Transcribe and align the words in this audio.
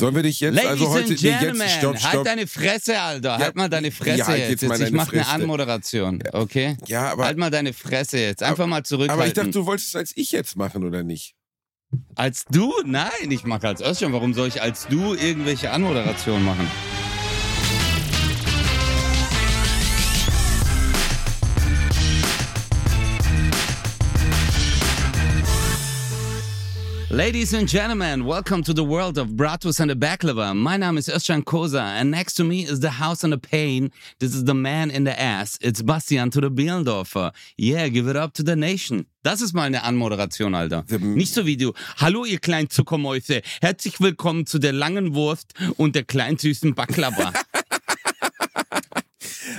Sollen 0.00 0.14
wir 0.14 0.22
dich 0.22 0.40
jetzt, 0.40 0.54
Ladies 0.54 0.70
also 0.70 0.90
heute, 0.90 1.12
and 1.12 1.22
nee, 1.22 1.28
jetzt, 1.28 1.78
stopp, 1.78 1.98
stopp. 1.98 2.12
halt 2.12 2.26
deine 2.26 2.46
Fresse, 2.46 3.00
Alter. 3.00 3.38
halt 3.38 3.56
mal 3.56 3.68
deine 3.68 3.90
Fresse 3.90 4.18
ja, 4.18 4.26
halt 4.26 4.38
jetzt. 4.40 4.62
jetzt 4.62 4.68
mal 4.68 4.74
ich 4.74 4.84
deine 4.84 4.96
mach 4.96 5.12
eine. 5.12 5.26
Anmoderation, 5.28 6.22
okay? 6.32 6.76
ja, 6.86 7.12
aber, 7.12 7.24
halt 7.24 7.38
mal 7.38 7.50
deine 7.50 7.72
Fresse 7.72 8.18
jetzt. 8.18 8.42
Einfach 8.42 8.66
mal 8.66 8.82
zurückhalten. 8.82 9.20
aber 9.20 9.26
ich 9.28 9.34
dachte, 9.34 9.50
du 9.50 9.66
wolltest 9.66 9.90
es 9.90 9.96
als 9.96 10.16
ich 10.16 10.32
jetzt 10.32 10.56
machen, 10.56 10.84
oder 10.84 11.02
nicht? 11.02 11.34
als 12.14 12.44
du? 12.50 12.72
Nein, 12.84 13.30
ich 13.30 13.44
mache 13.44 13.68
als 13.68 13.80
Özcan. 13.80 14.12
Warum 14.12 14.34
soll 14.34 14.48
ich 14.48 14.62
als 14.62 14.86
du 14.88 15.14
irgendwelche 15.14 15.70
Anmoderationen 15.70 16.44
machen? 16.44 16.68
Ladies 27.12 27.52
and 27.54 27.66
gentlemen, 27.66 28.24
welcome 28.24 28.62
to 28.62 28.72
the 28.72 28.84
world 28.84 29.18
of 29.18 29.30
Bratus 29.30 29.80
and 29.80 29.90
the 29.90 29.96
Baklava. 29.96 30.56
My 30.56 30.76
name 30.76 30.96
is 30.96 31.08
Özcan 31.08 31.42
Koza, 31.42 31.82
and 31.82 32.08
next 32.08 32.34
to 32.34 32.44
me 32.44 32.62
is 32.62 32.78
the 32.78 32.90
house 32.90 33.24
on 33.24 33.30
the 33.30 33.38
pain. 33.38 33.90
This 34.20 34.32
is 34.32 34.44
the 34.44 34.54
man 34.54 34.92
in 34.92 35.02
the 35.02 35.20
ass. 35.20 35.58
It's 35.60 35.82
Bastian 35.82 36.30
to 36.30 36.40
the 36.40 36.52
Bielendorfer. 36.52 37.32
Yeah, 37.56 37.88
give 37.88 38.06
it 38.06 38.14
up 38.14 38.32
to 38.34 38.44
the 38.44 38.54
nation. 38.54 39.06
Das 39.24 39.40
ist 39.42 39.54
mal 39.54 39.64
eine 39.64 39.82
Anmoderation, 39.82 40.54
Alter. 40.54 40.84
Nicht 41.00 41.34
so 41.34 41.44
wie 41.46 41.56
du. 41.56 41.72
Hallo, 41.96 42.24
ihr 42.24 42.38
kleinen 42.38 42.70
Zuckermäuse. 42.70 43.42
Herzlich 43.60 44.00
willkommen 44.00 44.46
zu 44.46 44.60
der 44.60 44.72
langen 44.72 45.14
Wurst 45.14 45.52
und 45.76 45.96
der 45.96 46.04
kleinen 46.04 46.38
süßen 46.38 46.76
Baklava. 46.76 47.32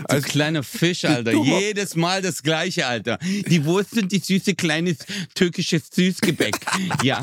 Als- 0.05 0.25
kleiner 0.25 0.63
Fisch, 0.63 1.05
Alter. 1.05 1.33
Jedes 1.33 1.95
Mal 1.95 2.21
das 2.21 2.43
gleiche, 2.43 2.87
Alter. 2.87 3.17
Die 3.47 3.65
Wurst 3.65 3.93
und 3.97 4.11
die 4.11 4.19
süße 4.19 4.55
kleine 4.55 4.95
türkische 5.35 5.79
Süßgebäck. 5.79 6.55
Ja. 7.03 7.19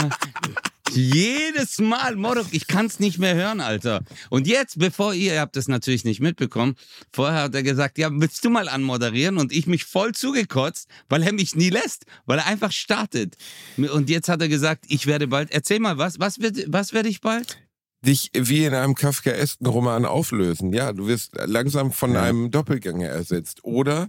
Jedes 0.92 1.78
Mal, 1.78 2.16
Morok, 2.16 2.46
ich 2.52 2.66
kann's 2.66 2.98
nicht 2.98 3.18
mehr 3.18 3.34
hören, 3.34 3.60
Alter. 3.60 4.02
Und 4.30 4.46
jetzt, 4.46 4.78
bevor 4.78 5.12
ihr, 5.12 5.34
ihr 5.34 5.40
habt 5.40 5.54
das 5.56 5.68
natürlich 5.68 6.04
nicht 6.04 6.20
mitbekommen, 6.20 6.76
vorher 7.12 7.42
hat 7.42 7.54
er 7.54 7.62
gesagt, 7.62 7.98
ja, 7.98 8.08
willst 8.10 8.44
du 8.44 8.50
mal 8.50 8.68
anmoderieren? 8.68 9.36
Und 9.36 9.52
ich 9.52 9.66
mich 9.66 9.84
voll 9.84 10.12
zugekotzt, 10.12 10.88
weil 11.08 11.22
er 11.22 11.32
mich 11.32 11.54
nie 11.54 11.70
lässt, 11.70 12.06
weil 12.26 12.38
er 12.38 12.46
einfach 12.46 12.72
startet. 12.72 13.36
Und 13.76 14.08
jetzt 14.08 14.28
hat 14.28 14.40
er 14.40 14.48
gesagt, 14.48 14.86
ich 14.88 15.06
werde 15.06 15.26
bald, 15.28 15.50
erzähl 15.50 15.78
mal, 15.78 15.98
was, 15.98 16.18
was, 16.20 16.40
wird, 16.40 16.64
was 16.68 16.92
werde 16.94 17.08
ich 17.10 17.20
bald? 17.20 17.58
Dich 18.04 18.30
wie 18.32 18.64
in 18.64 18.74
einem 18.74 18.94
kafkaesken 18.94 19.66
Roman 19.66 20.04
auflösen. 20.04 20.72
Ja, 20.72 20.92
du 20.92 21.08
wirst 21.08 21.32
langsam 21.44 21.90
von 21.92 22.12
Ja. 22.12 22.22
einem 22.22 22.50
Doppelgänger 22.50 23.08
ersetzt. 23.08 23.64
Oder 23.64 24.08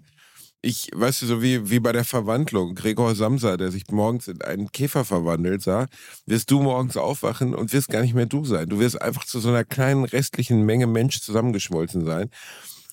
ich, 0.61 0.91
weißt 0.93 1.21
du, 1.21 1.25
so 1.25 1.41
wie, 1.41 1.69
wie 1.69 1.79
bei 1.79 1.91
der 1.91 2.03
Verwandlung, 2.03 2.75
Gregor 2.75 3.15
Samsa, 3.15 3.57
der 3.57 3.71
sich 3.71 3.87
morgens 3.89 4.27
in 4.27 4.41
einen 4.41 4.71
Käfer 4.71 5.05
verwandelt 5.05 5.61
sah, 5.63 5.87
wirst 6.25 6.51
du 6.51 6.61
morgens 6.61 6.97
aufwachen 6.97 7.55
und 7.55 7.71
wirst 7.73 7.89
gar 7.89 8.01
nicht 8.01 8.13
mehr 8.13 8.25
du 8.25 8.45
sein. 8.45 8.67
Du 8.67 8.77
wirst 8.79 9.01
einfach 9.01 9.25
zu 9.25 9.39
so 9.39 9.49
einer 9.49 9.63
kleinen 9.63 10.03
restlichen 10.03 10.65
Menge 10.65 10.85
Mensch 10.85 11.21
zusammengeschmolzen 11.21 12.05
sein. 12.05 12.29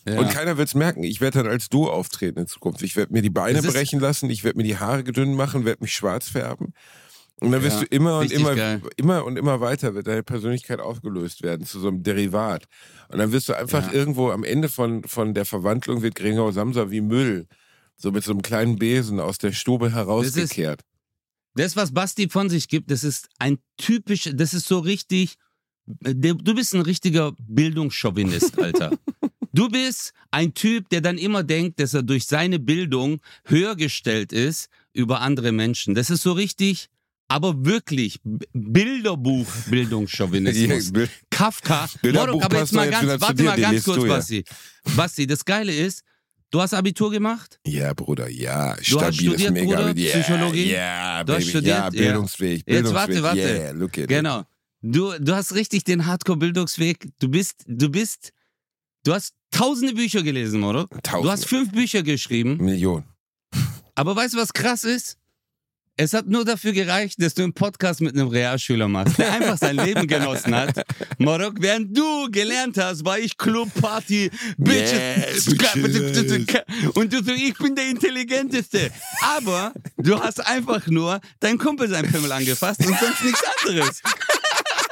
Ja. 0.08 0.20
Und 0.20 0.30
keiner 0.30 0.56
wird's 0.56 0.76
merken. 0.76 1.02
Ich 1.02 1.20
werde 1.20 1.42
dann 1.42 1.50
als 1.50 1.68
du 1.68 1.90
auftreten 1.90 2.38
in 2.38 2.46
Zukunft. 2.46 2.82
Ich 2.82 2.94
werde 2.94 3.12
mir 3.12 3.22
die 3.22 3.30
Beine 3.30 3.60
brechen 3.60 3.98
lassen, 3.98 4.30
ich 4.30 4.44
werde 4.44 4.56
mir 4.58 4.64
die 4.64 4.78
Haare 4.78 5.02
gedünn 5.02 5.34
machen, 5.34 5.64
werde 5.64 5.82
mich 5.82 5.92
schwarz 5.92 6.28
färben. 6.28 6.72
Und 7.40 7.52
dann 7.52 7.62
wirst 7.62 7.76
Ja, 7.76 7.80
du 7.84 7.86
immer 7.94 8.18
und 8.20 8.32
immer, 8.32 8.54
geil. 8.54 8.80
immer 8.96 9.24
und 9.24 9.36
immer 9.36 9.60
weiter 9.60 9.94
wird 9.94 10.06
deine 10.06 10.22
Persönlichkeit 10.22 10.80
aufgelöst 10.80 11.42
werden 11.42 11.66
zu 11.66 11.78
so 11.80 11.88
einem 11.88 12.02
Derivat. 12.02 12.64
Und 13.08 13.18
dann 13.18 13.30
wirst 13.32 13.48
du 13.48 13.52
einfach 13.54 13.86
Ja. 13.88 13.92
irgendwo 13.92 14.30
am 14.30 14.42
Ende 14.42 14.68
von, 14.70 15.04
von 15.04 15.34
der 15.34 15.44
Verwandlung 15.44 16.00
wird 16.02 16.14
Gregor 16.14 16.52
Samsa 16.52 16.90
wie 16.90 17.02
Müll. 17.02 17.46
So 17.98 18.10
mit 18.10 18.24
so 18.24 18.32
einem 18.32 18.42
kleinen 18.42 18.76
Besen 18.78 19.20
aus 19.20 19.38
der 19.38 19.52
Stube 19.52 19.92
herausgekehrt. 19.92 20.80
Das, 21.54 21.76
was 21.76 21.92
Basti 21.92 22.28
von 22.28 22.48
sich 22.50 22.68
gibt, 22.68 22.90
das 22.90 23.04
ist 23.04 23.28
ein 23.38 23.58
typisch, 23.78 24.30
das 24.34 24.52
ist 24.54 24.66
so 24.66 24.78
richtig, 24.78 25.36
du 25.86 26.34
du 26.34 26.54
bist 26.54 26.74
ein 26.74 26.82
richtiger 26.82 27.32
Bildungschauvinist, 27.38 28.58
Alter. 28.58 28.92
Du 29.52 29.70
bist 29.70 30.12
ein 30.30 30.52
Typ, 30.52 30.90
der 30.90 31.00
dann 31.00 31.16
immer 31.16 31.42
denkt, 31.42 31.80
dass 31.80 31.94
er 31.94 32.02
durch 32.02 32.26
seine 32.26 32.58
Bildung 32.58 33.20
höher 33.46 33.74
gestellt 33.74 34.30
ist 34.30 34.68
über 34.92 35.22
andere 35.22 35.50
Menschen. 35.50 35.94
Das 35.94 36.10
ist 36.10 36.20
so 36.22 36.32
richtig, 36.32 36.88
aber 37.28 37.64
wirklich 37.64 38.20
B- 38.22 38.46
Bilderbuch-Bildungschauvinismus. 38.52 40.86
Ja, 40.86 40.90
Bild- 40.92 41.10
Kafka. 41.30 41.88
Bilderbuch 42.02 42.26
Morok, 42.32 42.44
aber 42.44 42.58
jetzt 42.58 42.72
mal 42.72 42.88
ganz, 42.90 43.20
warte 43.20 43.42
mal 43.42 43.60
ganz 43.60 43.84
kurz, 43.84 43.96
du 44.00 44.06
ja. 44.06 44.14
Basti. 44.16 44.44
Basti, 44.96 45.26
das 45.26 45.44
Geile 45.44 45.72
ist, 45.74 46.02
du 46.50 46.60
hast 46.60 46.74
Abitur 46.74 47.10
gemacht? 47.10 47.58
Ja, 47.66 47.92
Bruder, 47.94 48.28
ja. 48.28 48.74
Du 48.74 48.80
hast 48.80 48.86
Stabiles 48.86 49.16
studiert, 49.18 49.52
Mega 49.52 49.76
Bruder, 49.76 49.96
yeah, 49.96 50.20
Psychologie? 50.22 50.70
Ja, 50.70 51.24
Du 51.24 51.32
hast 51.32 51.38
Baby. 51.40 51.50
studiert? 51.50 51.76
ja, 51.76 51.84
Ja. 51.84 51.90
Bildungsweg. 51.90 52.56
Jetzt 52.58 52.66
Bildungsweg. 52.66 52.94
warte, 52.96 53.22
warte. 53.22 53.40
Yeah, 53.40 53.70
look 53.72 53.98
at. 53.98 54.08
Genau. 54.08 54.44
Du, 54.82 55.12
du 55.18 55.34
hast 55.34 55.54
richtig 55.54 55.84
den 55.84 56.04
Hardcore-Bildungsweg. 56.06 57.08
Du 57.18 57.28
bist, 57.28 57.64
du 57.66 57.88
bist, 57.88 58.32
du 59.04 59.14
hast 59.14 59.34
tausende 59.50 59.94
Bücher 59.94 60.22
gelesen, 60.22 60.62
oder? 60.62 60.86
Tausende. 61.02 61.22
Du 61.26 61.30
hast 61.32 61.46
fünf 61.46 61.72
Bücher 61.72 62.02
geschrieben. 62.02 62.58
Million. 62.58 63.02
Aber 63.96 64.14
weißt 64.14 64.34
du, 64.34 64.38
was 64.38 64.52
krass 64.52 64.84
ist? 64.84 65.16
Es 65.98 66.12
hat 66.12 66.26
nur 66.26 66.44
dafür 66.44 66.72
gereicht, 66.72 67.22
dass 67.22 67.32
du 67.32 67.42
einen 67.42 67.54
Podcast 67.54 68.02
mit 68.02 68.14
einem 68.14 68.28
Realschüler 68.28 68.86
machst, 68.86 69.16
der 69.16 69.32
einfach 69.32 69.56
sein 69.56 69.76
Leben 69.76 70.06
genossen 70.06 70.54
hat. 70.54 70.84
Morok, 71.18 71.54
während 71.60 71.96
du 71.96 72.30
gelernt 72.30 72.76
hast, 72.76 73.02
war 73.06 73.18
ich 73.18 73.38
Club, 73.38 73.70
Party, 73.80 74.30
Bitches. 74.58 75.46
Yes, 75.46 75.46
Und 76.94 77.12
du 77.14 77.24
so, 77.24 77.32
ich 77.32 77.56
bin 77.56 77.74
der 77.74 77.88
Intelligenteste. 77.88 78.90
Aber 79.22 79.72
du 79.96 80.20
hast 80.20 80.46
einfach 80.46 80.86
nur 80.86 81.18
dein 81.40 81.56
Kumpel 81.56 81.88
sein 81.88 82.06
Pimmel 82.10 82.30
angefasst 82.30 82.80
und 82.86 82.98
sonst 82.98 83.24
nichts 83.24 83.42
anderes. 83.64 84.02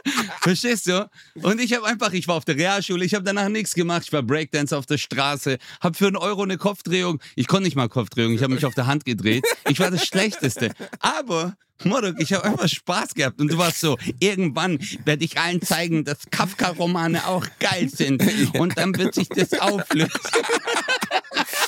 Verstehst 0.41 0.87
du? 0.87 1.09
Und 1.43 1.61
ich 1.61 1.73
habe 1.73 1.87
einfach, 1.87 2.13
ich 2.13 2.29
war 2.29 2.37
auf 2.37 2.45
der 2.45 2.57
Realschule, 2.57 3.05
ich 3.05 3.15
habe 3.15 3.25
danach 3.25 3.49
nichts 3.49 3.75
gemacht. 3.75 4.03
Ich 4.07 4.13
war 4.13 4.23
Breakdance 4.23 4.77
auf 4.77 4.87
der 4.87 4.99
Straße, 4.99 5.59
habe 5.81 5.97
für 5.97 6.07
einen 6.07 6.17
Euro 6.17 6.43
eine 6.43 6.59
Kopfdrehung. 6.59 7.21
Ich 7.37 7.47
konnte 7.47 7.65
nicht 7.65 7.77
mal 7.77 7.89
Kopfdrehung, 7.89 8.33
ich 8.33 8.43
habe 8.43 8.55
mich 8.55 8.65
auf 8.67 8.75
der 8.75 8.87
Hand 8.87 9.05
gedreht. 9.05 9.45
Ich 9.69 9.81
war 9.81 9.91
das 9.91 10.05
Schlechteste. 10.07 10.73
Aber, 11.01 11.57
Morok, 11.85 12.17
ich 12.19 12.33
habe 12.33 12.45
einfach 12.45 12.69
Spaß 12.69 13.15
gehabt. 13.15 13.41
Und 13.41 13.51
du 13.51 13.59
warst 13.59 13.81
so, 13.81 13.97
irgendwann 14.21 14.79
werde 15.05 15.25
ich 15.25 15.39
allen 15.39 15.63
zeigen, 15.63 16.05
dass 16.05 16.19
Kafka-Romane 16.31 17.27
auch 17.27 17.47
geil 17.59 17.89
sind. 17.89 18.23
Und 18.59 18.77
dann 18.79 18.97
wird 18.97 19.15
sich 19.15 19.29
das 19.29 19.53
auflösen. 19.55 20.11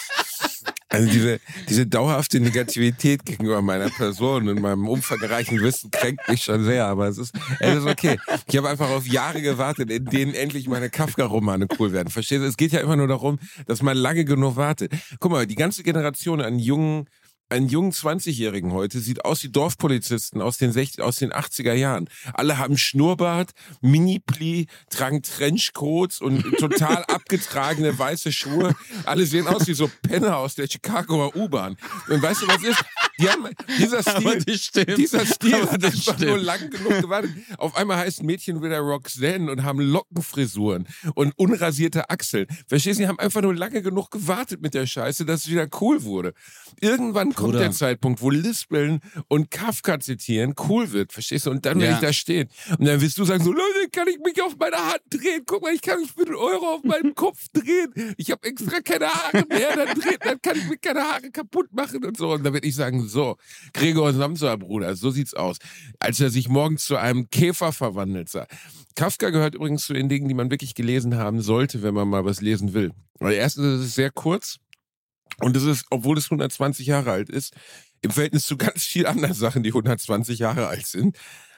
Also 0.89 1.11
diese, 1.11 1.41
diese 1.69 1.87
dauerhafte 1.87 2.39
Negativität 2.39 3.25
gegenüber 3.25 3.61
meiner 3.61 3.91
Person 3.91 4.49
und 4.49 4.61
meinem 4.61 4.87
umfangreichen 4.87 5.61
Wissen 5.61 5.91
kränkt 5.91 6.29
mich 6.29 6.45
schon 6.45 6.65
sehr, 6.65 6.87
aber 6.87 7.09
es 7.09 7.19
ist, 7.19 7.35
es 7.59 7.79
ist 7.79 7.87
okay. 7.87 8.19
Ich 8.47 8.57
habe 8.57 8.69
einfach 8.69 8.91
auf 8.91 9.07
Jahre 9.07 9.43
gewartet, 9.43 9.91
in 9.91 10.05
denen 10.05 10.35
endlich 10.35 10.69
meine 10.69 10.89
Kafka-Romane 10.89 11.67
cool 11.79 11.93
werden. 11.93 12.09
Verstehst 12.09 12.43
du? 12.43 12.47
Es 12.47 12.57
geht 12.57 12.71
ja 12.71 12.81
immer 12.81 12.95
nur 12.95 13.09
darum, 13.09 13.41
dass 13.67 13.83
man 13.83 13.97
lange 13.97 14.25
genug 14.25 14.55
wartet. 14.55 14.93
Guck 15.19 15.33
mal, 15.33 15.47
die 15.47 15.57
ganze 15.57 15.83
Generation 15.83 16.41
an 16.41 16.61
jungen 16.61 17.09
einen 17.49 17.69
jungen 17.69 17.93
20-Jährigen 17.93 18.73
heute 18.73 18.99
sieht 18.99 19.25
aus 19.25 19.43
wie 19.45 19.49
Dorfpolizisten 19.49 20.43
aus 20.43 20.59
den, 20.59 20.73
60, 20.73 21.03
aus 21.03 21.17
den 21.17 21.33
80er 21.33 21.75
Jahren. 21.75 22.09
Alle 22.35 22.59
haben 22.59 22.77
Schnurrbart, 22.77 23.53
Mini-Pli, 23.81 24.67
tragen 24.91 25.23
Trenchcoats 25.23 26.21
und 26.21 26.43
total 26.59 27.05
abgetragene 27.05 27.97
weiße 27.99 28.33
Schuhe. 28.33 28.75
Alle 29.05 29.27
sehen 29.27 29.47
aus 29.47 29.67
wie 29.69 29.75
so 29.75 29.91
Penner 30.03 30.39
aus 30.39 30.57
der 30.57 30.67
Chicagoer 30.67 31.37
U-Bahn. 31.37 31.77
Und 32.09 32.23
weißt 32.23 32.43
du, 32.43 32.49
was 32.49 32.63
ist? 32.63 32.85
Die 33.21 33.29
haben, 33.31 33.49
dieser 33.79 34.03
Stil, 34.03 34.59
stimmt. 34.59 34.99
dieser 34.99 35.25
Stil 35.25 35.53
hat 35.71 35.83
einfach 35.85 35.93
stimmt. 35.95 36.21
nur 36.21 36.39
lang 36.39 36.69
genug 36.71 37.01
gewartet. 37.01 37.31
Auf 37.57 37.75
einmal 37.77 37.97
heißt 37.99 38.23
Mädchen 38.23 38.63
wieder 38.63 38.79
Roxanne 38.81 39.51
und 39.51 39.63
haben 39.63 39.81
Lockenfrisuren 39.81 40.87
und 41.15 41.33
unrasierte 41.39 42.11
Achseln. 42.11 42.47
Verstehst 42.67 42.99
du? 42.99 43.05
Die 43.05 43.09
haben 43.09 43.19
einfach 43.19 43.41
nur 43.43 43.55
lange 43.55 43.81
genug 43.83 44.11
gewartet 44.11 44.61
mit 44.61 44.75
der 44.75 44.87
Scheiße, 44.87 45.25
dass 45.25 45.45
es 45.45 45.51
wieder 45.51 45.67
cool 45.81 46.03
wurde. 46.03 46.35
Irgendwann 46.81 47.35
kommt 47.35 47.53
Bruder. 47.53 47.61
der 47.61 47.71
Zeitpunkt, 47.73 48.21
wo 48.21 48.29
Lispeln 48.31 49.01
und 49.29 49.51
Kafka 49.51 49.99
zitieren 49.99 50.55
cool 50.69 50.93
wird. 50.93 51.13
Verstehst 51.13 51.47
du? 51.47 51.51
Und 51.51 51.65
dann 51.65 51.81
Ja. 51.81 51.95
ich 51.95 52.01
da 52.01 52.13
stehen. 52.13 52.49
Und 52.79 52.85
dann 52.87 53.01
wirst 53.01 53.17
du 53.19 53.25
sagen 53.25 53.43
so, 53.43 53.51
Leute, 53.53 53.89
kann 53.93 54.09
ich 54.09 54.19
mich 54.19 54.43
auf 54.43 54.57
meine 54.59 54.77
Hand 54.77 55.01
drehen? 55.11 55.43
Guck 55.47 55.63
mal, 55.63 55.73
ich 55.73 55.81
kann 55.83 56.01
mich 56.01 56.15
mit 56.17 56.27
einem 56.29 56.37
Euro 56.37 56.75
auf 56.75 56.85
meinem 56.85 57.15
Kopf 57.15 57.47
drehen. 57.53 58.15
Ich 58.19 58.31
habe 58.31 58.47
extra 58.47 58.81
keine 58.81 59.07
Haare 59.09 59.45
mehr. 59.49 59.75
Dann, 59.75 59.99
drehen, 59.99 60.19
dann 60.21 60.43
kann 60.43 60.57
ich 60.59 60.69
mir 60.69 60.77
keine 60.79 61.01
Haare 61.01 61.31
kaputt 61.31 61.73
machen 61.73 62.05
und 62.05 62.17
so. 62.17 62.33
Und 62.33 62.45
dann 62.45 62.53
werde 62.53 62.67
ich 62.67 62.75
sagen, 62.75 63.06
so, 63.07 63.37
Gregor 63.73 64.13
Samsa, 64.13 64.57
Bruder, 64.57 64.97
so 64.97 65.11
sieht's 65.11 65.35
aus. 65.35 65.59
Als 65.99 66.21
er 66.21 66.31
sich 66.31 66.49
morgens 66.49 66.85
zu 66.85 66.97
einem 66.97 67.31
Käfer 67.31 67.73
verwandelt 67.73 68.29
sah. 68.29 68.47
Kafka 68.95 69.31
gehört 69.31 69.55
übrigens 69.55 69.85
zu 69.87 69.93
den 69.93 70.09
Dingen, 70.09 70.29
die 70.29 70.35
man 70.35 70.51
wirklich 70.51 70.75
gelesen 70.75 71.17
haben 71.17 71.43
sollte, 71.43 71.83
wenn 71.83 71.95
man 71.95 72.09
mal 72.09 72.25
was 72.25 72.41
lesen 72.41 72.73
will. 72.73 72.93
Weil 73.19 73.35
erstens 73.35 73.81
ist 73.81 73.87
es 73.87 73.95
sehr 73.95 74.11
kurz 74.11 74.57
und 75.41 75.57
es 75.57 75.65
ist, 75.65 75.87
obwohl 75.91 76.17
es 76.19 76.27
120 76.27 76.87
Jahre 76.87 77.11
alt 77.13 77.29
ist, 77.29 77.55
im 78.03 78.11
Verhältnis 78.11 78.47
zu 78.47 78.57
ganz 78.57 78.85
vielen 78.85 79.07
anderen 79.07 79.35
Sachen, 79.35 79.63
die 79.63 79.71
120 79.71 80.39
Jahre 80.39 80.67
alt 80.67 80.87
sind, 80.87 81.17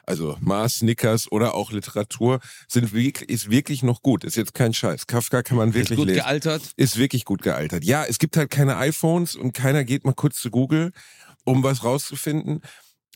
also 0.09 0.39
Mars, 0.41 0.79
Snickers 0.79 1.31
oder 1.31 1.55
auch 1.55 1.71
Literatur, 1.71 2.41
sind 2.67 2.95
wirklich, 2.95 3.29
ist 3.29 3.51
wirklich 3.51 3.83
noch 3.83 4.01
gut. 4.01 4.25
Ist 4.25 4.37
jetzt 4.37 4.55
kein 4.55 4.73
Scheiß. 4.73 5.07
Kafka 5.07 5.43
kann 5.43 5.59
man 5.59 5.69
Ist 5.69 5.75
wirklich 5.75 5.99
gut 5.99 6.07
lesen 6.09 6.21
gealtert. 6.21 6.63
ist 6.77 6.97
wirklich 6.97 7.27
gut 7.27 7.43
gealtert. 7.43 7.85
Ja, 7.85 8.05
es 8.05 8.19
gibt 8.19 8.37
halt 8.39 8.51
keine 8.51 8.79
iPhones 8.79 9.37
und 9.37 9.53
keiner 9.53 9.85
geht 9.85 10.07
mal 10.07 10.15
kurz 10.15 10.41
zu 10.41 10.51
Google, 10.51 10.93
um 11.49 11.63
was 11.63 11.83
rauszufinden. 11.85 12.61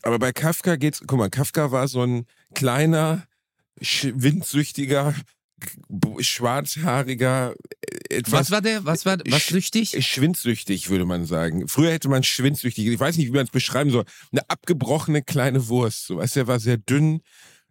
Aber 0.01 0.19
bei 0.19 0.33
Kafka 0.33 0.75
geht's, 0.75 1.01
guck 1.05 1.17
mal, 1.17 1.29
Kafka 1.29 1.71
war 1.71 1.87
so 1.87 2.01
ein 2.03 2.25
kleiner, 2.53 3.25
windsüchtiger, 3.79 5.13
schwarzhaariger, 6.19 7.53
äh, 8.09 8.15
etwas. 8.17 8.33
Was 8.33 8.51
war 8.51 8.61
der? 8.61 8.85
Was 8.85 9.05
war 9.05 9.17
was 9.27 9.47
süchtig? 9.47 9.95
Schwindsüchtig, 10.05 10.89
würde 10.89 11.05
man 11.05 11.25
sagen. 11.25 11.67
Früher 11.67 11.91
hätte 11.91 12.09
man 12.09 12.23
schwindsüchtig, 12.23 12.87
ich 12.87 12.99
weiß 12.99 13.17
nicht, 13.17 13.27
wie 13.27 13.35
man 13.35 13.45
es 13.45 13.51
beschreiben 13.51 13.89
soll, 13.91 14.05
eine 14.31 14.49
abgebrochene 14.49 15.21
kleine 15.21 15.67
Wurst. 15.67 16.07
So, 16.07 16.17
weißt 16.17 16.35
du, 16.35 16.39
er 16.41 16.47
war 16.47 16.59
sehr 16.59 16.77
dünn. 16.77 17.21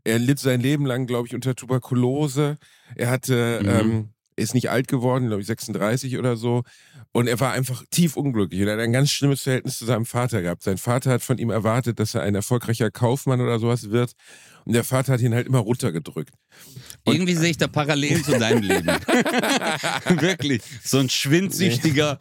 Er 0.04 0.18
litt 0.18 0.38
sein 0.40 0.60
Leben 0.60 0.84
lang, 0.86 1.06
glaube 1.06 1.28
ich, 1.28 1.34
unter 1.34 1.54
Tuberkulose. 1.54 2.56
Er 2.96 3.10
hatte, 3.10 3.60
Mhm. 3.62 3.68
ähm, 3.68 4.08
ist 4.36 4.54
nicht 4.54 4.70
alt 4.70 4.88
geworden, 4.88 5.26
glaube 5.28 5.42
ich, 5.42 5.46
36 5.46 6.18
oder 6.18 6.36
so. 6.36 6.62
Und 7.14 7.26
er 7.26 7.38
war 7.40 7.52
einfach 7.52 7.84
tief 7.90 8.16
unglücklich. 8.16 8.62
Und 8.62 8.68
er 8.68 8.74
hat 8.74 8.80
ein 8.80 8.92
ganz 8.92 9.10
schlimmes 9.10 9.42
Verhältnis 9.42 9.76
zu 9.76 9.84
seinem 9.84 10.06
Vater 10.06 10.40
gehabt. 10.40 10.62
Sein 10.62 10.78
Vater 10.78 11.10
hat 11.10 11.22
von 11.22 11.36
ihm 11.36 11.50
erwartet, 11.50 12.00
dass 12.00 12.14
er 12.14 12.22
ein 12.22 12.34
erfolgreicher 12.34 12.90
Kaufmann 12.90 13.40
oder 13.42 13.58
sowas 13.58 13.90
wird. 13.90 14.12
Und 14.64 14.72
der 14.72 14.82
Vater 14.84 15.12
hat 15.14 15.20
ihn 15.20 15.34
halt 15.34 15.46
immer 15.46 15.58
runtergedrückt. 15.58 16.32
Und- 17.04 17.14
Irgendwie 17.14 17.34
sehe 17.34 17.50
ich 17.50 17.58
da 17.58 17.66
Parallelen 17.68 18.24
zu 18.24 18.38
deinem 18.38 18.62
Leben. 18.62 18.86
Wirklich. 20.20 20.62
So 20.84 20.98
ein 20.98 21.10
schwindsüchtiger, 21.10 22.18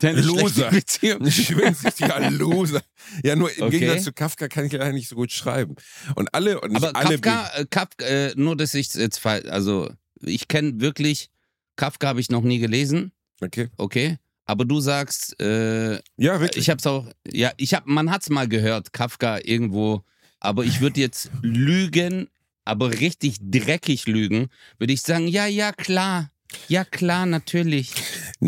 der 0.00 0.12
Loser. 0.14 0.70
Ein 0.70 1.30
schwindsüchtiger 1.30 2.30
Loser. 2.30 2.82
Ja, 3.22 3.36
nur 3.36 3.54
im 3.56 3.62
Okay. 3.64 3.78
Gegensatz 3.78 4.04
zu 4.04 4.12
Kafka 4.12 4.48
kann 4.48 4.64
ich 4.66 4.72
leider 4.72 4.92
nicht 4.92 5.08
so 5.08 5.14
gut 5.14 5.30
schreiben. 5.30 5.76
Und 6.16 6.34
alle, 6.34 6.60
und 6.60 6.72
nicht 6.72 6.82
Aber 6.82 6.96
alle 6.98 7.18
Kafka, 7.18 7.50
äh, 7.60 7.66
Kafka 7.70 8.04
äh, 8.04 8.32
nur 8.34 8.56
dass 8.56 8.74
ich 8.74 8.92
jetzt 8.94 9.24
also 9.24 9.90
ich 10.20 10.48
kenne 10.48 10.80
wirklich, 10.80 11.28
Kafka 11.76 12.08
habe 12.08 12.20
ich 12.20 12.30
noch 12.30 12.42
nie 12.42 12.58
gelesen, 12.58 13.12
Okay. 13.42 13.68
okay? 13.76 14.18
Aber 14.44 14.64
du 14.64 14.80
sagst, 14.80 15.40
äh, 15.40 15.94
Ja, 16.16 16.40
wirklich. 16.40 16.56
ich 16.62 16.70
hab's 16.70 16.86
auch, 16.86 17.06
ja, 17.30 17.52
ich 17.56 17.74
hab, 17.74 17.86
man 17.86 18.10
hat's 18.10 18.28
mal 18.28 18.48
gehört, 18.48 18.92
Kafka 18.92 19.38
irgendwo, 19.44 20.02
aber 20.40 20.64
ich 20.64 20.80
würde 20.80 21.00
jetzt 21.00 21.30
lügen, 21.42 22.28
aber 22.64 22.90
richtig 23.00 23.36
dreckig 23.40 24.06
lügen, 24.06 24.48
würde 24.78 24.92
ich 24.92 25.02
sagen, 25.02 25.28
ja, 25.28 25.46
ja, 25.46 25.72
klar. 25.72 26.30
Ja, 26.68 26.84
klar, 26.84 27.26
natürlich. 27.26 27.90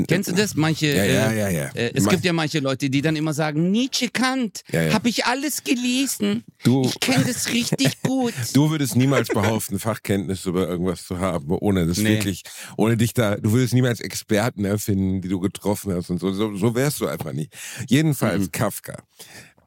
Kennst 0.09 0.31
du 0.31 0.35
das? 0.35 0.55
Manche, 0.55 0.87
Ja, 0.87 1.05
ja, 1.05 1.31
äh, 1.31 1.39
ja, 1.39 1.49
ja. 1.51 1.65
äh, 1.75 1.93
es 1.95 2.05
Ma- 2.05 2.11
gibt 2.13 2.25
ja 2.25 2.33
manche 2.33 2.61
Leute, 2.61 2.89
die 2.91 3.03
dann 3.03 3.17
immer 3.17 3.33
sagen, 3.35 3.71
Nietzsche 3.71 4.09
Kant, 4.09 4.63
Ja, 4.73 4.83
ja. 4.83 4.95
habe 4.95 5.09
ich 5.09 5.25
alles 5.27 5.63
gelesen. 5.65 6.45
Du, 6.63 6.83
Ich 6.85 6.99
kenne 7.01 7.25
das 7.25 7.53
richtig 7.53 8.01
gut. 8.03 8.35
du 8.55 8.71
würdest 8.71 8.97
niemals 8.97 9.29
behaupten, 9.29 9.79
Fachkenntnis 9.79 10.47
über 10.47 10.69
irgendwas 10.69 11.05
zu 11.07 11.19
haben, 11.19 11.51
ohne 11.51 11.87
das 11.87 11.99
Nee. 11.99 12.11
wirklich, 12.11 12.43
ohne 12.77 12.97
dich 12.97 13.15
da, 13.15 13.37
du 13.37 13.53
würdest 13.53 13.75
niemals 13.75 14.01
Experten 14.01 14.65
erfinden, 14.65 15.21
die 15.21 15.29
du 15.29 15.41
getroffen 15.41 15.93
hast 15.95 16.11
und 16.11 16.19
so. 16.19 16.33
So, 16.33 16.57
so 16.57 16.75
wärst 16.75 17.01
du 17.01 17.07
einfach 17.07 17.33
nicht. 17.33 17.53
Jedenfalls 17.89 18.51
Kafka. 18.53 19.03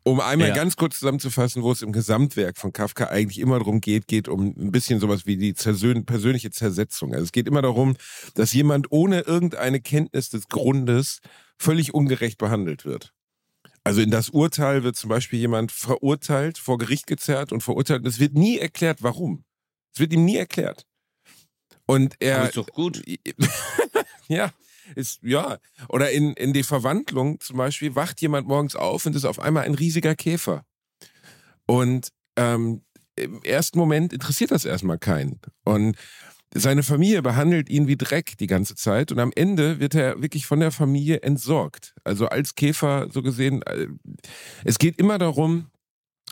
Um 0.07 0.21
einmal 0.21 0.47
Ja. 0.49 0.53
ganz 0.55 0.77
kurz 0.77 0.99
zusammenzufassen, 0.99 1.63
wo 1.63 1.71
es 1.71 1.81
im 1.81 1.91
Gesamtwerk 1.91 2.57
von 2.57 2.71
Kafka 2.71 3.07
eigentlich 3.07 3.39
immer 3.39 3.57
darum 3.59 3.81
geht, 3.81 4.07
geht 4.07 4.29
um 4.29 4.53
ein 4.57 4.71
bisschen 4.71 5.01
sowas 5.01 5.25
wie 5.25 5.35
die 5.35 5.53
zersön 5.53 6.05
persönliche 6.05 6.49
Zersetzung. 6.49 7.11
Also 7.13 7.25
es 7.25 7.31
geht 7.33 7.45
immer 7.45 7.61
darum, 7.61 7.97
dass 8.33 8.53
jemand 8.53 8.91
ohne 8.91 9.21
irgendeine 9.21 9.81
Kenntnis 9.81 10.29
des 10.29 10.47
Grundes 10.47 11.19
völlig 11.59 11.93
ungerecht 11.93 12.37
behandelt 12.37 12.85
wird. 12.85 13.13
Also 13.83 13.99
in 14.01 14.09
das 14.09 14.29
Urteil 14.29 14.83
wird 14.83 14.95
zum 14.95 15.09
Beispiel 15.09 15.39
jemand 15.39 15.73
verurteilt, 15.73 16.57
vor 16.57 16.77
Gericht 16.77 17.07
gezerrt 17.07 17.51
und 17.51 17.61
verurteilt. 17.61 18.01
Und 18.01 18.07
es 18.07 18.19
wird 18.19 18.33
nie 18.33 18.57
erklärt, 18.57 19.03
warum. 19.03 19.43
Es 19.93 19.99
wird 19.99 20.13
ihm 20.13 20.23
nie 20.23 20.37
erklärt. 20.37 20.85
Und 21.85 22.15
er. 22.19 22.37
Aber 22.37 22.47
ist 22.47 22.57
doch 22.57 22.67
gut. 22.67 23.01
ja, 24.27 24.51
ist, 24.95 25.19
ja. 25.23 25.57
Oder 25.89 26.11
in, 26.11 26.33
in 26.33 26.53
die 26.53 26.63
Verwandlung 26.63 27.39
zum 27.39 27.57
Beispiel 27.57 27.95
wacht 27.95 28.21
jemand 28.21 28.47
morgens 28.47 28.75
auf 28.75 29.05
und 29.05 29.15
ist 29.15 29.25
auf 29.25 29.39
einmal 29.39 29.63
ein 29.63 29.75
riesiger 29.75 30.15
Käfer. 30.15 30.63
Und 31.65 32.09
ähm, 32.35 32.81
im 33.15 33.41
ersten 33.43 33.79
Moment 33.79 34.13
interessiert 34.13 34.51
das 34.51 34.65
erstmal 34.65 34.99
keinen. 34.99 35.39
Und 35.63 35.97
seine 36.53 36.83
Familie 36.83 37.21
behandelt 37.21 37.69
ihn 37.69 37.87
wie 37.87 37.97
Dreck 37.97 38.37
die 38.37 38.47
ganze 38.47 38.75
Zeit 38.75 39.11
und 39.11 39.19
am 39.19 39.31
Ende 39.35 39.79
wird 39.79 39.95
er 39.95 40.21
wirklich 40.21 40.45
von 40.45 40.59
der 40.59 40.71
Familie 40.71 41.21
entsorgt. 41.21 41.93
Also 42.03 42.27
als 42.27 42.55
Käfer 42.55 43.09
so 43.11 43.21
gesehen. 43.21 43.61
äh, 43.63 43.87
Es 44.63 44.79
geht 44.79 44.97
immer 44.97 45.17
darum, 45.17 45.69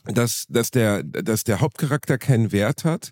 dass, 0.05 0.45
dass, 0.47 0.71
der, 0.71 1.03
dass 1.03 1.43
der 1.43 1.59
Hauptcharakter 1.59 2.17
keinen 2.17 2.51
Wert 2.51 2.85
hat 2.85 3.11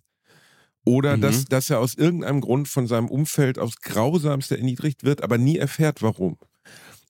oder 0.86 1.18
Mhm. 1.18 1.22
dass, 1.22 1.46
dass 1.46 1.70
er 1.70 1.80
aus 1.80 1.94
irgendeinem 1.96 2.42
Grund 2.42 2.68
von 2.68 2.88
seinem 2.88 3.08
Umfeld 3.10 3.58
aufs 3.60 3.82
Grausamste 3.82 4.58
erniedrigt 4.58 5.04
wird, 5.04 5.24
aber 5.24 5.38
nie 5.38 5.58
erfährt, 5.58 6.02
warum. 6.02 6.38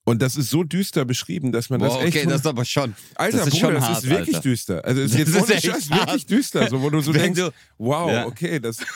Und 0.05 0.21
das 0.21 0.35
ist 0.35 0.49
so 0.49 0.63
düster 0.63 1.05
beschrieben, 1.05 1.53
dass 1.53 1.69
man 1.69 1.79
Boah, 1.79 1.87
das 1.87 1.97
echt. 2.05 2.17
okay, 2.17 2.25
das 2.27 2.41
ist 2.41 2.47
aber 2.47 2.65
schon. 2.65 2.93
Alter, 3.15 3.37
das 3.37 3.47
ist 3.47 3.53
Bruder, 3.53 3.65
schon 3.65 3.73
das 3.75 3.83
hart, 3.85 4.03
ist 4.03 4.09
wirklich 4.09 4.35
Alter. 4.35 4.49
düster. 4.49 4.85
Also 4.85 5.01
es 5.01 5.11
ist 5.11 5.19
Das 5.19 5.19
jetzt 5.19 5.35
ist 5.35 5.43
ohne 5.43 5.53
echt 5.53 5.65
Scheiß 5.65 5.89
wirklich 5.89 6.25
düster, 6.25 6.67
so 6.69 6.81
wo 6.81 6.89
du 6.89 6.99
so 6.99 7.13
Wenn 7.13 7.21
denkst, 7.33 7.39
du- 7.39 7.51
wow, 7.77 8.11
Ja. 8.11 8.25
okay, 8.27 8.59
das. 8.59 8.77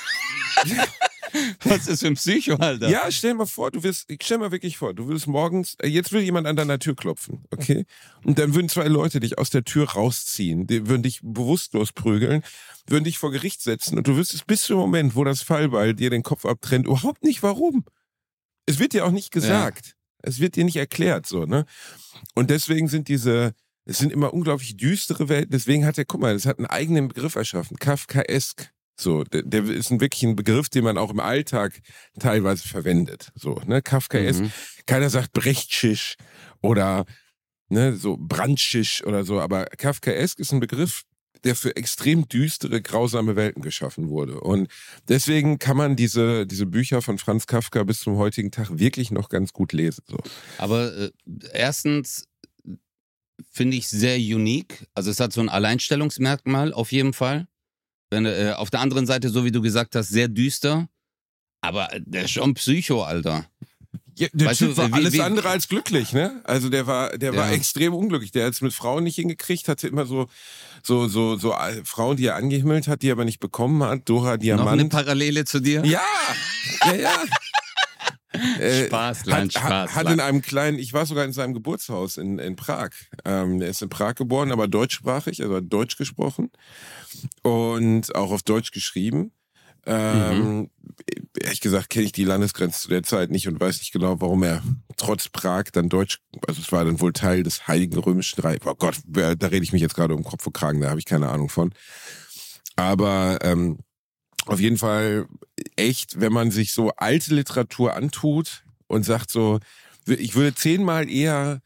Was 1.63 1.87
ist 1.87 2.01
für 2.01 2.07
ein 2.07 2.15
Psycho, 2.15 2.55
Alter? 2.55 2.89
Ja, 2.89 3.11
stell 3.11 3.33
mal 3.33 3.45
vor, 3.45 3.69
du 3.69 3.83
wirst, 3.83 4.07
stell 4.21 4.37
mal 4.37 4.51
wirklich 4.51 4.77
vor, 4.77 4.93
du 4.93 5.07
würdest 5.07 5.27
morgens, 5.27 5.75
äh, 5.81 5.87
jetzt 5.87 6.11
will 6.11 6.21
jemand 6.21 6.47
an 6.47 6.55
deiner 6.55 6.79
Tür 6.79 6.95
klopfen, 6.95 7.43
okay? 7.51 7.85
Und 8.23 8.39
dann 8.39 8.55
würden 8.55 8.69
zwei 8.69 8.87
Leute 8.87 9.19
dich 9.19 9.37
aus 9.37 9.49
der 9.49 9.63
Tür 9.63 9.89
rausziehen, 9.89 10.67
die 10.67 10.87
würden 10.87 11.03
dich 11.03 11.19
bewusstlos 11.21 11.91
prügeln, 11.91 12.43
würden 12.87 13.03
dich 13.03 13.17
vor 13.17 13.31
Gericht 13.31 13.61
setzen 13.61 13.97
und 13.97 14.07
du 14.07 14.15
wüsstest 14.15 14.47
bis 14.47 14.63
zum 14.63 14.77
Moment, 14.77 15.15
wo 15.15 15.23
das 15.23 15.41
Fallbeil 15.41 15.93
dir 15.93 16.09
den 16.09 16.23
Kopf 16.23 16.45
abtrennt, 16.45 16.85
überhaupt 16.85 17.23
nicht 17.23 17.43
warum. 17.43 17.85
Es 18.65 18.79
wird 18.79 18.93
dir 18.93 19.05
auch 19.05 19.11
nicht 19.11 19.31
gesagt. 19.31 19.95
Es 20.21 20.39
wird 20.39 20.55
dir 20.55 20.65
nicht 20.65 20.77
erklärt, 20.77 21.25
so, 21.25 21.45
ne? 21.45 21.65
Und 22.33 22.49
deswegen 22.49 22.87
sind 22.87 23.07
diese, 23.07 23.53
es 23.85 23.99
sind 23.99 24.11
immer 24.11 24.33
unglaublich 24.33 24.75
düstere 24.75 25.29
Welten. 25.29 25.51
Deswegen 25.51 25.85
hat 25.85 25.97
er, 25.97 26.05
guck 26.05 26.21
mal, 26.21 26.33
das 26.33 26.45
hat 26.45 26.57
einen 26.57 26.65
eigenen 26.65 27.07
Begriff 27.07 27.35
erschaffen. 27.35 27.77
Kafkaesk. 27.77 28.71
So, 28.99 29.23
der, 29.23 29.43
der 29.43 29.63
ist 29.65 29.91
ein, 29.91 30.01
wirklich 30.01 30.23
ein 30.23 30.35
Begriff, 30.35 30.69
den 30.69 30.83
man 30.83 30.97
auch 30.97 31.11
im 31.11 31.19
Alltag 31.19 31.79
teilweise 32.19 32.67
verwendet. 32.67 33.31
So, 33.35 33.61
ne? 33.67 33.81
Kafkaesk. 33.83 34.41
Mhm. 34.41 34.51
Keiner 34.87 35.11
sagt 35.11 35.33
Brechtschisch 35.33 36.15
oder 36.61 37.05
ne, 37.69 37.95
so 37.95 38.17
Brandschisch 38.19 39.03
oder 39.03 39.23
so, 39.23 39.39
aber 39.39 39.65
Kafkaesk 39.65 40.39
ist 40.39 40.51
ein 40.51 40.59
Begriff, 40.59 41.03
der 41.43 41.55
für 41.55 41.75
extrem 41.75 42.27
düstere, 42.27 42.81
grausame 42.81 43.35
Welten 43.35 43.61
geschaffen 43.61 44.09
wurde. 44.09 44.39
Und 44.39 44.69
deswegen 45.07 45.59
kann 45.59 45.77
man 45.77 45.95
diese, 45.95 46.45
diese 46.45 46.65
Bücher 46.65 47.01
von 47.01 47.17
Franz 47.17 47.47
Kafka 47.47 47.83
bis 47.83 47.99
zum 47.99 48.17
heutigen 48.17 48.51
Tag 48.51 48.77
wirklich 48.77 49.11
noch 49.11 49.29
ganz 49.29 49.53
gut 49.53 49.73
lesen. 49.73 50.03
So. 50.07 50.17
Aber 50.57 50.95
äh, 50.95 51.11
erstens 51.53 52.27
finde 53.51 53.77
ich 53.77 53.87
sehr 53.87 54.17
unique. 54.17 54.87
Also 54.93 55.11
es 55.11 55.19
hat 55.19 55.33
so 55.33 55.41
ein 55.41 55.49
Alleinstellungsmerkmal 55.49 56.73
auf 56.73 56.91
jeden 56.91 57.13
Fall. 57.13 57.47
Wenn, 58.09 58.25
äh, 58.25 58.53
auf 58.55 58.69
der 58.69 58.79
anderen 58.79 59.05
Seite, 59.05 59.29
so 59.29 59.45
wie 59.45 59.51
du 59.51 59.61
gesagt 59.61 59.95
hast, 59.95 60.09
sehr 60.09 60.27
düster. 60.27 60.87
Aber 61.61 61.89
der 61.99 62.25
ist 62.25 62.31
schon 62.31 62.53
Psycho, 62.53 63.03
Alter. 63.03 63.45
Ja, 64.19 64.27
der 64.33 64.47
Weißt 64.47 64.59
Typ 64.59 64.69
du, 64.71 64.77
war 64.77 64.89
wie- 64.89 64.93
alles 64.93 65.13
wie- 65.13 65.21
andere 65.21 65.49
als 65.49 65.67
glücklich, 65.67 66.11
ne? 66.11 66.41
Also 66.43 66.69
der 66.69 66.87
war, 66.87 67.15
der 67.17 67.35
war 67.35 67.49
Ja. 67.49 67.53
extrem 67.55 67.93
unglücklich. 67.93 68.31
Der 68.31 68.47
hat 68.47 68.53
es 68.53 68.61
mit 68.61 68.73
Frauen 68.73 69.03
nicht 69.03 69.15
hingekriegt, 69.15 69.67
hatte 69.67 69.87
immer 69.87 70.05
so, 70.07 70.27
so, 70.81 71.07
so, 71.07 71.37
so 71.37 71.53
äh, 71.53 71.83
Frauen, 71.85 72.17
die 72.17 72.25
er 72.25 72.35
angehimmelt 72.35 72.87
hat, 72.87 73.03
die 73.03 73.09
er 73.09 73.13
aber 73.13 73.25
nicht 73.25 73.39
bekommen 73.39 73.83
hat. 73.83 74.09
Dora 74.09 74.23
Noch 74.23 74.31
eine 74.31 74.39
Diamant. 74.39 74.89
Parallele 74.89 75.45
zu 75.45 75.59
dir? 75.59 75.85
Ja, 75.85 76.01
ja, 76.87 76.95
ja. 76.95 77.23
Äh, 78.59 78.85
Spaß, 78.87 79.19
hat, 79.21 79.25
Land, 79.25 79.53
Spaß. 79.53 79.63
Hat, 79.63 79.95
hat 79.95 80.11
in 80.11 80.19
einem 80.19 80.41
kleinen, 80.43 80.77
ich 80.77 80.93
war 80.93 81.05
sogar 81.07 81.25
in 81.25 81.31
seinem 81.33 81.55
Geburtshaus 81.55 82.17
in, 82.17 82.37
in 82.37 82.55
Prag. 82.55 82.89
Ähm, 83.25 83.61
er 83.61 83.69
ist 83.69 83.81
in 83.81 83.89
Prag 83.89 84.13
geboren, 84.15 84.51
aber 84.51 84.67
deutschsprachig, 84.67 85.41
also 85.41 85.55
hat 85.55 85.63
Deutsch 85.69 85.95
gesprochen 85.97 86.51
und 87.41 88.13
auch 88.15 88.31
auf 88.31 88.43
Deutsch 88.43 88.71
geschrieben. 88.71 89.31
Ähm, 89.87 90.69
Ehrlich 91.39 91.61
gesagt 91.61 91.89
kenne 91.89 92.05
ich 92.05 92.11
die 92.11 92.23
Landesgrenze 92.23 92.81
zu 92.81 92.89
der 92.89 93.03
Zeit 93.03 93.29
nicht 93.29 93.47
und 93.47 93.59
weiß 93.59 93.79
nicht 93.79 93.91
genau, 93.91 94.19
warum 94.19 94.43
er 94.43 94.63
trotz 94.97 95.29
Prag 95.29 95.65
dann 95.71 95.89
Deutsch, 95.89 96.19
also 96.47 96.61
es 96.61 96.71
war 96.71 96.83
dann 96.83 96.99
wohl 96.99 97.13
Teil 97.13 97.43
des 97.43 97.67
Heiligen 97.67 97.97
Römischen 97.97 98.41
Reichs. 98.41 98.65
Oh 98.65 98.73
Gott, 98.75 98.97
da 99.05 99.47
rede 99.47 99.63
ich 99.63 99.71
mich 99.71 99.81
jetzt 99.81 99.95
gerade 99.95 100.15
um 100.15 100.23
Kopf 100.23 100.45
und 100.47 100.53
Kragen, 100.53 100.81
da 100.81 100.89
habe 100.89 100.99
ich 100.99 101.05
keine 101.05 101.29
Ahnung 101.29 101.49
von. 101.49 101.73
Aber 102.75 103.39
ähm, 103.43 103.79
auf 104.45 104.59
jeden 104.59 104.77
Fall 104.77 105.27
echt, 105.75 106.19
wenn 106.19 106.33
man 106.33 106.51
sich 106.51 106.71
so 106.71 106.91
alte 106.97 107.35
Literatur 107.35 107.95
antut 107.95 108.63
und 108.87 109.03
sagt 109.03 109.31
so, 109.31 109.59
ich 110.07 110.35
würde 110.35 110.55
zehnmal 110.55 111.09
eher 111.09 111.61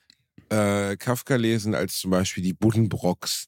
äh, 0.50 0.98
Kafka 0.98 1.36
lesen 1.36 1.76
als 1.76 2.00
zum 2.00 2.12
Beispiel 2.12 2.44
die 2.44 2.54
Buddenbrocks 2.54 3.48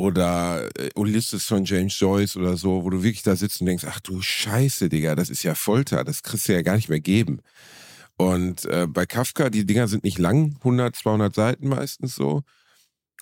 oder 0.00 0.68
äh, 0.78 0.90
Ulysses 0.94 1.44
von 1.46 1.64
James 1.64 1.98
Joyce 1.98 2.36
oder 2.36 2.56
so, 2.56 2.84
wo 2.84 2.90
du 2.90 3.02
wirklich 3.02 3.22
da 3.22 3.36
sitzt 3.36 3.60
und 3.60 3.66
denkst, 3.66 3.84
ach 3.88 4.00
du 4.00 4.20
Scheiße, 4.20 4.88
Digga, 4.88 5.14
das 5.14 5.30
ist 5.30 5.42
ja 5.42 5.54
Folter, 5.54 6.04
das 6.04 6.22
kriegst 6.22 6.48
du 6.48 6.52
ja 6.52 6.62
gar 6.62 6.76
nicht 6.76 6.88
mehr 6.88 7.00
geben. 7.00 7.40
Und 8.16 8.64
äh, 8.66 8.86
bei 8.88 9.06
Kafka, 9.06 9.50
die 9.50 9.66
Dinger 9.66 9.88
sind 9.88 10.04
nicht 10.04 10.18
lang, 10.18 10.54
100, 10.58 10.94
200 10.94 11.34
Seiten 11.34 11.68
meistens 11.68 12.14
so. 12.14 12.42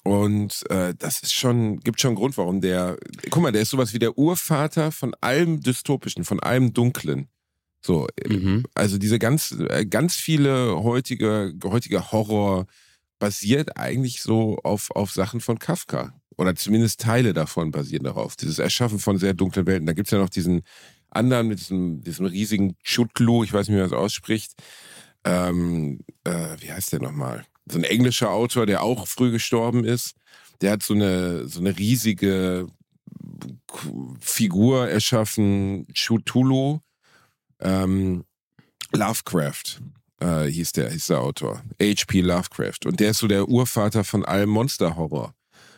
Und 0.05 0.64
äh, 0.71 0.95
das 0.99 1.23
ist 1.23 1.33
schon, 1.33 1.79
gibt 1.81 2.00
schon 2.00 2.11
einen 2.11 2.17
Grund, 2.17 2.37
warum 2.37 2.61
der, 2.61 2.99
guck 3.31 3.43
mal, 3.43 3.52
der 3.52 3.62
ist 3.62 3.71
sowas 3.71 3.95
wie 3.95 4.00
der 4.00 4.19
Urvater 4.19 4.91
von 4.91 5.14
allem 5.21 5.61
Dystopischen, 5.61 6.25
von 6.25 6.41
allem 6.41 6.73
Dunklen. 6.75 7.29
So, 7.85 8.09
äh, 8.17 8.29
Mhm. 8.33 8.64
also 8.75 8.99
diese 8.99 9.19
ganz, 9.19 9.52
äh, 9.52 9.87
ganz 9.87 10.17
viele 10.17 10.83
heutige, 10.83 11.55
heutige 11.64 12.11
Horror 12.12 12.67
basiert 13.21 13.76
eigentlich 13.76 14.23
so 14.23 14.59
auf, 14.64 14.91
auf 14.91 15.12
Sachen 15.12 15.41
von 15.41 15.59
Kafka. 15.61 16.12
Oder 16.37 16.55
zumindest 16.55 17.01
Teile 17.01 17.33
davon 17.33 17.71
basieren 17.71 18.05
darauf. 18.05 18.37
Dieses 18.37 18.59
Erschaffen 18.59 18.99
von 18.99 19.19
sehr 19.19 19.35
dunklen 19.35 19.67
Welten. 19.67 19.87
Da 19.87 19.93
gibt 19.93 20.09
es 20.09 20.12
ja 20.12 20.19
noch 20.19 20.31
diesen 20.31 20.62
anderen 21.11 21.49
mit 21.49 21.61
diesem, 21.61 22.03
diesem 22.03 22.27
riesigen 22.27 22.77
Chutlu, 22.83 23.45
ich 23.45 23.53
weiß 23.53 23.69
nicht, 23.69 23.77
wie 23.77 23.81
man 23.81 23.91
das 23.91 23.99
ausspricht. 23.99 24.53
Ähm, 25.25 26.01
äh, 26.25 26.57
wie 26.59 26.73
heißt 26.73 26.93
der 26.93 27.01
nochmal? 27.01 27.45
So 27.67 27.79
ein 27.79 27.85
englischer 27.85 28.31
Autor, 28.31 28.67
der 28.67 28.83
auch 28.83 29.07
früh 29.07 29.31
gestorben 29.31 29.85
ist. 29.85 30.15
Der 30.61 30.73
hat 30.73 30.83
so 30.83 30.95
eine, 30.95 31.47
so 31.47 31.61
eine 31.61 31.77
riesige 31.79 32.67
Figur 34.21 34.89
erschaffen, 34.89 35.87
Chutulu. 35.93 36.81
Ähm, 37.61 38.25
Lovecraft 38.93 39.81
äh, 40.21 40.45
hieß, 40.47 40.73
der, 40.73 40.91
hieß 40.91 41.09
der 41.09 41.21
Autor. 41.21 41.62
H.P. 41.81 42.21
Lovecraft. 42.21 42.87
Und 42.87 43.01
der 43.01 43.11
ist 43.11 43.19
so 43.19 43.27
der 43.27 43.49
Urvater 43.49 44.05
von 44.05 44.25
allem 44.25 44.51
Monsterhorror. 44.51 45.35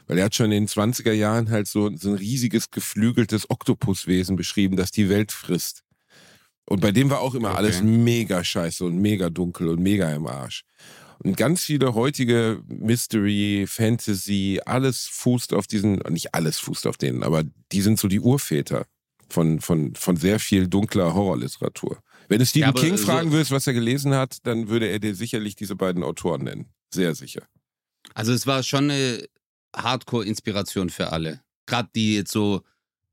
Weil 0.06 0.18
er 0.18 0.26
hat 0.26 0.34
schon 0.34 0.52
in 0.52 0.64
den 0.64 0.68
20er 0.68 1.12
Jahren 1.12 1.50
halt 1.50 1.66
so, 1.66 1.94
so 1.96 2.10
ein 2.10 2.16
riesiges, 2.16 2.70
geflügeltes 2.70 3.48
Oktopuswesen 3.50 4.36
beschrieben, 4.36 4.76
das 4.76 4.90
die 4.90 5.08
Welt 5.08 5.32
frisst. 5.32 5.82
Und 6.66 6.80
bei 6.80 6.92
dem 6.92 7.10
war 7.10 7.20
auch 7.20 7.34
immer 7.34 7.50
okay. 7.50 7.58
alles 7.58 7.82
mega 7.82 8.42
scheiße 8.42 8.84
und 8.84 8.96
mega 8.96 9.30
dunkel 9.30 9.68
und 9.68 9.80
mega 9.80 10.10
im 10.12 10.26
Arsch. 10.26 10.64
Und 11.22 11.36
ganz 11.36 11.64
viele 11.64 11.94
heutige 11.94 12.62
Mystery, 12.66 13.66
Fantasy, 13.68 14.60
alles 14.64 15.06
fußt 15.10 15.54
auf 15.54 15.66
diesen, 15.66 16.00
nicht 16.10 16.34
alles 16.34 16.58
fußt 16.58 16.86
auf 16.86 16.96
denen, 16.96 17.22
aber 17.22 17.44
die 17.72 17.80
sind 17.80 17.98
so 17.98 18.08
die 18.08 18.20
Urväter 18.20 18.86
von, 19.28 19.60
von, 19.60 19.94
von 19.94 20.16
sehr 20.16 20.38
viel 20.38 20.68
dunkler 20.68 21.14
Horrorliteratur. 21.14 21.98
Wenn 22.28 22.38
du 22.38 22.46
Stephen 22.46 22.74
ja, 22.74 22.80
King 22.80 22.98
fragen 22.98 23.30
so, 23.30 23.36
willst, 23.36 23.50
was 23.50 23.66
er 23.66 23.74
gelesen 23.74 24.14
hat, 24.14 24.38
dann 24.44 24.68
würde 24.68 24.88
er 24.88 24.98
dir 24.98 25.14
sicherlich 25.14 25.56
diese 25.56 25.76
beiden 25.76 26.02
Autoren 26.02 26.44
nennen. 26.44 26.66
Sehr 26.92 27.14
sicher. 27.14 27.42
Also 28.14 28.32
es 28.32 28.46
war 28.46 28.62
schon 28.62 28.90
eine 28.90 29.24
Hardcore-Inspiration 29.76 30.90
für 30.90 31.12
alle. 31.12 31.40
Gerade 31.66 31.88
die 31.94 32.16
jetzt 32.16 32.32
so 32.32 32.62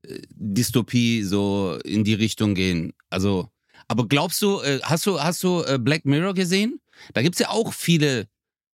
äh, 0.02 0.20
Dystopie 0.30 1.22
so 1.22 1.78
in 1.84 2.04
die 2.04 2.14
Richtung 2.14 2.54
gehen. 2.54 2.92
Also, 3.10 3.48
aber 3.88 4.06
glaubst 4.06 4.40
du, 4.42 4.60
äh, 4.60 4.80
hast 4.82 5.06
du, 5.06 5.20
hast 5.20 5.42
du 5.42 5.62
äh, 5.62 5.78
Black 5.78 6.04
Mirror 6.04 6.34
gesehen? 6.34 6.80
Da 7.14 7.22
gibt 7.22 7.34
es 7.34 7.40
ja 7.40 7.48
auch 7.48 7.72
viele 7.72 8.28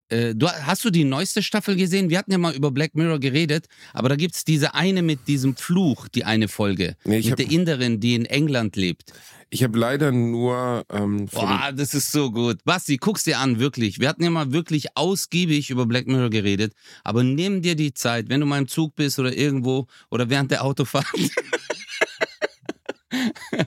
äh, 0.09 0.35
du, 0.35 0.47
hast 0.47 0.83
du 0.83 0.89
die 0.89 1.03
neueste 1.03 1.41
Staffel 1.43 1.75
gesehen? 1.75 2.09
Wir 2.09 2.17
hatten 2.17 2.31
ja 2.31 2.37
mal 2.37 2.55
über 2.55 2.71
Black 2.71 2.95
Mirror 2.95 3.19
geredet, 3.19 3.67
aber 3.93 4.09
da 4.09 4.15
gibt 4.15 4.35
es 4.35 4.43
diese 4.43 4.73
eine 4.73 5.01
mit 5.01 5.27
diesem 5.27 5.55
Fluch, 5.55 6.07
die 6.07 6.25
eine 6.25 6.47
Folge. 6.47 6.95
Nee, 7.05 7.17
mit 7.17 7.31
hab, 7.31 7.37
der 7.37 7.51
Inderin, 7.51 7.99
die 7.99 8.15
in 8.15 8.25
England 8.25 8.75
lebt. 8.75 9.13
Ich 9.51 9.63
habe 9.63 9.77
leider 9.79 10.11
nur. 10.11 10.85
Ähm, 10.91 11.25
Boah, 11.27 11.71
das 11.75 11.93
ist 11.95 12.11
so 12.11 12.31
gut. 12.31 12.63
Basti, 12.65 12.97
guck's 12.97 13.23
dir 13.23 13.39
an, 13.39 13.59
wirklich. 13.59 13.99
Wir 13.99 14.07
hatten 14.07 14.23
ja 14.23 14.29
mal 14.29 14.51
wirklich 14.51 14.95
ausgiebig 14.95 15.69
über 15.71 15.85
Black 15.85 16.07
Mirror 16.07 16.29
geredet, 16.29 16.73
aber 17.03 17.23
nimm 17.23 17.61
dir 17.61 17.75
die 17.75 17.93
Zeit, 17.93 18.29
wenn 18.29 18.39
du 18.39 18.45
mal 18.45 18.59
im 18.59 18.67
Zug 18.67 18.95
bist 18.95 19.17
oder 19.17 19.35
irgendwo 19.35 19.87
oder 20.11 20.29
während 20.29 20.51
der 20.51 20.63
Autofahrt. 20.63 21.07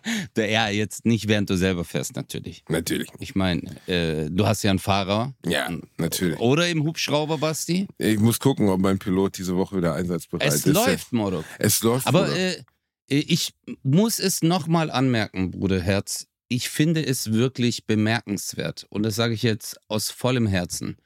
ja, 0.37 0.69
jetzt 0.69 1.05
nicht, 1.05 1.29
während 1.29 1.51
du 1.51 1.57
selber 1.57 1.85
fährst, 1.85 2.17
natürlich. 2.17 2.65
Natürlich. 2.69 3.09
Ich 3.19 3.35
meine, 3.35 3.63
äh, 3.87 4.31
du 4.31 4.47
hast 4.47 4.63
ja 4.63 4.71
einen 4.71 4.79
Fahrer. 4.79 5.35
Ja, 5.47 5.71
natürlich. 5.99 6.39
Oder 6.39 6.69
im 6.69 6.85
Hubschrauber, 6.85 7.39
Basti. 7.39 7.87
Ich 7.99 8.19
muss 8.19 8.39
gucken, 8.39 8.69
ob 8.69 8.81
mein 8.81 8.99
Pilot 8.99 9.39
diese 9.39 9.57
Woche 9.57 9.77
wieder 9.77 9.95
einsatzbereit 9.95 10.49
es 10.49 10.55
ist. 10.57 10.67
Es 10.67 10.73
läuft, 10.73 11.13
Mordok. 11.13 11.45
Es 11.59 11.83
läuft. 11.83 12.07
Aber 12.07 12.35
äh, 12.35 12.63
ich 13.09 13.55
muss 13.83 14.19
es 14.19 14.43
nochmal 14.43 14.91
anmerken, 14.91 15.51
Bruder 15.51 15.81
Herz. 15.81 16.27
Ich 16.49 16.69
finde 16.69 17.05
es 17.05 17.33
wirklich 17.33 17.87
bemerkenswert. 17.87 18.87
Und 18.91 19.03
das 19.03 19.17
sage 19.17 19.35
ich 19.35 19.43
jetzt 19.43 19.79
aus 19.89 20.11
vollem 20.11 20.47
Herzen. 20.47 20.97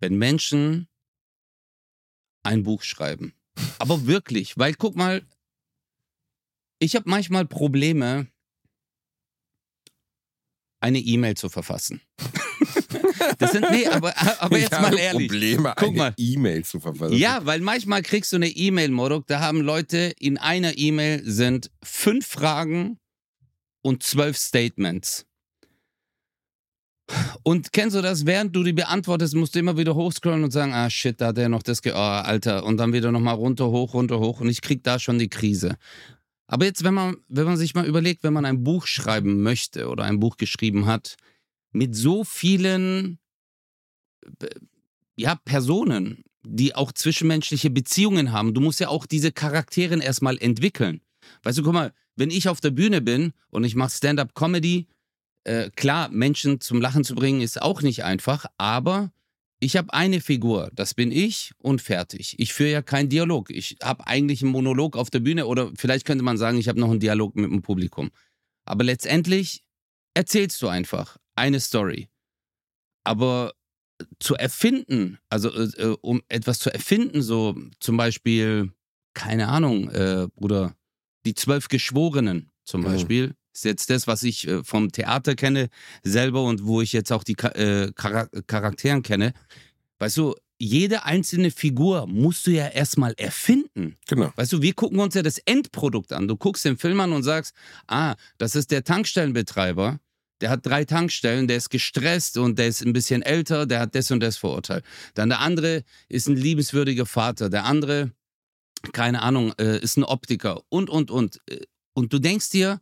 Wenn 0.00 0.16
Menschen 0.16 0.88
ein 2.42 2.62
Buch 2.62 2.82
schreiben. 2.82 3.34
Aber 3.78 4.06
wirklich, 4.06 4.58
weil 4.58 4.74
guck 4.74 4.96
mal, 4.96 5.22
ich 6.78 6.94
habe 6.96 7.08
manchmal 7.08 7.46
Probleme, 7.46 8.28
eine 10.80 10.98
E-Mail 10.98 11.36
zu 11.36 11.48
verfassen. 11.48 12.00
Das 13.38 13.52
sind, 13.52 13.70
nee, 13.70 13.86
aber, 13.86 14.14
aber 14.40 14.58
jetzt 14.58 14.72
mal 14.72 14.96
ehrlich. 14.96 15.28
Probleme, 15.28 15.74
Guck 15.76 15.98
eine 15.98 16.14
E-Mail 16.16 16.64
zu 16.64 16.80
verfassen. 16.80 17.16
Ja, 17.16 17.44
weil 17.44 17.60
manchmal 17.60 18.02
kriegst 18.02 18.32
du 18.32 18.36
eine 18.36 18.48
E-Mail, 18.48 18.90
Morok, 18.90 19.26
da 19.26 19.40
haben 19.40 19.60
Leute 19.60 20.12
in 20.18 20.38
einer 20.38 20.78
E-Mail 20.78 21.22
sind 21.24 21.70
fünf 21.82 22.26
Fragen 22.26 22.98
und 23.82 24.02
zwölf 24.02 24.36
Statements. 24.38 25.26
Und 27.42 27.72
kennst 27.72 27.96
du 27.96 28.02
das, 28.02 28.26
während 28.26 28.54
du 28.56 28.64
die 28.64 28.72
beantwortest, 28.72 29.34
musst 29.34 29.54
du 29.54 29.58
immer 29.60 29.76
wieder 29.76 29.94
hochscrollen 29.94 30.42
und 30.42 30.50
sagen, 30.50 30.72
ah 30.72 30.90
shit, 30.90 31.20
da 31.20 31.28
hat 31.28 31.36
der 31.36 31.48
noch 31.48 31.62
das, 31.62 31.82
ge 31.82 31.92
oh, 31.92 31.98
Alter, 31.98 32.64
und 32.64 32.78
dann 32.78 32.92
wieder 32.92 33.12
nochmal 33.12 33.34
runter, 33.34 33.66
hoch, 33.66 33.94
runter, 33.94 34.18
hoch 34.18 34.40
und 34.40 34.48
ich 34.48 34.60
krieg 34.60 34.82
da 34.82 34.98
schon 34.98 35.18
die 35.18 35.28
Krise. 35.28 35.76
Aber 36.46 36.64
jetzt, 36.64 36.84
wenn 36.84 36.94
man, 36.94 37.16
wenn 37.28 37.44
man 37.44 37.56
sich 37.56 37.74
mal 37.74 37.86
überlegt, 37.86 38.22
wenn 38.22 38.32
man 38.32 38.44
ein 38.44 38.62
Buch 38.62 38.86
schreiben 38.86 39.42
möchte 39.42 39.88
oder 39.88 40.04
ein 40.04 40.20
Buch 40.20 40.36
geschrieben 40.36 40.86
hat, 40.86 41.16
mit 41.72 41.94
so 41.94 42.24
vielen 42.24 43.18
äh, 44.40 44.48
ja, 45.16 45.34
Personen, 45.34 46.24
die 46.44 46.74
auch 46.74 46.92
zwischenmenschliche 46.92 47.70
Beziehungen 47.70 48.32
haben, 48.32 48.54
du 48.54 48.60
musst 48.60 48.80
ja 48.80 48.88
auch 48.88 49.06
diese 49.06 49.32
Charaktere 49.32 50.00
erstmal 50.00 50.38
entwickeln. 50.38 51.00
Weißt 51.42 51.58
du, 51.58 51.62
guck 51.62 51.72
mal, 51.72 51.92
wenn 52.14 52.30
ich 52.30 52.48
auf 52.48 52.60
der 52.60 52.70
Bühne 52.70 53.00
bin 53.00 53.32
und 53.50 53.64
ich 53.64 53.74
mache 53.74 53.90
Stand-up-Comedy, 53.90 54.86
äh, 55.44 55.70
klar, 55.70 56.08
Menschen 56.10 56.60
zum 56.60 56.80
Lachen 56.80 57.04
zu 57.04 57.14
bringen, 57.14 57.40
ist 57.40 57.60
auch 57.60 57.82
nicht 57.82 58.04
einfach, 58.04 58.46
aber 58.56 59.12
ich 59.58 59.76
habe 59.76 59.92
eine 59.92 60.20
Figur, 60.20 60.70
das 60.74 60.94
bin 60.94 61.10
ich 61.10 61.52
und 61.58 61.80
fertig. 61.80 62.36
Ich 62.38 62.52
führe 62.52 62.70
ja 62.70 62.82
keinen 62.82 63.08
Dialog. 63.08 63.50
Ich 63.50 63.76
habe 63.82 64.06
eigentlich 64.06 64.42
einen 64.42 64.52
Monolog 64.52 64.96
auf 64.96 65.10
der 65.10 65.20
Bühne 65.20 65.46
oder 65.46 65.72
vielleicht 65.76 66.04
könnte 66.04 66.24
man 66.24 66.36
sagen, 66.36 66.58
ich 66.58 66.68
habe 66.68 66.78
noch 66.78 66.90
einen 66.90 67.00
Dialog 67.00 67.36
mit 67.36 67.50
dem 67.50 67.62
Publikum. 67.62 68.10
Aber 68.66 68.84
letztendlich 68.84 69.64
erzählst 70.14 70.60
du 70.60 70.68
einfach 70.68 71.16
eine 71.36 71.60
Story. 71.60 72.08
Aber 73.04 73.54
zu 74.18 74.34
erfinden, 74.34 75.18
also 75.30 75.50
äh, 75.50 75.82
äh 75.82 75.96
um 76.02 76.22
etwas 76.28 76.58
zu 76.58 76.70
erfinden, 76.70 77.22
so 77.22 77.56
zum 77.80 77.96
Beispiel, 77.96 78.72
keine 79.14 79.48
Ahnung, 79.48 79.88
äh, 79.90 80.28
Bruder, 80.34 80.76
die 81.24 81.34
zwölf 81.34 81.68
Geschworenen 81.68 82.50
zum 82.64 82.82
mhm. 82.82 82.84
Beispiel, 82.84 83.34
ist 83.56 83.64
jetzt 83.64 83.90
das, 83.90 84.06
was 84.06 84.22
ich 84.22 84.46
äh, 84.46 84.62
vom 84.62 84.92
Theater 84.92 85.34
kenne 85.34 85.68
selber 86.02 86.44
und 86.44 86.64
wo 86.64 86.80
ich 86.80 86.92
jetzt 86.92 87.12
auch 87.12 87.24
die 87.24 87.36
äh, 87.38 87.92
Charakteren 87.92 89.02
kenne. 89.02 89.32
Weißt 89.98 90.16
du, 90.18 90.34
jede 90.58 91.04
einzelne 91.04 91.50
Figur 91.50 92.06
musst 92.06 92.46
du 92.46 92.50
ja 92.50 92.68
erstmal 92.68 93.14
erfinden. 93.16 93.96
Genau. 94.06 94.32
Weißt 94.36 94.52
du, 94.52 94.62
wir 94.62 94.74
gucken 94.74 95.00
uns 95.00 95.14
ja 95.14 95.22
das 95.22 95.38
Endprodukt 95.38 96.12
an. 96.12 96.28
Du 96.28 96.36
guckst 96.36 96.64
den 96.64 96.78
Film 96.78 97.00
an 97.00 97.12
und 97.12 97.22
sagst, 97.22 97.54
ah, 97.86 98.14
das 98.38 98.54
ist 98.56 98.70
der 98.70 98.84
Tankstellenbetreiber. 98.84 99.98
Der 100.40 100.50
hat 100.50 100.66
drei 100.66 100.84
Tankstellen, 100.84 101.48
der 101.48 101.56
ist 101.56 101.70
gestresst 101.70 102.36
und 102.36 102.58
der 102.58 102.68
ist 102.68 102.84
ein 102.84 102.92
bisschen 102.92 103.22
älter, 103.22 103.64
der 103.64 103.80
hat 103.80 103.94
das 103.94 104.10
und 104.10 104.20
das 104.20 104.36
Vorurteil. 104.36 104.82
Dann 105.14 105.30
der 105.30 105.40
andere 105.40 105.82
ist 106.08 106.28
ein 106.28 106.36
liebenswürdiger 106.36 107.06
Vater. 107.06 107.48
Der 107.48 107.64
andere, 107.64 108.12
keine 108.92 109.22
Ahnung, 109.22 109.54
äh, 109.58 109.78
ist 109.78 109.96
ein 109.96 110.04
Optiker 110.04 110.62
und, 110.68 110.90
und, 110.90 111.10
und. 111.10 111.40
Und 111.94 112.12
du 112.12 112.18
denkst 112.18 112.50
dir, 112.50 112.80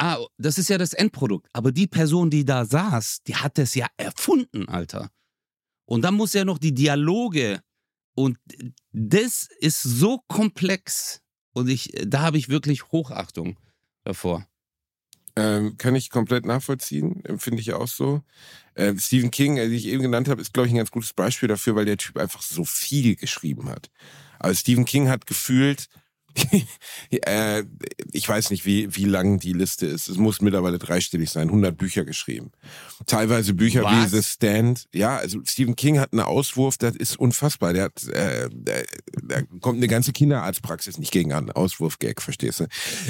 ah, 0.00 0.18
das 0.38 0.58
ist 0.58 0.68
ja 0.68 0.78
das 0.78 0.94
Endprodukt. 0.94 1.48
Aber 1.52 1.72
die 1.72 1.86
Person, 1.86 2.30
die 2.30 2.44
da 2.44 2.64
saß, 2.64 3.22
die 3.26 3.36
hat 3.36 3.58
es 3.58 3.74
ja 3.74 3.86
erfunden, 3.96 4.68
Alter. 4.68 5.10
Und 5.84 6.02
dann 6.02 6.14
muss 6.14 6.32
ja 6.32 6.44
noch 6.44 6.58
die 6.58 6.74
Dialoge. 6.74 7.60
Und 8.14 8.38
das 8.92 9.48
ist 9.60 9.82
so 9.82 10.20
komplex. 10.28 11.20
Und 11.52 11.68
ich, 11.68 11.92
da 12.06 12.20
habe 12.20 12.38
ich 12.38 12.48
wirklich 12.48 12.90
Hochachtung 12.90 13.58
davor. 14.04 14.46
Ähm, 15.36 15.76
kann 15.76 15.94
ich 15.94 16.10
komplett 16.10 16.44
nachvollziehen, 16.44 17.24
empfinde 17.24 17.60
ich 17.60 17.72
auch 17.72 17.86
so. 17.86 18.22
Äh, 18.74 18.96
Stephen 18.98 19.30
King, 19.30 19.56
den 19.56 19.72
ich 19.72 19.86
eben 19.86 20.02
genannt 20.02 20.28
habe, 20.28 20.40
ist, 20.40 20.52
glaube 20.52 20.66
ich, 20.66 20.72
ein 20.72 20.78
ganz 20.78 20.90
gutes 20.90 21.12
Beispiel 21.12 21.48
dafür, 21.48 21.76
weil 21.76 21.84
der 21.84 21.96
Typ 21.96 22.16
einfach 22.16 22.42
so 22.42 22.64
viel 22.64 23.16
geschrieben 23.16 23.68
hat. 23.68 23.90
Also 24.38 24.58
Stephen 24.58 24.84
King 24.84 25.08
hat 25.08 25.26
gefühlt 25.26 25.88
äh, 27.10 27.64
ich 28.12 28.28
weiß 28.28 28.50
nicht, 28.50 28.64
wie, 28.64 28.94
wie 28.94 29.04
lang 29.04 29.38
die 29.38 29.52
Liste 29.52 29.86
ist. 29.86 30.08
Es 30.08 30.16
muss 30.16 30.40
mittlerweile 30.40 30.78
dreistellig 30.78 31.30
sein. 31.30 31.48
100 31.48 31.76
Bücher 31.76 32.04
geschrieben. 32.04 32.52
Teilweise 33.06 33.54
Bücher 33.54 33.82
Was? 33.82 34.12
wie 34.12 34.16
The 34.16 34.22
Stand. 34.22 34.86
Ja, 34.92 35.16
also 35.16 35.40
Stephen 35.44 35.76
King 35.76 35.98
hat 35.98 36.12
einen 36.12 36.22
Auswurf, 36.22 36.78
das 36.78 36.96
ist 36.96 37.18
unfassbar. 37.18 37.72
Der 37.72 37.84
hat, 37.84 38.06
äh, 38.08 38.48
da 39.22 39.42
kommt 39.60 39.78
eine 39.78 39.88
ganze 39.88 40.12
Kinderarztpraxis 40.12 40.98
nicht 40.98 41.12
gegen 41.12 41.32
an. 41.32 41.50
Auswurf-Gag, 41.50 42.22
verstehst 42.22 42.60
du? 42.60 42.66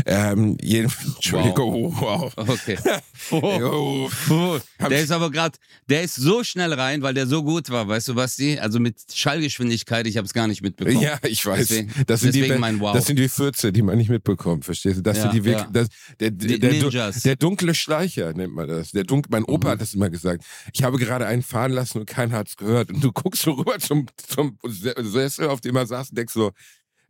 Ähm, 0.07 0.57
jeden, 0.61 0.93
Entschuldigung, 1.17 1.95
wow. 2.01 2.33
wow. 2.37 2.49
Okay. 2.49 2.79
oh. 3.31 4.11
Oh. 4.31 4.59
Der 4.81 5.01
ist 5.01 5.13
aber 5.13 5.31
gerade, 5.31 5.59
der 5.89 6.03
ist 6.03 6.17
so 6.17 6.45
schnell 6.45 6.73
rein, 6.73 7.03
weil 7.03 7.15
der 7.15 7.27
so 7.27 7.43
gut 7.43 7.71
war, 7.71 7.87
weißt 7.87 8.09
du, 8.09 8.15
Basti? 8.15 8.59
Also 8.59 8.81
mit 8.81 8.97
Schallgeschwindigkeit, 9.13 10.07
ich 10.07 10.17
habe 10.17 10.27
es 10.27 10.33
gar 10.33 10.47
nicht 10.47 10.63
mitbekommen. 10.63 11.01
Ja, 11.01 11.19
ich 11.23 11.45
weiß. 11.45 11.69
Deswegen, 11.69 11.93
das 12.07 12.21
sind 12.21 12.35
deswegen 12.35 12.55
die, 12.55 12.59
mein 12.59 12.81
Wow. 12.81 12.95
Das 12.95 13.07
sind 13.11 13.19
die 13.19 13.29
Fürze, 13.29 13.73
die 13.73 13.83
man 13.83 13.99
nicht 13.99 14.09
mitbekommt, 14.09 14.65
verstehst 14.65 14.99
du? 14.99 15.03
Das 15.03 15.19
ja, 15.19 15.31
sind 15.31 15.45
die, 15.45 15.51
ja. 15.51 15.69
das, 15.71 15.89
der, 16.19 16.31
der, 16.31 16.59
der, 16.59 17.13
der, 17.13 17.37
dunkle 17.37 17.75
Schleicher 17.75 18.33
nennt 18.33 18.55
man 18.55 18.69
das. 18.69 18.93
Der 18.93 19.05
Dun 19.05 19.23
mein 19.29 19.45
Opa 19.45 19.69
mhm. 19.69 19.73
hat 19.73 19.81
das 19.81 19.95
immer 19.95 20.11
gesagt. 20.11 20.45
Ich 20.73 20.83
habe 20.83 20.99
gerade 20.99 21.27
einen 21.27 21.43
fahren 21.43 21.73
lassen 21.73 21.99
und 21.99 22.07
keiner 22.07 22.37
hat 22.37 22.49
es 22.49 22.57
gehört. 22.57 22.91
Und 22.91 23.03
du 23.03 23.13
guckst 23.13 23.43
so 23.43 23.53
rüber 23.53 23.79
zum, 23.79 24.07
zum 24.17 24.59
Sessel, 24.65 25.49
auf 25.49 25.61
dem 25.61 25.77
er 25.77 25.87
saß 25.87 26.11
und 26.11 26.19
denkst 26.19 26.33
so, 26.33 26.53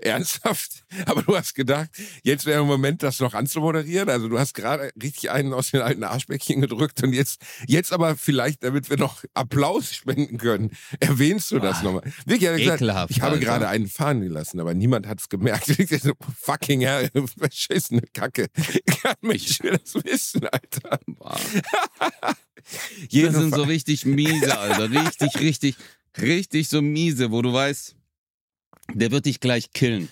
Ernsthaft? 0.02 0.84
Aber 1.06 1.22
du 1.22 1.36
hast 1.36 1.54
gedacht, 1.54 1.90
jetzt 2.22 2.46
wäre 2.46 2.58
der 2.58 2.66
Moment, 2.66 3.02
das 3.02 3.20
noch 3.20 3.34
anzumoderieren. 3.34 4.08
Also 4.08 4.28
du 4.28 4.38
hast 4.38 4.54
gerade 4.54 4.90
richtig 5.00 5.30
einen 5.30 5.52
aus 5.52 5.70
den 5.70 5.80
alten 5.80 6.04
Arschbäckchen 6.04 6.60
gedrückt 6.60 7.02
und 7.02 7.12
jetzt, 7.12 7.40
jetzt 7.66 7.92
aber 7.92 8.16
vielleicht, 8.16 8.64
damit 8.64 8.90
wir 8.90 8.96
noch 8.96 9.22
Applaus 9.34 9.94
spenden 9.94 10.38
können, 10.38 10.70
erwähnst 10.98 11.50
du 11.50 11.58
das 11.58 11.82
nochmal. 11.82 12.02
Wirklich, 12.26 12.50
er 12.50 12.58
gesagt, 12.58 12.82
Ekelhaft, 12.82 13.10
ich 13.10 13.20
habe 13.20 13.32
Alter. 13.32 13.44
gerade 13.44 13.68
einen 13.68 13.88
fahren 13.88 14.20
gelassen, 14.20 14.60
aber 14.60 14.74
niemand 14.74 15.06
hat 15.06 15.20
es 15.20 15.28
gemerkt. 15.28 15.68
Ich 15.80 16.02
so, 16.02 16.12
Fucking 16.42 16.82
hell, 16.82 17.10
verschissene 17.38 18.02
Kacke. 18.12 18.48
Kann 19.02 19.16
mich 19.22 19.60
will 19.62 19.78
das 19.78 19.94
wissen, 20.04 20.46
Alter. 20.46 21.00
Jeden 23.08 23.34
sind 23.34 23.54
so 23.54 23.62
richtig 23.62 24.04
miese, 24.04 24.58
Alter. 24.58 24.90
Richtig, 24.90 25.40
richtig, 25.40 25.76
richtig 26.20 26.68
so 26.68 26.82
miese, 26.82 27.30
wo 27.30 27.42
du 27.42 27.52
weißt, 27.52 27.96
der 28.94 29.10
wird 29.10 29.26
dich 29.26 29.40
gleich 29.40 29.72
killen. 29.72 30.08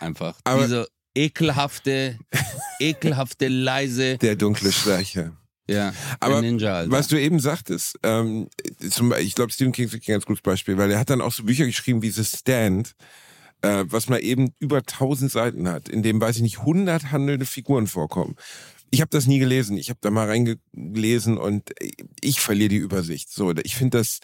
Einfach. 0.00 0.38
Aber- 0.44 0.62
Diese 0.64 0.86
ekelhafte, 1.14 2.18
ekelhafte, 2.80 3.48
leise, 3.48 4.18
der 4.18 4.36
dunkle 4.36 4.70
Streicher. 4.72 5.36
ja, 5.68 5.92
Aber 6.20 6.40
Ninja. 6.42 6.84
Was 6.90 7.08
du 7.08 7.18
eben 7.20 7.40
sagtest, 7.40 7.98
ähm, 8.02 8.48
zum, 8.90 9.12
ich 9.14 9.34
glaube, 9.34 9.52
Stephen 9.52 9.72
King 9.72 9.86
ist 9.86 9.94
ein 9.94 10.00
ganz 10.06 10.26
gutes 10.26 10.42
Beispiel, 10.42 10.76
weil 10.76 10.90
er 10.90 10.98
hat 10.98 11.10
dann 11.10 11.20
auch 11.22 11.32
so 11.32 11.42
Bücher 11.44 11.64
geschrieben 11.66 12.02
wie 12.02 12.10
The 12.10 12.24
Stand, 12.24 12.92
äh, 13.62 13.84
was 13.88 14.08
mal 14.08 14.18
eben 14.22 14.52
über 14.58 14.78
1000 14.78 15.30
Seiten 15.32 15.68
hat, 15.68 15.88
in 15.88 16.02
dem, 16.02 16.20
weiß 16.20 16.36
ich 16.36 16.42
nicht, 16.42 16.58
100 16.60 17.10
handelnde 17.12 17.46
Figuren 17.46 17.86
vorkommen. 17.86 18.36
Ich 18.90 19.00
habe 19.00 19.10
das 19.10 19.26
nie 19.26 19.38
gelesen. 19.40 19.76
Ich 19.78 19.88
habe 19.88 19.98
da 20.02 20.10
mal 20.10 20.28
reingelesen 20.28 21.38
und 21.38 21.72
ich 22.20 22.40
verliere 22.40 22.68
die 22.68 22.76
Übersicht. 22.76 23.32
So, 23.32 23.52
ich 23.64 23.74
finde 23.74 23.98
das 23.98 24.20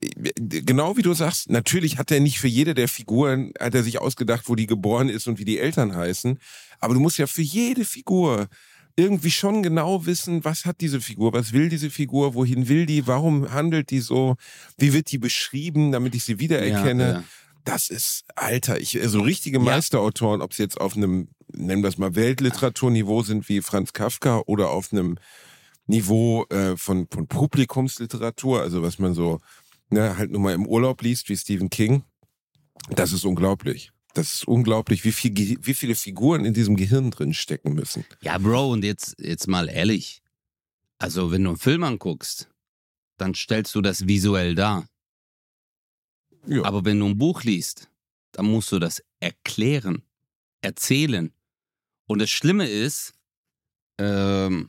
genau 0.00 0.96
wie 0.96 1.02
du 1.02 1.14
sagst. 1.14 1.50
Natürlich 1.50 1.98
hat 1.98 2.10
er 2.10 2.20
nicht 2.20 2.38
für 2.38 2.48
jede 2.48 2.74
der 2.74 2.88
Figuren 2.88 3.52
hat 3.58 3.74
er 3.74 3.82
sich 3.82 4.00
ausgedacht, 4.00 4.48
wo 4.48 4.54
die 4.54 4.66
geboren 4.66 5.08
ist 5.08 5.26
und 5.28 5.38
wie 5.38 5.44
die 5.44 5.58
Eltern 5.58 5.94
heißen. 5.94 6.38
Aber 6.80 6.94
du 6.94 7.00
musst 7.00 7.18
ja 7.18 7.26
für 7.26 7.42
jede 7.42 7.84
Figur 7.84 8.48
irgendwie 8.96 9.30
schon 9.30 9.62
genau 9.62 10.04
wissen, 10.06 10.44
was 10.44 10.64
hat 10.64 10.80
diese 10.80 11.00
Figur, 11.00 11.32
was 11.32 11.52
will 11.52 11.68
diese 11.68 11.90
Figur, 11.90 12.34
wohin 12.34 12.68
will 12.68 12.86
die, 12.86 13.06
warum 13.06 13.50
handelt 13.52 13.90
die 13.90 14.00
so, 14.00 14.36
wie 14.76 14.92
wird 14.92 15.10
die 15.10 15.18
beschrieben, 15.18 15.92
damit 15.92 16.14
ich 16.14 16.24
sie 16.24 16.38
wiedererkenne. 16.38 17.02
Ja, 17.02 17.12
ja. 17.12 17.24
Das 17.64 17.88
ist, 17.88 18.24
Alter, 18.34 18.80
ich, 18.80 18.98
so 19.04 19.20
richtige 19.20 19.60
Meisterautoren, 19.60 20.42
ob 20.42 20.52
sie 20.52 20.64
jetzt 20.64 20.80
auf 20.80 20.96
einem, 20.96 21.28
nennen 21.52 21.82
wir 21.82 21.88
das 21.88 21.98
mal 21.98 22.16
Weltliteraturniveau 22.16 23.22
sind 23.22 23.48
wie 23.48 23.62
Franz 23.62 23.92
Kafka 23.92 24.42
oder 24.46 24.70
auf 24.70 24.92
einem 24.92 25.16
Niveau 25.86 26.44
äh, 26.50 26.76
von, 26.76 27.06
von 27.08 27.28
Publikumsliteratur, 27.28 28.60
also 28.60 28.82
was 28.82 28.98
man 28.98 29.14
so 29.14 29.40
ne, 29.92 30.16
halt 30.16 30.30
nur 30.30 30.40
mal 30.40 30.54
im 30.54 30.66
Urlaub 30.66 31.02
liest 31.02 31.28
wie 31.28 31.36
Stephen 31.36 31.70
King, 31.70 32.02
das 32.90 33.12
ist 33.12 33.24
unglaublich. 33.24 33.92
Das 34.14 34.34
ist 34.34 34.48
unglaublich, 34.48 35.04
wie, 35.04 35.12
viel, 35.12 35.58
wie 35.64 35.74
viele 35.74 35.94
Figuren 35.94 36.44
in 36.44 36.52
diesem 36.52 36.76
Gehirn 36.76 37.10
drin 37.10 37.32
stecken 37.32 37.72
müssen. 37.74 38.04
Ja, 38.20 38.36
Bro, 38.36 38.72
und 38.72 38.84
jetzt, 38.84 39.14
jetzt 39.18 39.48
mal 39.48 39.70
ehrlich. 39.70 40.22
Also, 40.98 41.30
wenn 41.30 41.42
du 41.44 41.50
einen 41.50 41.58
Film 41.58 41.82
anguckst, 41.82 42.50
dann 43.16 43.34
stellst 43.34 43.74
du 43.74 43.80
das 43.80 44.06
visuell 44.06 44.54
dar. 44.54 44.86
Ja. 46.46 46.64
Aber 46.64 46.84
wenn 46.84 46.98
du 46.98 47.06
ein 47.06 47.18
Buch 47.18 47.42
liest, 47.44 47.88
dann 48.32 48.46
musst 48.46 48.70
du 48.72 48.78
das 48.78 49.02
erklären, 49.20 50.02
erzählen. 50.60 51.32
Und 52.06 52.18
das 52.18 52.30
Schlimme 52.30 52.68
ist, 52.68 53.14
ähm, 53.98 54.68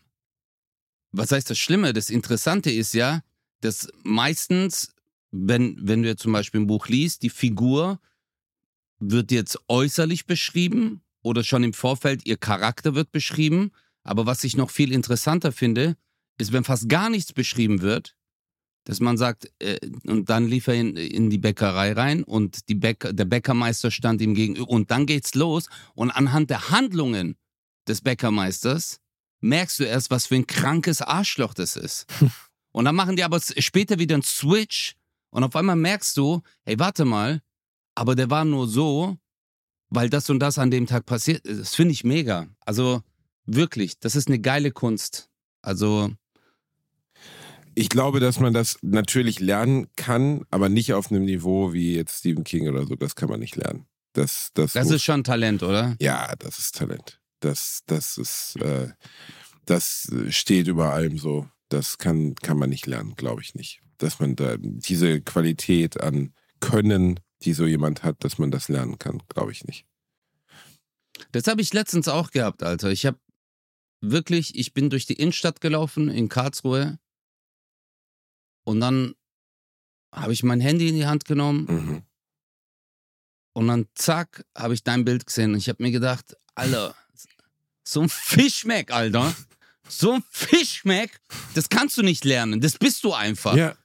was 1.12 1.32
heißt 1.32 1.50
das 1.50 1.58
Schlimme? 1.58 1.94
Das 1.94 2.10
Interessante 2.10 2.72
ist 2.72 2.94
ja, 2.94 3.22
dass 3.62 3.88
meistens, 4.04 4.94
wenn, 5.34 5.78
wenn 5.82 6.04
du 6.04 6.10
jetzt 6.10 6.22
zum 6.22 6.32
Beispiel 6.32 6.62
ein 6.62 6.68
Buch 6.68 6.88
liest, 6.88 7.24
die 7.24 7.30
Figur 7.30 8.00
wird 9.00 9.32
jetzt 9.32 9.58
äußerlich 9.68 10.28
beschrieben 10.28 11.02
oder 11.24 11.44
schon 11.44 11.64
im 11.64 11.74
Vorfeld 11.74 12.26
ihr 12.26 12.38
Charakter 12.38 12.94
wird 12.94 13.12
beschrieben. 13.12 13.72
Aber 14.04 14.26
was 14.26 14.44
ich 14.44 14.56
noch 14.56 14.70
viel 14.70 14.92
interessanter 14.92 15.52
finde, 15.52 15.98
ist, 16.38 16.54
wenn 16.54 16.64
fast 16.64 16.88
gar 16.88 17.10
nichts 17.10 17.34
beschrieben 17.34 17.82
wird, 17.82 18.16
dass 18.84 19.00
man 19.00 19.18
sagt, 19.18 19.52
äh, 19.60 19.80
und 20.06 20.30
dann 20.30 20.46
lief 20.48 20.68
er 20.68 20.76
in, 20.76 20.96
in 20.98 21.30
die 21.30 21.38
Bäckerei 21.38 21.94
rein 21.94 22.24
und 22.24 22.70
die 22.70 22.76
Bäcker, 22.76 23.14
der 23.14 23.26
Bäckermeister 23.26 23.92
stand 23.92 24.22
ihm 24.22 24.36
gegenüber 24.36 24.70
und 24.70 24.92
dann 24.92 25.06
geht's 25.06 25.36
los 25.36 25.68
und 25.96 26.12
anhand 26.12 26.50
der 26.50 26.70
Handlungen 26.70 27.38
des 27.88 28.02
Bäckermeisters 28.02 29.00
merkst 29.40 29.80
du 29.80 29.84
erst, 29.86 30.12
was 30.12 30.28
für 30.28 30.36
ein 30.36 30.48
krankes 30.48 31.02
Arschloch 31.02 31.54
das 31.54 31.76
ist. 31.76 32.06
und 32.72 32.86
dann 32.86 32.96
machen 32.96 33.16
die 33.16 33.24
aber 33.24 33.40
später 33.42 34.00
wieder 34.00 34.16
einen 34.16 34.24
Switch 34.24 34.96
und 35.34 35.44
auf 35.44 35.56
einmal 35.56 35.76
merkst 35.76 36.16
du, 36.18 36.42
hey, 36.64 36.80
warte 36.80 37.06
mal, 37.06 37.42
aber 37.96 38.16
der 38.16 38.30
war 38.30 38.46
nur 38.46 38.68
so, 38.68 39.18
weil 39.90 40.10
das 40.10 40.30
und 40.30 40.40
das 40.40 40.58
an 40.58 40.72
dem 40.72 40.88
Tag 40.88 41.06
passiert. 41.06 41.46
ist. 41.46 41.60
Das 41.60 41.76
finde 41.76 41.92
ich 41.94 42.04
mega. 42.04 42.48
Also 42.62 43.02
wirklich, 43.46 44.00
das 44.00 44.16
ist 44.16 44.28
eine 44.28 44.40
geile 44.40 44.72
Kunst. 44.72 45.30
Also 45.62 46.12
Ich 47.76 47.90
glaube, 47.90 48.20
dass 48.20 48.40
man 48.40 48.54
das 48.54 48.78
natürlich 48.82 49.40
lernen 49.40 49.88
kann, 49.96 50.46
aber 50.52 50.70
nicht 50.70 50.94
auf 50.94 51.12
einem 51.12 51.26
Niveau 51.26 51.74
wie 51.74 51.96
jetzt 51.96 52.20
Stephen 52.20 52.44
King 52.44 52.68
oder 52.70 52.86
so. 52.86 52.96
Das 52.96 53.16
kann 53.16 53.30
man 53.30 53.40
nicht 53.40 53.56
lernen. 53.56 53.86
Das, 54.14 54.50
das, 54.54 54.74
das 54.74 54.86
muss- 54.86 54.96
ist 54.96 55.04
schon 55.04 55.24
Talent, 55.24 55.64
oder? 55.64 55.96
ja, 56.00 56.36
das 56.38 56.60
ist 56.60 56.76
Talent. 56.76 57.20
Das, 57.40 57.82
das 57.88 58.18
ist, 58.18 58.56
äh, 58.62 58.90
das 59.66 60.08
steht 60.30 60.68
über 60.68 60.94
allem 60.94 61.18
so. 61.18 61.48
Das 61.70 61.98
kann, 61.98 62.36
kann 62.36 62.58
man 62.58 62.70
nicht 62.70 62.86
lernen, 62.86 63.16
glaube 63.16 63.42
ich 63.42 63.56
nicht. 63.56 63.82
Dass 63.98 64.20
man 64.20 64.36
da 64.36 64.56
diese 64.58 65.22
Qualität 65.22 66.02
an 66.02 66.34
Können, 66.60 67.20
die 67.44 67.54
so 67.54 67.66
jemand 67.66 68.04
hat, 68.04 68.24
dass 68.24 68.38
man 68.38 68.52
das 68.52 68.70
lernen 68.70 68.98
kann, 69.00 69.22
glaube 69.30 69.52
ich 69.52 69.66
nicht. 69.66 69.86
Das 71.32 71.48
habe 71.48 71.62
ich 71.62 71.74
letztens 71.74 72.08
auch 72.08 72.32
gehabt, 72.32 72.64
Alter. 72.64 72.90
Ich 72.92 73.06
habe 73.06 73.20
wirklich, 74.02 74.56
ich 74.58 74.74
bin 74.74 74.90
durch 74.90 75.06
die 75.06 75.14
Innenstadt 75.14 75.62
gelaufen 75.62 76.10
in 76.10 76.30
Karlsruhe 76.30 77.00
und 78.64 78.80
dann 78.80 79.14
habe 80.14 80.34
ich 80.34 80.44
mein 80.44 80.60
Handy 80.62 80.90
in 80.90 80.96
die 80.96 81.06
Hand 81.06 81.26
genommen 81.26 81.66
Mhm. 81.66 82.02
und 83.54 83.68
dann 83.68 83.88
zack, 83.96 84.46
habe 84.58 84.74
ich 84.74 84.84
dein 84.84 85.06
Bild 85.06 85.26
gesehen 85.26 85.52
und 85.54 85.58
ich 85.58 85.70
habe 85.70 85.82
mir 85.84 85.92
gedacht, 85.92 86.36
Alter, 86.56 86.96
so 87.84 88.02
ein 88.02 88.10
Fischmeck, 88.10 88.92
Alter. 88.92 89.36
So 89.90 90.14
ein 90.14 90.24
Fischmeck, 90.30 91.20
das 91.56 91.68
kannst 91.70 91.98
du 91.98 92.04
nicht 92.04 92.24
lernen. 92.24 92.62
Das 92.62 92.78
bist 92.78 93.04
du 93.04 93.14
einfach. 93.14 93.56
Ja, 93.56 93.76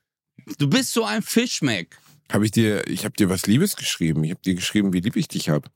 Du 0.58 0.68
bist 0.68 0.92
so 0.92 1.04
ein 1.04 1.22
Fischmeck. 1.22 1.96
habe 2.32 2.44
ich 2.44 2.50
dir, 2.50 2.86
ich 2.88 3.04
habe 3.04 3.14
dir 3.16 3.28
was 3.28 3.46
Liebes 3.46 3.76
geschrieben. 3.76 4.24
Ich 4.24 4.30
habe 4.30 4.40
dir 4.42 4.54
geschrieben, 4.54 4.92
wie 4.92 5.00
lieb 5.00 5.16
ich 5.16 5.28
dich 5.28 5.48
habe. 5.48 5.68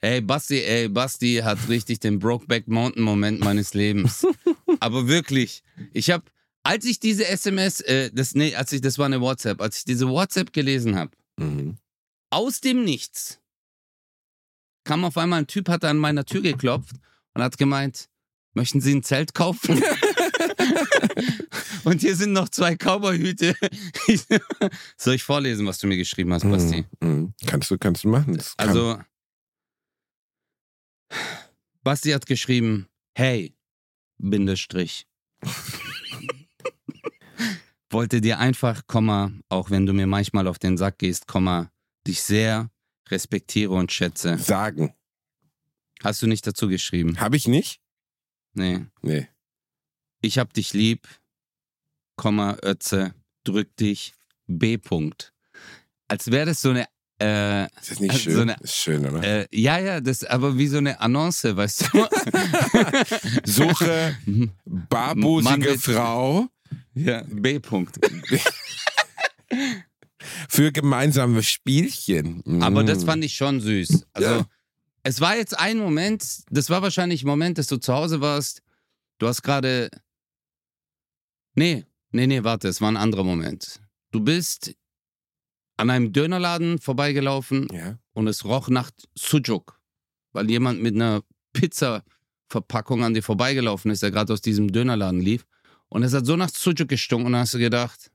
Ey, 0.00 0.20
Basti, 0.20 0.60
ey, 0.60 0.88
Basti 0.88 1.40
hat 1.44 1.68
richtig 1.68 2.00
den 2.00 2.18
Brokeback 2.18 2.66
Mountain 2.66 3.02
Moment 3.04 3.40
meines 3.40 3.72
Lebens. 3.72 4.26
Aber 4.80 5.06
wirklich, 5.06 5.62
ich 5.92 6.10
habe, 6.10 6.24
als 6.64 6.84
ich 6.84 6.98
diese 6.98 7.26
SMS, 7.28 7.80
äh, 7.82 8.10
das, 8.12 8.34
nee, 8.34 8.54
als 8.56 8.72
ich, 8.72 8.80
das 8.80 8.98
war 8.98 9.06
eine 9.06 9.20
WhatsApp, 9.20 9.60
als 9.60 9.78
ich 9.78 9.84
diese 9.84 10.08
WhatsApp 10.08 10.52
gelesen 10.52 10.96
habe, 10.96 11.12
Mhm. 11.38 11.78
aus 12.30 12.60
dem 12.60 12.84
Nichts 12.84 13.38
kam 14.84 15.04
auf 15.04 15.16
einmal 15.16 15.38
ein 15.40 15.46
Typ, 15.46 15.68
hat 15.68 15.84
an 15.84 15.96
meiner 15.98 16.24
Tür 16.26 16.42
geklopft 16.42 16.96
und 17.34 17.42
hat 17.42 17.56
gemeint, 17.56 18.08
möchten 18.54 18.80
Sie 18.80 18.94
ein 18.94 19.02
Zelt 19.02 19.32
kaufen? 19.34 19.80
und 21.84 22.00
hier 22.00 22.14
sind 22.16 22.32
noch 22.32 22.48
zwei 22.48 22.74
Cowboyhüte. 22.76 23.54
Soll 24.96 25.14
ich 25.14 25.22
vorlesen, 25.22 25.66
was 25.66 25.78
du 25.78 25.86
mir 25.86 25.96
geschrieben 25.96 26.32
hast, 26.32 26.42
Basti? 26.48 26.84
Mhm. 27.00 27.08
Mhm. 27.08 27.34
Kannst 27.46 27.70
du, 27.70 27.78
kannst 27.78 28.04
du 28.04 28.08
machen. 28.08 28.36
Kann- 28.36 28.46
Also, 28.56 28.98
Basti 31.82 32.10
hat 32.10 32.26
geschrieben, 32.26 32.88
hey, 33.14 33.54
Bindestrich. 34.18 35.06
Wollte 37.90 38.20
dir 38.22 38.38
einfach, 38.38 38.86
Komma, 38.86 39.32
auch 39.50 39.70
wenn 39.70 39.84
du 39.84 39.92
mir 39.92 40.06
manchmal 40.06 40.46
auf 40.46 40.58
den 40.58 40.76
Sack 40.78 40.98
gehst, 40.98 41.26
Komma, 41.26 41.70
dich 42.06 42.22
sehr 42.22 42.70
respektiere 43.10 43.72
und 43.72 43.92
schätze. 43.92 44.38
sagen. 44.38 44.94
Hast 46.02 46.22
du 46.22 46.26
nicht 46.26 46.46
dazu 46.46 46.68
geschrieben? 46.68 47.20
Habe 47.20 47.36
ich 47.36 47.46
nicht? 47.46 47.80
Nee. 48.54 48.86
Nee. 49.02 49.28
Ich 50.22 50.38
hab 50.38 50.52
dich 50.54 50.72
lieb, 50.72 51.06
Komma, 52.16 52.56
Ötze, 52.62 53.12
drück 53.44 53.76
dich, 53.76 54.14
B. 54.46 54.76
-Punkt. 54.76 55.32
Als 56.08 56.30
wäre 56.30 56.46
das 56.46 56.60
so 56.62 56.70
eine, 56.70 56.86
äh, 57.20 57.64
Ist 57.80 57.90
das 57.90 58.00
nicht 58.00 58.10
Also 58.12 58.22
schön? 58.22 58.34
so 58.34 58.40
eine- 58.42 58.56
ist 58.60 58.76
schön, 58.76 59.06
oder? 59.06 59.22
äh, 59.22 59.46
ja, 59.50 59.78
ja, 59.78 60.00
das 60.00 60.22
aber 60.24 60.56
wie 60.58 60.68
so 60.68 60.78
eine 60.78 61.00
Annonce, 61.00 61.44
weißt 61.56 61.88
du? 61.92 62.06
Suche 63.44 64.16
Mann 64.26 64.52
barbusige 64.88 65.78
Frau 65.78 66.46
Ja, 66.94 67.22
B. 67.28 67.56
-Punkt. 67.58 67.98
für 70.48 70.70
gemeinsame 70.72 71.42
Spielchen. 71.42 72.62
Aber 72.62 72.82
Mm. 72.84 72.86
das 72.86 73.04
fand 73.04 73.24
ich 73.24 73.34
schon 73.34 73.60
süß. 73.60 74.06
Also, 74.12 74.28
Ja. 74.28 74.46
es 75.02 75.20
war 75.20 75.36
jetzt 75.36 75.58
ein 75.58 75.78
Moment, 75.78 76.24
das 76.50 76.70
war 76.70 76.82
wahrscheinlich 76.82 77.24
ein 77.24 77.26
Moment, 77.28 77.58
dass 77.58 77.66
du 77.66 77.78
zu 77.78 77.92
Hause 77.92 78.20
warst. 78.20 78.62
Du 79.18 79.26
hast 79.26 79.42
gerade. 79.42 79.90
Nee, 81.54 81.84
nee, 82.10 82.26
nee, 82.26 82.42
warte, 82.44 82.68
es 82.68 82.80
war 82.80 82.88
ein 82.90 82.96
anderer 82.96 83.24
Moment. 83.24 83.80
Du 84.10 84.20
bist 84.20 84.74
an 85.76 85.90
einem 85.90 86.12
Dönerladen 86.12 86.78
vorbeigelaufen 86.78 87.66
Ja. 87.72 87.98
und 88.12 88.26
es 88.28 88.44
roch 88.44 88.68
nach 88.68 88.90
Sujuk, 89.14 89.80
weil 90.32 90.50
jemand 90.50 90.80
mit 90.82 90.94
einer 90.94 91.22
Pizza-Verpackung 91.52 93.04
an 93.04 93.14
dir 93.14 93.22
vorbeigelaufen 93.22 93.90
ist, 93.90 94.02
der 94.02 94.10
gerade 94.10 94.32
aus 94.32 94.40
diesem 94.40 94.72
Dönerladen 94.72 95.20
lief. 95.20 95.46
Und 95.88 96.02
es 96.02 96.14
hat 96.14 96.24
so 96.26 96.36
nach 96.36 96.50
Sujuk 96.50 96.88
gestunken 96.88 97.26
und 97.26 97.32
dann 97.32 97.42
hast 97.42 97.54
du 97.54 97.58
gedacht, 97.58 98.10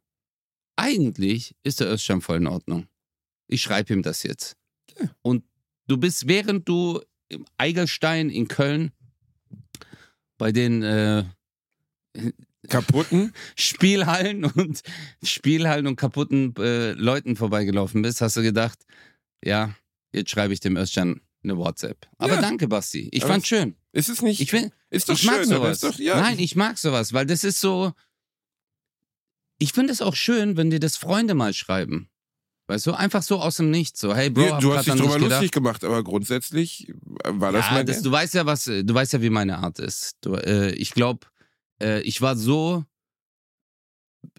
eigentlich 0.75 1.55
ist 1.63 1.79
der 1.79 1.91
Özcan 1.91 2.21
voll 2.21 2.37
in 2.37 2.47
Ordnung. 2.47 2.87
Ich 3.47 3.61
schreibe 3.61 3.93
ihm 3.93 4.01
das 4.03 4.23
jetzt. 4.23 4.55
Ja. 4.99 5.09
Und 5.21 5.43
du 5.87 5.97
bist, 5.97 6.27
während 6.27 6.67
du 6.67 7.01
im 7.29 7.45
Eigelstein 7.57 8.29
in 8.29 8.47
Köln 8.47 8.91
bei 10.37 10.51
den 10.51 10.81
äh, 10.83 11.23
Kaputten? 12.67 13.33
Spielhallen 13.55 14.45
und 14.45 14.81
Spielhallen 15.23 15.87
und 15.87 15.95
kaputten 15.95 16.53
äh, 16.57 16.91
Leuten 16.93 17.35
vorbeigelaufen 17.35 18.01
bist, 18.01 18.21
hast 18.21 18.37
du 18.37 18.41
gedacht, 18.41 18.79
ja, 19.43 19.73
jetzt 20.11 20.31
schreibe 20.31 20.53
ich 20.53 20.59
dem 20.59 20.77
Özcan 20.77 21.21
eine 21.43 21.57
WhatsApp. 21.57 22.07
Aber 22.17 22.35
Ja. 22.35 22.41
danke, 22.41 22.67
Basti. 22.67 23.09
Ich 23.11 23.23
Aber 23.23 23.33
fand's 23.33 23.47
schön. 23.47 23.75
Ist 23.91 24.09
es 24.09 24.21
nicht? 24.21 24.41
Ich, 24.41 24.51
find, 24.51 24.71
ist 24.89 25.09
doch 25.09 25.15
ich 25.15 25.23
mag 25.25 25.43
schön, 25.43 25.53
aber 25.53 25.73
sowas. 25.73 25.79
doch, 25.95 25.99
ja. 25.99 26.19
Nein, 26.19 26.39
ich 26.39 26.55
mag 26.55 26.77
sowas, 26.77 27.13
weil 27.13 27.25
das 27.25 27.43
ist 27.43 27.59
so. 27.59 27.93
Ich 29.59 29.73
finde 29.73 29.91
es 29.93 30.01
auch 30.01 30.15
schön, 30.15 30.55
wenn 30.57 30.69
dir 30.69 30.79
das 30.79 30.97
Freunde 30.97 31.33
mal 31.33 31.53
schreiben. 31.53 32.09
Weißt 32.67 32.85
du, 32.85 32.93
einfach 32.93 33.23
so 33.23 33.39
aus 33.39 33.57
dem 33.57 33.71
Nichts. 33.71 34.01
So, 34.01 34.13
hey 34.13 34.29
Bro, 34.29 34.55
hab 34.55 34.59
du 34.59 34.75
hast 34.75 34.87
dich 34.87 34.95
drüber 34.95 35.17
lustig 35.17 35.51
gemacht, 35.51 35.85
aber 35.85 36.03
grundsätzlich 36.03 36.93
war 37.23 37.53
das 37.53 37.65
ja, 37.67 37.73
mein 37.73 37.85
das, 37.85 38.01
du 38.01 38.11
weißt 38.11 38.33
ja, 38.33 38.45
was, 38.45 38.65
du 38.65 38.93
weißt 38.93 39.13
ja, 39.13 39.21
wie 39.21 39.29
meine 39.29 39.57
Art 39.59 39.79
ist. 39.79 40.17
Du, 40.21 40.35
äh, 40.35 40.71
ich 40.73 40.91
glaube, 40.91 41.25
äh, 41.81 42.01
ich 42.01 42.21
war 42.21 42.35
so 42.35 42.83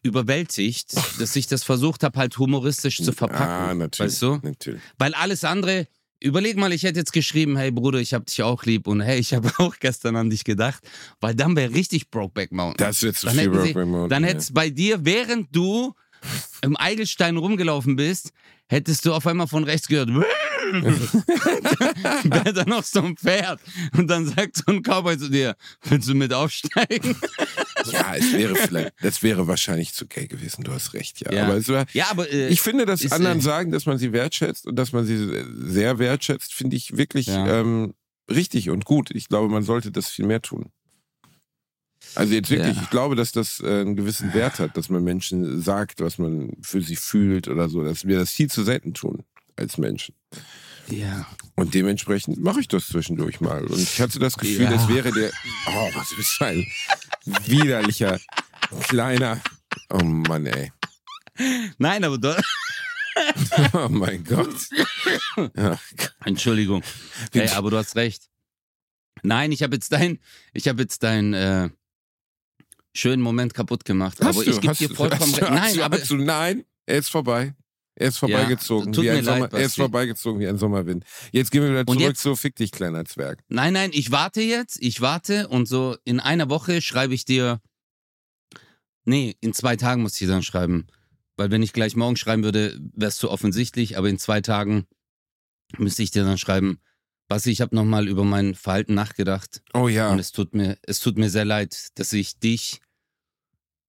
überwältigt, 0.02 0.94
dass 1.18 1.36
ich 1.36 1.46
das 1.46 1.64
versucht 1.64 2.02
habe, 2.02 2.18
halt 2.18 2.38
humoristisch 2.38 3.02
zu 3.02 3.12
verpacken. 3.12 3.70
Ah, 3.70 3.74
natürlich. 3.74 4.12
Weißt 4.12 4.22
du? 4.22 4.38
Natürlich. 4.42 4.80
Weil 4.98 5.14
alles 5.14 5.44
andere, 5.44 5.86
überleg 6.20 6.56
mal, 6.56 6.72
ich 6.72 6.82
hätte 6.82 6.98
jetzt 6.98 7.12
geschrieben, 7.12 7.56
hey 7.56 7.70
Bruder, 7.70 7.98
ich 7.98 8.14
hab 8.14 8.26
dich 8.26 8.42
auch 8.42 8.64
lieb 8.64 8.86
und 8.86 9.00
hey, 9.00 9.18
ich 9.18 9.34
habe 9.34 9.50
auch 9.58 9.76
gestern 9.78 10.16
an 10.16 10.30
dich 10.30 10.44
gedacht, 10.44 10.82
weil 11.20 11.34
dann 11.34 11.56
wäre 11.56 11.72
richtig 11.72 12.10
Brokeback 12.10 12.52
Mountain. 12.52 12.86
Das 12.86 13.02
wird 13.02 13.16
zu 13.16 13.26
Dann 13.26 13.36
viel 13.36 13.48
Rock 13.48 13.74
Mountain, 13.74 14.08
Dann 14.08 14.22
ja. 14.22 14.28
hätte 14.28 14.38
es 14.38 14.52
bei 14.52 14.70
dir, 14.70 15.04
während 15.04 15.54
du 15.54 15.94
im 16.62 16.76
Eigelstein 16.76 17.36
rumgelaufen 17.36 17.96
bist, 17.96 18.30
hättest 18.68 19.04
du 19.04 19.14
auf 19.14 19.26
einmal 19.26 19.46
von 19.48 19.64
rechts 19.64 19.88
gehört, 19.88 20.08
wäre 22.24 22.52
da 22.52 22.64
noch 22.64 22.84
so 22.84 23.02
ein 23.02 23.16
Pferd. 23.16 23.60
Und 23.96 24.08
dann 24.08 24.26
sagt 24.26 24.56
so 24.56 24.64
ein 24.66 24.82
Cowboy 24.82 25.16
zu 25.18 25.30
dir, 25.30 25.56
willst 25.84 26.08
du 26.08 26.14
mit 26.14 26.32
aufsteigen? 26.32 27.16
Ja, 27.92 28.16
es 28.16 28.32
wäre 28.34 28.54
vielleicht, 28.56 28.92
das 29.00 29.22
wäre 29.22 29.46
wahrscheinlich 29.46 29.94
zu 29.94 30.06
gay 30.06 30.26
gewesen, 30.26 30.62
du 30.62 30.72
hast 30.72 30.92
recht, 30.92 31.20
ja. 31.20 31.32
Ja. 31.32 31.44
Aber 31.44 31.54
es 31.56 31.68
war, 31.68 31.86
Ja, 31.92 32.08
aber 32.10 32.30
äh, 32.30 32.48
ich 32.48 32.60
finde, 32.60 32.84
dass 32.84 33.00
ist, 33.02 33.12
anderen 33.12 33.38
äh, 33.38 33.40
sagen, 33.42 33.70
dass 33.70 33.86
man 33.86 33.96
sie 33.96 34.12
wertschätzt 34.12 34.66
und 34.66 34.76
dass 34.76 34.92
man 34.92 35.06
sie 35.06 35.16
sehr 35.58 35.98
wertschätzt, 35.98 36.52
finde 36.52 36.76
ich 36.76 36.98
wirklich 36.98 37.28
Ja. 37.28 37.60
ähm, 37.60 37.94
richtig 38.30 38.68
und 38.68 38.84
gut. 38.84 39.10
Ich 39.12 39.28
glaube, 39.28 39.48
man 39.48 39.62
sollte 39.62 39.90
das 39.90 40.08
viel 40.08 40.26
mehr 40.26 40.42
tun. 40.42 40.70
Also 42.18 42.34
jetzt 42.34 42.50
wirklich, 42.50 42.76
Ja. 42.76 42.82
ich 42.82 42.90
glaube, 42.90 43.14
dass 43.16 43.32
das 43.32 43.60
äh, 43.60 43.80
einen 43.82 43.96
gewissen 43.96 44.34
Wert 44.34 44.58
hat, 44.58 44.76
dass 44.76 44.88
man 44.88 45.04
Menschen 45.04 45.62
sagt, 45.62 46.00
was 46.00 46.18
man 46.18 46.52
für 46.62 46.82
sie 46.82 46.96
fühlt 46.96 47.48
oder 47.48 47.68
so, 47.68 47.82
dass 47.84 48.06
wir 48.06 48.18
das 48.18 48.30
viel 48.30 48.50
zu 48.50 48.64
selten 48.64 48.92
tun 48.94 49.24
als 49.56 49.78
Menschen. 49.78 50.14
ja. 50.88 51.26
Und 51.56 51.74
dementsprechend 51.74 52.38
mache 52.40 52.60
ich 52.60 52.68
das 52.68 52.86
zwischendurch 52.86 53.40
mal. 53.40 53.64
Und 53.64 53.78
ich 53.80 54.00
hatte 54.00 54.18
das 54.20 54.36
Gefühl, 54.36 54.62
Ja. 54.62 54.70
das 54.70 54.88
wäre 54.88 55.10
der. 55.12 55.30
Oh, 55.66 55.90
was 55.94 56.14
bist 56.16 56.36
du 56.40 56.44
ein 56.44 56.66
widerlicher, 57.46 58.18
kleiner. 58.88 59.40
Oh 59.90 60.02
Mann, 60.04 60.46
ey. 60.46 60.72
Nein, 61.78 62.04
aber 62.04 62.18
du, 62.18 62.36
Oh 63.72 63.88
mein 63.88 64.22
Gott. 64.24 64.54
Ja, 65.56 65.78
Entschuldigung. 66.24 66.82
Hey, 67.32 67.48
aber 67.50 67.70
du 67.70 67.76
hast 67.76 67.94
recht. 67.96 68.28
Nein, 69.22 69.52
ich 69.52 69.62
habe 69.62 69.74
jetzt 69.76 69.92
dein, 69.92 70.18
ich 70.52 70.66
habe 70.68 70.82
jetzt 70.82 71.02
dein 71.04 71.32
äh, 71.34 71.70
schönen 72.94 73.22
Moment 73.22 73.54
kaputt 73.54 73.84
gemacht. 73.84 74.18
hast 74.20 74.26
aber 74.36 74.44
du, 74.44 74.50
ich 74.50 74.60
gebe 74.60 74.74
dir 74.74 74.88
du- 74.88 74.94
vollkommen 74.94 75.32
du- 75.32 75.40
recht. 75.40 75.50
Nein, 75.50 75.74
du- 75.76 75.84
aber 75.84 75.98
du, 75.98 76.16
nein, 76.16 76.64
er 76.86 76.98
ist 76.98 77.08
vorbei. 77.10 77.54
Er 78.00 78.08
ist 78.08 78.18
vorbeigezogen. 78.18 78.92
tut 78.92 79.04
wie 79.04 79.10
ein 79.10 79.24
Sommer, 79.24 79.38
leid, 79.40 79.52
er 79.54 79.60
ist 79.62 79.74
vorbeigezogen 79.74 80.40
wie 80.40 80.46
ein 80.46 80.56
Sommerwind. 80.56 81.04
Jetzt 81.32 81.50
gehen 81.50 81.62
wir 81.64 81.70
wieder 81.70 81.84
zurück 81.84 82.16
zu 82.16 82.36
Fick 82.36 82.54
dich, 82.54 82.70
kleiner 82.70 83.04
Zwerg. 83.04 83.42
Nein, 83.48 83.72
nein, 83.72 83.90
ich 83.92 84.12
warte 84.12 84.40
jetzt, 84.40 84.80
ich 84.80 85.00
warte 85.00 85.48
und 85.48 85.66
so 85.66 85.96
in 86.04 86.20
einer 86.20 86.48
Woche 86.48 86.80
schreibe 86.80 87.12
ich 87.14 87.24
dir. 87.24 87.60
Nee, 89.04 89.36
in 89.40 89.52
zwei 89.52 89.74
Tagen 89.76 90.02
muss 90.02 90.20
ich 90.20 90.28
dann 90.28 90.42
schreiben. 90.42 90.86
Weil 91.36 91.50
wenn 91.50 91.62
ich 91.62 91.72
gleich 91.72 91.96
morgen 91.96 92.16
schreiben 92.16 92.44
würde, 92.44 92.78
wäre 92.94 93.08
es 93.08 93.16
zu 93.16 93.30
offensichtlich, 93.30 93.96
aber 93.98 94.08
in 94.08 94.18
zwei 94.18 94.40
Tagen 94.42 94.86
müsste 95.76 96.02
ich 96.02 96.10
dir 96.10 96.24
dann 96.24 96.38
schreiben, 96.38 96.80
Basti, 97.28 97.50
ich 97.50 97.60
habe 97.60 97.76
nochmal 97.76 98.08
über 98.08 98.24
mein 98.24 98.54
Verhalten 98.54 98.94
nachgedacht 98.94 99.62
Oh 99.74 99.88
ja. 99.88 100.10
und 100.10 100.18
es 100.18 100.32
tut 100.32 100.54
mir, 100.54 100.78
es 100.82 100.98
tut 101.00 101.18
mir 101.18 101.28
sehr 101.28 101.44
leid, 101.44 101.88
dass 101.98 102.12
ich 102.14 102.38
dich 102.38 102.80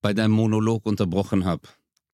bei 0.01 0.13
deinem 0.13 0.31
Monolog 0.31 0.85
unterbrochen 0.85 1.45
habe. 1.45 1.67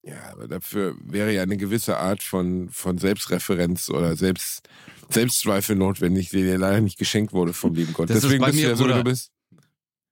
Ja, 0.03 0.31
aber 0.31 0.47
dafür 0.47 0.95
wäre 1.03 1.33
ja 1.33 1.41
eine 1.41 1.57
gewisse 1.57 1.97
Art 1.97 2.21
von, 2.21 2.69
von 2.69 2.99
Selbstreferenz 2.99 3.89
oder 3.89 4.15
Selbst, 4.15 4.69
Selbstzweifel 5.09 5.75
notwendig, 5.75 6.29
die 6.29 6.43
dir 6.43 6.59
leider 6.59 6.79
nicht 6.81 6.99
geschenkt 6.99 7.33
wurde 7.33 7.53
vom 7.53 7.73
lieben 7.73 7.93
Gott. 7.93 8.09
Das 8.11 8.21
Deswegen 8.21 8.43
bist 8.45 8.57
du 8.57 8.61
mir, 8.61 8.69
ja 8.69 8.75
so, 8.75 8.85
wie 8.87 8.93
du 8.93 9.03
bist. 9.03 9.31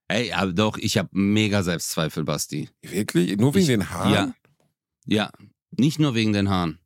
Ey, 0.08 0.32
aber 0.32 0.52
doch, 0.52 0.76
ich 0.78 0.98
habe 0.98 1.08
mega 1.12 1.62
Selbstzweifel, 1.62 2.24
Basti. 2.24 2.68
Wirklich? 2.82 3.36
Nur 3.38 3.54
wegen 3.54 3.62
Ich- 3.62 3.68
den 3.68 3.88
Haaren? 3.90 4.12
Ja. 4.12 4.34
Ja, 5.06 5.30
nicht 5.70 6.00
nur 6.00 6.14
wegen 6.16 6.32
den 6.32 6.48
Haaren. 6.50 6.78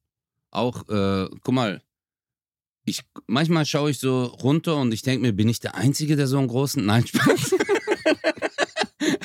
Auch, 0.51 0.87
äh, 0.89 1.29
guck 1.43 1.55
mal, 1.55 1.83
ich, 2.89 3.03
manchmal 3.27 3.67
schaue 3.67 3.91
ich 3.91 3.99
so 3.99 4.25
runter 4.25 4.77
und 4.77 4.93
ich 4.93 5.03
denke 5.03 5.23
mir, 5.23 5.33
bin 5.33 5.49
ich 5.49 5.61
der 5.61 5.75
Einzige, 5.75 6.17
der 6.17 6.27
so 6.27 6.39
einen 6.39 6.49
großen. 6.49 6.85
Nein, 6.85 7.07
Spaß. 7.07 7.55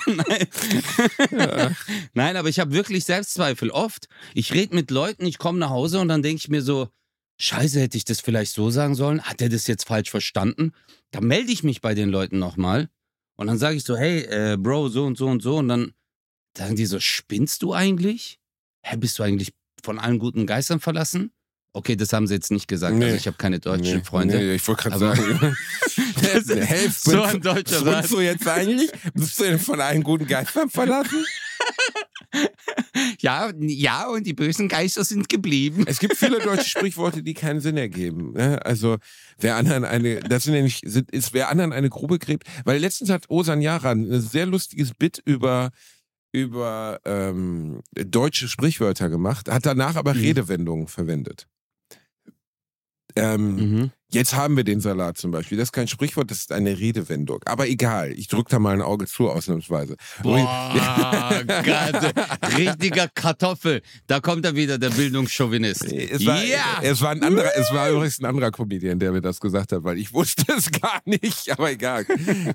Nein. 0.07 0.47
Nein, 2.13 2.37
aber 2.37 2.49
ich 2.49 2.59
habe 2.59 2.73
wirklich 2.73 3.05
Selbstzweifel. 3.05 3.71
Oft. 3.71 4.07
Ich 4.33 4.53
rede 4.53 4.75
mit 4.75 4.91
Leuten, 4.91 5.25
ich 5.25 5.37
komme 5.37 5.59
nach 5.59 5.69
Hause 5.69 5.99
und 5.99 6.07
dann 6.07 6.21
denke 6.21 6.37
ich 6.37 6.49
mir 6.49 6.61
so, 6.61 6.89
Scheiße, 7.39 7.79
hätte 7.79 7.97
ich 7.97 8.05
das 8.05 8.21
vielleicht 8.21 8.53
so 8.53 8.69
sagen 8.69 8.95
sollen? 8.95 9.21
Hat 9.23 9.41
er 9.41 9.49
das 9.49 9.67
jetzt 9.67 9.87
falsch 9.87 10.11
verstanden? 10.11 10.71
Da 11.11 11.21
melde 11.21 11.51
ich 11.51 11.63
mich 11.63 11.81
bei 11.81 11.93
den 11.95 12.09
Leuten 12.09 12.39
nochmal 12.39 12.89
und 13.35 13.47
dann 13.47 13.57
sage 13.57 13.75
ich 13.75 13.83
so, 13.83 13.97
hey, 13.97 14.21
äh, 14.21 14.57
Bro, 14.57 14.89
so 14.89 15.05
und 15.05 15.17
so 15.17 15.27
und 15.27 15.41
so. 15.41 15.57
Und 15.57 15.67
dann 15.67 15.93
sagen 16.55 16.75
die 16.75 16.85
so, 16.85 16.99
spinnst 16.99 17.63
du 17.63 17.73
eigentlich? 17.73 18.39
Hä, 18.83 18.97
bist 18.97 19.17
du 19.17 19.23
eigentlich 19.23 19.53
von 19.83 19.99
allen 19.99 20.19
guten 20.19 20.45
Geistern 20.45 20.79
verlassen? 20.79 21.31
Okay, 21.75 21.95
das 21.95 22.13
haben 22.13 22.27
sie 22.27 22.35
jetzt 22.35 22.51
nicht 22.51 22.67
gesagt. 22.67 22.95
Nee. 22.95 23.05
Also 23.05 23.15
ich 23.17 23.25
habe 23.27 23.37
keine 23.37 23.59
deutschen 23.59 23.97
Nee, 23.97 24.03
Freunde. 24.03 24.37
Nee, 24.37 24.53
ich 24.55 24.67
wollte 24.67 24.83
gerade 24.89 24.99
sagen. 24.99 25.57
Das 26.21 26.45
ist 26.47 27.03
so 27.03 27.21
ein 27.21 27.41
deutscher 27.41 27.83
Satz. 27.83 28.09
du 28.09 28.21
jetzt 28.21 28.47
eigentlich? 28.47 28.91
Bist 29.13 29.39
du 29.39 29.43
denn 29.43 29.59
von 29.59 29.81
allen 29.81 30.03
guten 30.03 30.27
Geistern 30.27 30.69
verlassen? 30.69 31.25
Ja, 33.19 33.51
ja, 33.59 34.07
und 34.07 34.25
die 34.25 34.33
bösen 34.33 34.67
Geister 34.67 35.03
sind 35.03 35.29
geblieben. 35.29 35.83
Es 35.87 35.99
gibt 35.99 36.17
viele 36.17 36.39
deutsche 36.39 36.67
Sprichworte, 36.69 37.21
die 37.23 37.33
keinen 37.33 37.59
Sinn 37.59 37.77
ergeben. 37.77 38.33
Ne? 38.33 38.63
Also 38.65 38.97
wer 39.37 39.55
anderen 39.55 39.85
eine, 39.85 40.19
das 40.19 40.43
sind 40.43 40.53
nämlich, 40.53 40.81
sind, 40.83 41.11
ist 41.11 41.33
wer 41.33 41.49
anderen 41.49 41.71
eine 41.73 41.89
Grube 41.89 42.19
gräbt. 42.19 42.47
Weil 42.65 42.79
letztens 42.79 43.09
hat 43.09 43.29
Osan 43.29 43.61
Yaran 43.61 44.11
ein 44.11 44.21
sehr 44.21 44.45
lustiges 44.45 44.93
Bit 44.93 45.21
über 45.25 45.71
über 46.31 46.99
ähm, 47.05 47.81
deutsche 47.93 48.47
Sprichwörter 48.47 49.09
gemacht, 49.09 49.49
hat 49.49 49.65
danach 49.67 49.95
aber 49.95 50.15
Mhm. 50.15 50.21
Redewendungen 50.21 50.87
verwendet. 50.87 51.47
Ähm, 53.15 53.55
Mhm. 53.55 53.91
Jetzt 54.13 54.35
haben 54.35 54.55
wir 54.55 54.63
den 54.63 54.79
Salat 54.79 55.17
zum 55.17 55.31
Beispiel. 55.31 55.57
Das 55.57 55.69
ist 55.69 55.71
kein 55.71 55.87
Sprichwort, 55.87 56.29
das 56.29 56.39
ist 56.39 56.51
eine 56.51 56.77
Redewendung. 56.77 57.39
Aber 57.45 57.67
egal, 57.67 58.11
ich 58.11 58.27
drücke 58.27 58.51
da 58.51 58.59
mal 58.59 58.73
ein 58.73 58.81
Auge 58.81 59.07
zu, 59.07 59.29
ausnahmsweise. 59.29 59.95
Boah, 60.21 61.41
Gott, 61.47 62.13
richtiger 62.57 63.07
Kartoffel. 63.07 63.81
Da 64.07 64.19
kommt 64.19 64.45
er 64.45 64.55
wieder, 64.55 64.77
der 64.77 64.91
Bildungschauvinist. 64.91 65.85
Es 65.91 66.25
war, 66.25 66.43
Ja! 66.43 66.79
es, 66.81 67.01
war 67.01 67.09
ein 67.11 67.23
anderer, 67.23 67.49
es 67.55 67.73
war 67.73 67.89
übrigens 67.89 68.19
ein 68.19 68.25
anderer 68.25 68.51
Comedian, 68.51 68.99
der 68.99 69.11
mir 69.11 69.21
das 69.21 69.39
gesagt 69.39 69.71
hat, 69.71 69.83
weil 69.83 69.97
ich 69.97 70.13
wusste 70.13 70.45
es 70.55 70.69
gar 70.71 71.01
nicht, 71.05 71.49
aber 71.51 71.71
egal. 71.71 72.05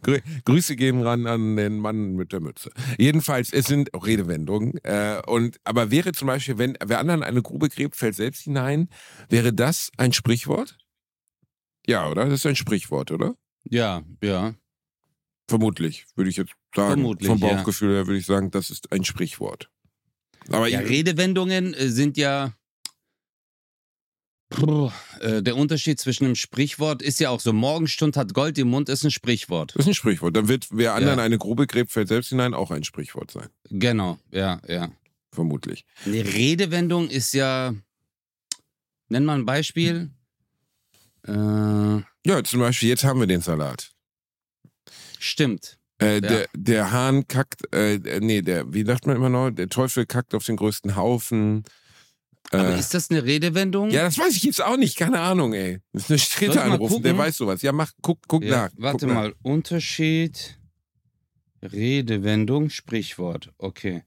Grü 0.03 0.21
Grüße 0.45 0.77
gehen 0.77 1.03
ran 1.03 1.27
an 1.27 1.57
den 1.57 1.79
Mann 1.79 2.15
mit 2.15 2.33
der 2.33 2.41
Mütze. 2.41 2.71
Jedenfalls, 2.99 3.53
es 3.53 3.67
sind 3.67 3.91
Redewendungen. 3.95 4.79
Äh, 4.85 5.21
und, 5.27 5.59
aber 5.65 5.91
wäre 5.91 6.13
zum 6.13 6.29
Beispiel, 6.29 6.59
wenn 6.59 6.77
wer 6.85 7.01
anderen 7.01 7.23
eine 7.23 7.43
Grube 7.43 7.69
gräbt, 7.69 7.97
fällt 7.97 8.15
selbst 8.15 8.43
hinein, 8.43 8.89
wäre 9.29 9.53
das 9.53 9.91
ein 9.97 10.13
Sprichwort? 10.13 10.79
Ja, 11.89 12.09
oder? 12.09 12.27
Das 12.27 12.41
ist 12.41 12.47
ein 12.47 12.55
Sprichwort, 12.57 13.11
oder? 13.11 13.35
Ja, 13.65 14.03
ja. 14.23 14.55
Vermutlich, 15.49 16.05
würde 16.15 16.29
ich 16.29 16.37
jetzt 16.37 16.53
sagen. 16.77 17.01
Vermutlich, 17.01 17.29
Vom 17.29 17.39
ja. 17.39 17.55
Bauchgefühl 17.55 17.95
her 17.95 18.07
würde 18.07 18.19
ich 18.19 18.27
sagen, 18.27 18.51
das 18.51 18.69
ist 18.71 18.93
ein 18.93 19.05
Sprichwort. 19.05 19.71
Aber 20.51 20.69
Ja, 20.69 20.81
Redewendungen 20.81 21.73
äh, 21.75 21.89
sind 21.89 22.17
ja. 22.19 22.53
Puh, 24.51 24.91
äh, 25.21 25.43
der 25.43 25.57
Unterschied 25.57 26.01
zwischen 26.01 26.25
einem 26.25 26.35
Sprichwort 26.35 27.03
ist 27.03 27.21
ja 27.21 27.31
auch 27.31 27.41
so: 27.41 27.53
Morgenstund 27.53 28.17
hat 28.17 28.33
Gold 28.35 28.59
im 28.59 28.69
Mund 28.69 28.89
ist 28.89 29.05
ein 29.05 29.11
Sprichwort. 29.11 29.75
ist 29.77 29.87
ein 29.87 29.95
Sprichwort. 29.95 30.37
Dann 30.37 30.49
wird, 30.49 30.69
wer 30.71 30.95
anderen 30.95 31.19
Ja. 31.19 31.25
eine 31.25 31.39
Grube 31.39 31.67
gräbt, 31.67 31.91
fällt 31.91 32.09
selbst 32.09 32.29
hinein, 32.29 32.55
auch 32.55 32.71
ein 32.71 32.85
Sprichwort 32.85 33.31
sein. 33.31 33.49
Genau, 33.71 34.19
ja, 34.31 34.61
ja. 34.67 34.91
Vermutlich. 35.33 35.85
Eine 36.07 36.25
Redewendung 36.25 37.09
ist 37.11 37.35
ja. 37.35 37.75
Nenn 39.11 39.25
mal 39.25 39.39
ein 39.39 39.47
Beispiel. 39.47 40.11
Äh, 41.27 42.03
Ja, 42.27 42.45
zum 42.45 42.61
Beispiel, 42.61 42.89
jetzt 42.91 43.05
haben 43.05 43.21
wir 43.21 43.27
den 43.27 43.41
Salat. 43.41 43.91
stimmt. 45.19 45.79
Äh, 46.01 46.21
der, 46.21 46.47
der 46.55 46.93
Hahn 46.93 47.27
kackt, 47.27 47.63
äh, 47.75 47.99
nee, 48.21 48.41
der, 48.41 48.73
wie 48.73 48.85
sagt 48.85 49.07
man 49.07 49.17
immer 49.17 49.29
noch? 49.29 49.51
Der 49.51 49.69
Teufel 49.69 50.07
kackt 50.07 50.33
auf 50.33 50.45
den 50.45 50.55
größten 50.57 50.95
Haufen. 50.95 51.65
Aber 52.53 52.69
Äh, 52.77 52.79
ist 52.79 52.95
das 52.95 53.11
eine 53.11 53.25
Redewendung? 53.25 53.91
ja, 53.91 54.05
das 54.05 54.17
weiß 54.17 54.37
ich 54.37 54.45
jetzt 54.45 54.63
auch 54.63 54.77
nicht, 54.77 54.97
keine 54.97 55.19
Ahnung, 55.21 55.55
ey. 55.55 55.81
Das 55.93 56.05
ist 56.05 56.11
eine 56.11 56.19
Stritte 56.21 56.63
anrufen, 56.63 57.03
der 57.03 57.19
weiß 57.19 57.37
sowas. 57.37 57.63
Ja, 57.63 57.73
mach, 57.73 57.91
guck, 58.01 58.21
guck 58.29 58.45
Ja, 58.45 58.51
nach. 58.67 58.71
Warte 58.77 59.07
guck 59.07 59.15
mal, 59.15 59.35
Unterschied, 59.43 60.59
Redewendung, 61.63 62.71
Sprichwort. 62.71 63.53
Okay. 63.59 64.05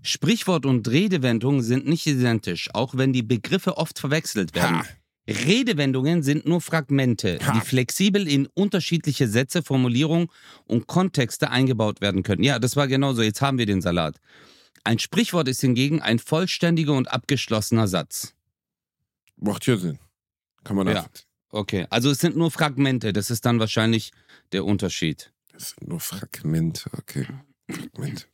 Sprichwort 0.00 0.66
und 0.66 0.88
Redewendung 0.88 1.62
sind 1.62 1.86
nicht 1.86 2.06
identisch, 2.06 2.70
auch 2.74 2.96
wenn 2.96 3.12
die 3.12 3.22
Begriffe 3.22 3.76
oft 3.76 3.98
verwechselt 3.98 4.54
Nach. 4.54 4.62
werden. 4.62 4.78
Ha, 4.78 4.86
Redewendungen 5.28 6.22
sind 6.22 6.46
nur 6.46 6.60
Fragmente, 6.60 7.38
Ha. 7.44 7.52
die 7.52 7.60
flexibel 7.60 8.26
in 8.26 8.46
unterschiedliche 8.54 9.28
Sätze, 9.28 9.62
Formulierungen 9.62 10.28
und 10.64 10.86
Kontexte 10.88 11.50
eingebaut 11.50 12.00
werden 12.00 12.22
können. 12.22 12.42
Ja, 12.42 12.58
das 12.58 12.74
war 12.76 12.88
genauso. 12.88 13.22
Jetzt 13.22 13.40
haben 13.40 13.58
wir 13.58 13.66
den 13.66 13.80
Salat. 13.82 14.16
Ein 14.84 14.98
Sprichwort 14.98 15.46
ist 15.48 15.60
hingegen 15.60 16.00
ein 16.02 16.18
vollständiger 16.18 16.92
und 16.94 17.10
abgeschlossener 17.12 17.86
Satz. 17.86 18.34
macht 19.36 19.66
ja 19.66 19.76
Sinn. 19.76 19.98
Kann 20.64 20.76
man 20.76 20.86
Ja. 20.86 20.94
nachvollziehen. 20.94 21.26
Okay, 21.50 21.86
also 21.90 22.10
es 22.10 22.18
sind 22.18 22.36
nur 22.36 22.50
Fragmente. 22.50 23.12
Das 23.12 23.30
ist 23.30 23.44
dann 23.44 23.58
wahrscheinlich 23.60 24.12
der 24.52 24.64
Unterschied. 24.64 25.32
Das 25.52 25.70
sind 25.70 25.88
nur 25.88 26.00
Fragmente, 26.00 26.88
okay. 26.96 27.26
Fragmente. 27.68 28.24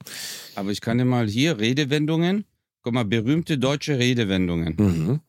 Aber 0.55 0.70
ich 0.70 0.81
kann 0.81 0.98
dir 0.98 1.05
mal 1.05 1.27
hier 1.29 1.59
Redewendungen. 1.59 2.44
Guck 2.83 2.92
mal, 2.94 3.05
berühmte 3.05 3.59
deutsche 3.59 3.98
Redewendungen. 3.98 4.74
Mhm. 4.79 5.20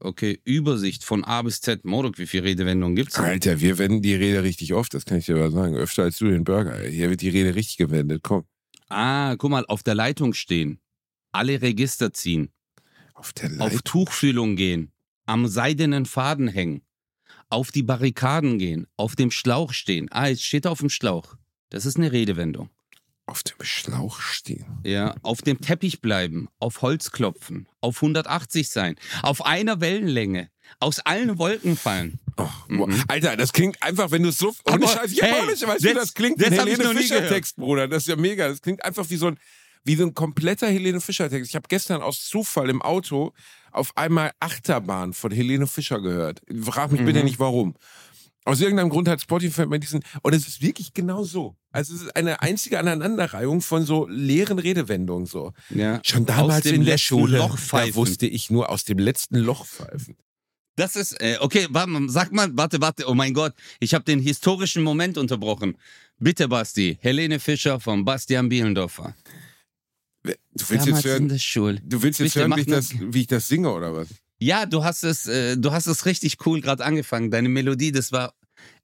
Okay, 0.00 0.40
Übersicht 0.44 1.04
von 1.04 1.24
A 1.24 1.42
bis 1.42 1.60
Z. 1.60 1.84
Modok, 1.84 2.18
wie 2.18 2.26
viele 2.26 2.44
Redewendungen 2.44 2.94
gibt's? 2.94 3.16
denn? 3.16 3.24
Alter, 3.24 3.60
wir 3.60 3.78
wenden 3.78 4.00
die 4.00 4.14
Rede 4.14 4.42
richtig 4.44 4.72
oft, 4.72 4.94
das 4.94 5.04
kann 5.04 5.18
ich 5.18 5.26
dir 5.26 5.34
aber 5.34 5.50
sagen. 5.50 5.74
Öfter 5.76 6.04
als 6.04 6.18
du 6.18 6.26
den 6.26 6.44
Burger. 6.44 6.80
Hier 6.82 7.10
wird 7.10 7.20
die 7.20 7.28
Rede 7.30 7.54
richtig 7.56 7.78
gewendet. 7.78 8.22
Komm. 8.22 8.44
Ah, 8.88 9.34
guck 9.36 9.50
mal, 9.50 9.66
auf 9.66 9.82
der 9.82 9.94
Leitung 9.96 10.34
stehen. 10.34 10.80
Alle 11.32 11.60
Register 11.60 12.12
ziehen. 12.12 12.50
Auf 13.14 13.32
der 13.32 13.50
Auf 13.50 13.56
Leitung. 13.58 13.80
Tuchfühlung 13.84 14.54
gehen. 14.56 14.92
Am 15.26 15.48
seidenen 15.48 16.06
Faden 16.06 16.46
hängen. 16.48 16.82
Auf 17.50 17.72
die 17.72 17.82
Barrikaden 17.82 18.58
gehen. 18.58 18.86
Auf 18.96 19.16
dem 19.16 19.30
Schlauch 19.30 19.72
stehen. 19.72 20.08
Ah, 20.10 20.28
jetzt 20.28 20.44
steht 20.44 20.64
er 20.64 20.70
auf 20.70 20.78
dem 20.78 20.90
Schlauch. 20.90 21.36
Das 21.70 21.84
ist 21.86 21.96
eine 21.96 22.12
Redewendung. 22.12 22.70
Auf 23.28 23.42
dem 23.42 23.56
Schlauch 23.60 24.20
stehen. 24.20 24.64
Ja, 24.84 25.14
auf 25.22 25.42
dem 25.42 25.60
Teppich 25.60 26.00
bleiben, 26.00 26.48
auf 26.60 26.80
Holz 26.80 27.10
klopfen, 27.12 27.68
auf 27.82 27.96
180 28.00 28.70
sein, 28.70 28.96
auf 29.22 29.44
einer 29.44 29.82
Wellenlänge, 29.82 30.48
aus 30.80 31.00
allen 31.00 31.36
Wolken 31.38 31.76
fallen. 31.76 32.18
Oh, 32.38 32.48
Mhm. 32.68 33.04
Alter, 33.06 33.36
das 33.36 33.52
klingt 33.52 33.82
einfach, 33.82 34.10
wenn 34.12 34.22
du 34.22 34.30
es 34.30 34.38
so. 34.38 34.54
Ohne 34.64 34.76
Aber, 34.86 34.88
Scheiß, 34.88 35.12
ich 35.12 35.22
hab 35.22 35.30
hey, 35.30 35.42
auch 35.42 35.46
nicht, 35.46 35.66
weißt 35.66 35.84
du, 35.84 35.88
das- 35.92 36.04
das 36.04 36.14
klingt 36.14 36.40
das 36.40 36.50
wie 36.52 36.58
ein 36.58 36.66
Helene 36.66 36.84
noch 36.84 36.92
nie 36.94 37.00
Fischer 37.00 37.16
gehört. 37.16 37.32
Text, 37.34 37.56
Bruder. 37.56 37.86
Das 37.86 38.04
ist 38.04 38.08
ja 38.08 38.16
mega. 38.16 38.48
Das 38.48 38.62
klingt 38.62 38.82
einfach 38.82 39.10
wie 39.10 39.16
so 39.16 39.26
ein, 39.26 39.38
wie 39.84 39.96
so 39.96 40.06
ein 40.06 40.14
kompletter 40.14 40.68
Helene 40.68 41.00
Fischer 41.02 41.28
Text. 41.28 41.50
Ich 41.50 41.54
habe 41.54 41.66
gestern 41.68 42.00
aus 42.00 42.24
Zufall 42.26 42.70
im 42.70 42.80
Auto 42.80 43.34
auf 43.72 43.94
einmal 43.96 44.32
Achterbahn 44.40 45.12
von 45.12 45.30
Helene 45.32 45.66
Fischer 45.66 46.00
gehört. 46.00 46.40
Frag 46.62 46.90
mich 46.92 47.04
bitte 47.04 47.18
Mhm. 47.18 47.24
nicht 47.26 47.38
warum. 47.38 47.74
Aus 48.48 48.62
irgendeinem 48.62 48.88
Grund 48.88 49.08
hat 49.08 49.20
Spotify 49.20 49.66
mir 49.66 49.78
diesen. 49.78 50.00
Und 50.22 50.34
es 50.34 50.48
ist 50.48 50.62
wirklich 50.62 50.94
genau 50.94 51.22
so. 51.22 51.54
Also 51.70 51.94
es 51.94 52.00
ist 52.00 52.16
eine 52.16 52.40
einzige 52.40 52.78
Aneinanderreihung 52.78 53.60
von 53.60 53.84
so 53.84 54.06
leeren 54.08 54.58
Redewendungen 54.58 55.26
so. 55.26 55.52
Ja. 55.68 56.00
Schon 56.02 56.24
damals 56.24 56.64
in 56.64 56.86
der 56.86 56.96
Schule, 56.96 57.46
da 57.70 57.94
wusste 57.94 58.26
ich 58.26 58.48
nur 58.48 58.70
aus 58.70 58.84
dem 58.84 58.96
letzten 58.98 59.36
Loch 59.36 59.66
pfeifen. 59.66 60.16
Das 60.76 60.96
ist, 60.96 61.20
äh, 61.20 61.36
okay, 61.40 61.66
warte, 61.68 61.92
sag 62.08 62.32
mal, 62.32 62.48
warte, 62.52 62.80
warte, 62.80 63.06
oh 63.06 63.12
mein 63.12 63.34
Gott, 63.34 63.52
ich 63.80 63.92
habe 63.92 64.04
den 64.04 64.18
historischen 64.18 64.82
Moment 64.82 65.18
unterbrochen. 65.18 65.76
Bitte, 66.18 66.48
Basti, 66.48 66.96
Helene 67.02 67.40
Fischer 67.40 67.80
von 67.80 68.06
Bastian 68.06 68.48
Bielendorfer. 68.48 69.14
Du 70.22 70.32
willst 70.70 70.70
jetzt 70.70 70.86
Damals 70.86 71.04
in 71.04 71.10
hören, 71.10 71.28
der 71.28 71.38
Schule. 71.38 71.80
du 71.84 72.02
willst 72.02 72.18
jetzt 72.20 72.32
Bitte, 72.32 72.48
hören 72.48 72.56
wie, 72.56 72.60
ich 72.62 72.66
das, 72.66 72.94
wie 72.98 73.20
ich 73.20 73.26
das 73.26 73.46
singe 73.46 73.70
oder 73.70 73.94
was? 73.94 74.08
Ja, 74.40 74.66
du 74.66 74.84
hast 74.84 75.02
es, 75.02 75.26
äh, 75.26 75.56
du 75.56 75.72
hast 75.72 75.86
es 75.86 76.06
richtig 76.06 76.46
cool 76.46 76.60
gerade 76.60 76.84
angefangen. 76.84 77.30
Deine 77.30 77.48
Melodie, 77.48 77.90
das 77.90 78.12
war, 78.12 78.34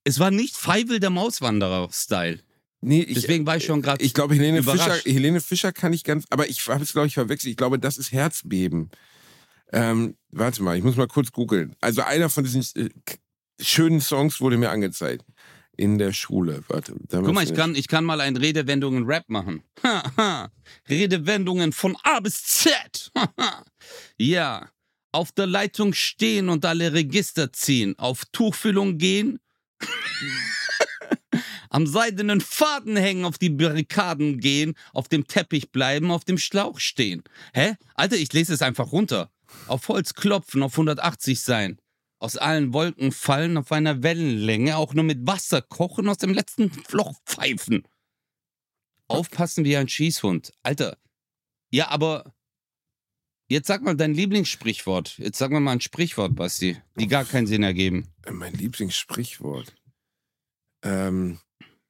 es 0.04 0.18
war 0.18 0.30
nicht 0.30 0.56
Feivel 0.56 1.00
der 1.00 1.10
Mauswanderer-Style. 1.10 2.40
Nee, 2.80 3.00
ich, 3.00 3.14
Deswegen 3.14 3.46
war 3.46 3.56
ich 3.56 3.64
schon 3.64 3.80
gerade. 3.80 4.04
ich 4.04 4.12
glaube, 4.12 4.34
Helene 4.34 4.62
Fischer. 4.62 4.94
Helene 5.04 5.40
Fischer 5.40 5.72
kann 5.72 5.94
ich 5.94 6.04
ganz, 6.04 6.26
aber 6.28 6.48
ich 6.48 6.66
habe 6.68 6.82
es, 6.82 6.92
glaube 6.92 7.06
ich, 7.06 7.14
verwechselt. 7.14 7.50
Ich 7.50 7.56
glaube, 7.56 7.78
das 7.78 7.96
ist 7.96 8.12
Herzbeben. 8.12 8.90
Ähm, 9.72 10.16
warte 10.30 10.62
mal, 10.62 10.76
ich 10.76 10.84
muss 10.84 10.96
mal 10.96 11.08
kurz 11.08 11.32
googeln. 11.32 11.74
Also 11.80 12.02
einer 12.02 12.28
von 12.28 12.44
diesen 12.44 12.62
äh, 12.76 12.90
schönen 13.58 14.02
Songs 14.02 14.40
wurde 14.40 14.58
mir 14.58 14.70
angezeigt. 14.70 15.24
In 15.76 15.98
der 15.98 16.12
Schule. 16.12 16.62
Warte. 16.68 16.94
Guck 17.10 17.32
mal, 17.32 17.42
ich 17.42 17.54
kann, 17.54 17.74
ich 17.74 17.88
kann 17.88 18.04
mal 18.04 18.20
ein 18.20 18.36
Redewendungen-Rap 18.36 19.28
machen. 19.28 19.64
Ha, 19.82 20.04
ha. 20.16 20.52
Redewendungen 20.88 21.72
von 21.72 21.96
A 22.04 22.20
bis 22.20 22.44
Z. 22.44 23.10
Ha, 23.16 23.32
ha. 23.40 23.64
ja. 24.16 24.68
Auf 25.10 25.32
der 25.32 25.46
Leitung 25.46 25.92
stehen 25.94 26.48
und 26.48 26.64
alle 26.64 26.92
Register 26.92 27.52
ziehen. 27.52 27.98
Auf 27.98 28.24
Tuchfüllung 28.26 28.98
gehen. 28.98 29.40
Am 31.70 31.87
seidenen 31.87 32.40
Faden 32.40 32.96
hängen, 32.96 33.24
auf 33.24 33.38
die 33.38 33.50
Barrikaden 33.50 34.38
gehen, 34.38 34.74
auf 34.92 35.08
dem 35.08 35.26
Teppich 35.26 35.72
bleiben, 35.72 36.10
auf 36.10 36.24
dem 36.24 36.38
Schlauch 36.38 36.78
stehen. 36.78 37.24
Hä? 37.52 37.74
Alter, 37.94 38.16
ich 38.16 38.32
lese 38.32 38.54
es 38.54 38.62
einfach 38.62 38.92
runter. 38.92 39.32
Auf 39.66 39.88
Holz 39.88 40.14
klopfen, 40.14 40.62
auf 40.62 40.72
180 40.74 41.40
sein. 41.40 41.80
Aus 42.20 42.37
allen 42.37 42.72
Wolken 42.72 43.12
fallen, 43.12 43.56
auf 43.56 43.72
einer 43.72 44.02
Wellenlänge, 44.02 44.76
auch 44.76 44.94
nur 44.94 45.04
mit 45.04 45.26
Wasser 45.26 45.62
kochen, 45.62 46.08
aus 46.08 46.18
dem 46.18 46.32
letzten 46.32 46.70
Loch 46.90 47.20
pfeifen. 47.26 47.82
Aufpassen 49.08 49.64
wie 49.64 49.76
ein 49.76 49.88
Schießhund. 49.88 50.52
Alter. 50.62 50.96
Ja, 51.70 51.88
aber. 51.88 52.34
Jetzt 53.54 53.68
sag 53.68 53.82
mal 53.82 53.94
dein 53.94 54.14
Lieblingssprichwort. 54.14 55.16
Jetzt 55.18 55.38
sag 55.38 55.52
mir 55.52 55.60
mal 55.60 55.70
ein 55.70 55.80
Sprichwort, 55.80 56.34
Basti, 56.34 56.76
die 56.98 57.06
gar 57.06 57.24
keinen 57.24 57.46
Sinn 57.46 57.62
ergeben. 57.62 58.08
Mein 58.28 58.52
Lieblingssprichwort. 58.52 59.72
Ähm, 60.82 61.38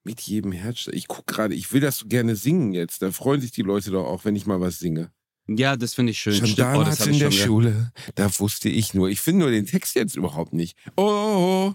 mit 0.03 0.21
jedem 0.21 0.53
Herz. 0.53 0.91
Ich 0.93 1.09
guck 1.09 1.27
gerade, 1.27 1.55
ich 1.55 1.73
will 1.73 1.81
das 1.81 1.97
so 1.97 2.07
gerne 2.07 2.37
singen 2.37 2.75
jetzt. 2.75 3.01
Da 3.01 3.13
freuen 3.13 3.41
sich 3.41 3.51
die 3.51 3.63
Leute 3.63 3.91
doch 3.91 4.05
auch, 4.05 4.27
wenn 4.27 4.37
ich 4.37 4.45
mal 4.45 4.61
was 4.61 4.79
singe. 4.79 5.11
Ja, 5.47 5.77
das 5.77 5.95
finde 5.95 6.13
ich 6.13 6.19
schön. 6.19 6.35
Schon. 6.35 6.51
Oh, 6.51 6.55
damals 6.55 6.99
das 6.99 7.07
in 7.07 7.19
der 7.19 7.31
Schule, 7.31 7.93
da 8.15 8.29
wusste 8.41 8.69
ich 8.69 8.93
nur. 8.93 9.09
Ich 9.09 9.23
finde 9.23 9.45
nur 9.45 9.51
den 9.51 9.65
Text 9.65 9.95
jetzt 9.95 10.17
überhaupt 10.17 10.53
nicht. 10.53 10.77
Oh, 10.99 11.73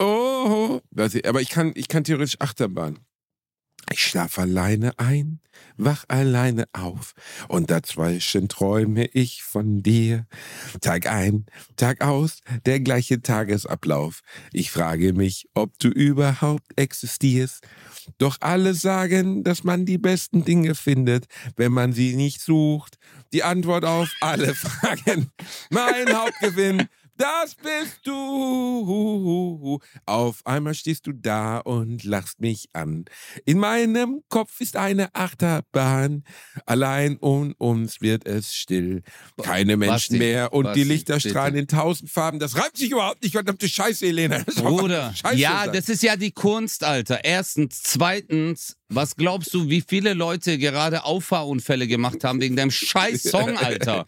oh, 0.00 0.04
oh. 0.04 0.80
Warte, 0.90 1.22
aber 1.28 1.40
ich 1.40 1.50
kann, 1.50 1.70
ich 1.76 1.86
kann 1.86 2.02
theoretisch 2.02 2.40
Achterbahn. 2.40 2.98
Ich 3.92 4.02
schlaf 4.02 4.38
alleine 4.38 4.98
ein, 4.98 5.40
wach 5.76 6.04
alleine 6.08 6.64
auf 6.72 7.14
und 7.48 7.70
dazwischen 7.70 8.48
träume 8.48 9.06
ich 9.06 9.44
von 9.44 9.82
dir. 9.82 10.26
Tag 10.80 11.06
ein, 11.06 11.46
Tag 11.76 12.00
aus, 12.00 12.40
der 12.64 12.80
gleiche 12.80 13.22
Tagesablauf. 13.22 14.22
Ich 14.52 14.72
frage 14.72 15.12
mich, 15.12 15.48
ob 15.54 15.78
du 15.78 15.88
überhaupt 15.88 16.72
existierst. 16.76 17.64
Doch 18.18 18.38
alle 18.40 18.74
sagen, 18.74 19.44
dass 19.44 19.62
man 19.62 19.86
die 19.86 19.98
besten 19.98 20.44
Dinge 20.44 20.74
findet, 20.74 21.26
wenn 21.56 21.72
man 21.72 21.92
sie 21.92 22.16
nicht 22.16 22.40
sucht. 22.40 22.98
Die 23.32 23.44
Antwort 23.44 23.84
auf 23.84 24.10
alle 24.20 24.54
Fragen. 24.56 25.30
Mein 25.70 26.12
Hauptgewinn, 26.12 26.88
das 27.16 27.54
bist 27.54 28.00
du. 28.04 29.80
Auf 30.04 30.44
einmal 30.44 30.74
stehst 30.74 31.06
du 31.06 31.12
da 31.12 31.58
und 31.58 32.04
lachst 32.04 32.40
mich 32.40 32.68
an. 32.72 33.04
In 33.44 33.58
meinem 33.58 34.22
Kopf 34.28 34.60
ist 34.60 34.76
eine 34.76 35.14
Achterbahn. 35.14 36.24
Allein 36.66 37.16
um 37.18 37.54
uns 37.58 38.00
wird 38.00 38.26
es 38.26 38.54
still. 38.54 39.02
Keine 39.42 39.76
Menschen 39.76 39.92
Basti, 39.94 40.18
mehr 40.18 40.52
und 40.52 40.64
Basti, 40.64 40.80
die 40.80 40.88
Lichter 40.88 41.20
strahlen 41.20 41.54
bitte. 41.54 41.62
in 41.62 41.68
tausend 41.68 42.10
Farben. 42.10 42.38
Das 42.38 42.56
reimt 42.56 42.76
sich 42.76 42.90
überhaupt 42.90 43.22
nicht, 43.22 43.32
verdammte 43.32 43.68
Scheiße, 43.68 44.06
Helena. 44.06 44.42
Das 44.42 44.54
Bruder, 44.56 45.14
Scheiße 45.14 45.36
ja, 45.36 45.64
sein. 45.64 45.74
das 45.74 45.88
ist 45.88 46.02
ja 46.02 46.16
die 46.16 46.32
Kunst, 46.32 46.84
Alter. 46.84 47.24
Erstens. 47.24 47.82
Zweitens, 47.82 48.76
was 48.88 49.16
glaubst 49.16 49.52
du, 49.54 49.68
wie 49.68 49.80
viele 49.80 50.14
Leute 50.14 50.58
gerade 50.58 51.04
Auffahrunfälle 51.04 51.86
gemacht 51.86 52.24
haben 52.24 52.40
wegen 52.40 52.56
deinem 52.56 52.70
scheiß 52.72 53.22
Song, 53.22 53.56
Alter? 53.56 54.06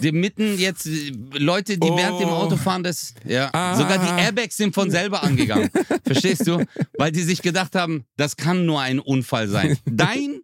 Die 0.00 0.12
mitten 0.12 0.58
jetzt, 0.58 0.88
Leute, 1.32 1.78
die 1.78 1.88
Oh. 1.90 1.96
während 1.96 2.20
dem 2.20 2.28
Auto 2.28 2.56
fahren, 2.56 2.82
das, 2.82 3.14
ja, 3.26 3.50
Ah. 3.52 3.76
sogar 3.76 3.98
die 3.98 4.22
Airbags 4.22 4.56
sind 4.56 4.74
von 4.74 4.90
selber 4.90 5.22
angegangen. 5.22 5.70
Verstehst 6.04 6.46
du? 6.46 6.64
Weil 6.98 7.12
die 7.12 7.22
sich 7.22 7.42
gedacht 7.42 7.74
haben, 7.74 8.04
das 8.16 8.36
kann 8.36 8.66
nur 8.66 8.80
ein 8.80 8.98
Unfall 8.98 9.48
sein. 9.48 9.78
Dein 9.86 10.40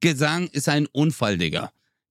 Gesang 0.00 0.48
ist 0.48 0.68
ein 0.68 0.86
Unfall, 0.86 1.38
Digga. 1.38 1.70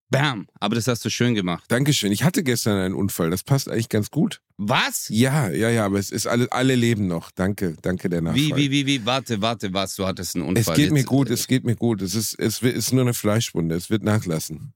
Bam. 0.10 0.48
Aber 0.60 0.76
das 0.76 0.88
hast 0.88 1.06
du 1.06 1.10
schön 1.10 1.36
gemacht. 1.36 1.63
Dankeschön. 1.70 2.12
Ich 2.12 2.24
hatte 2.26 2.44
gestern 2.44 2.78
einen 2.78 2.94
Unfall. 2.96 3.30
Das 3.30 3.44
passt 3.44 3.70
eigentlich 3.70 3.88
ganz 3.88 4.12
gut. 4.12 4.41
Was? 4.58 5.06
Ja, 5.08 5.50
ja, 5.50 5.70
ja, 5.70 5.86
aber 5.86 6.00
es 6.00 6.10
ist 6.12 6.28
alle, 6.28 6.52
alle 6.52 6.76
leben 6.76 7.08
noch. 7.08 7.32
Danke, 7.32 7.78
danke 7.82 8.10
der 8.10 8.22
Nachfrage. 8.22 8.46
Wie, 8.46 8.56
wie, 8.58 8.72
wie, 8.72 8.86
wie? 8.86 9.06
Warte, 9.06 9.41
warte, 9.41 9.74
was? 9.74 9.96
Du 9.96 10.06
hattest 10.06 10.36
einen 10.36 10.44
Es 10.58 10.67
Unfall. 10.67 10.76
geht 10.76 10.91
mir 10.91 11.00
Jetzt, 11.00 11.08
gut, 11.08 11.30
äh, 11.30 11.34
es 11.34 11.48
geht 11.48 11.63
mir 11.63 11.78
gut. 11.78 12.02
Es 12.02 12.13
ist, 12.15 12.38
es 12.38 12.62
ist 12.62 12.91
nur 12.91 13.04
eine 13.04 13.13
Fleischwunde. 13.13 13.74
Es 13.76 13.89
wird 13.89 14.04
nachlassen. 14.04 14.74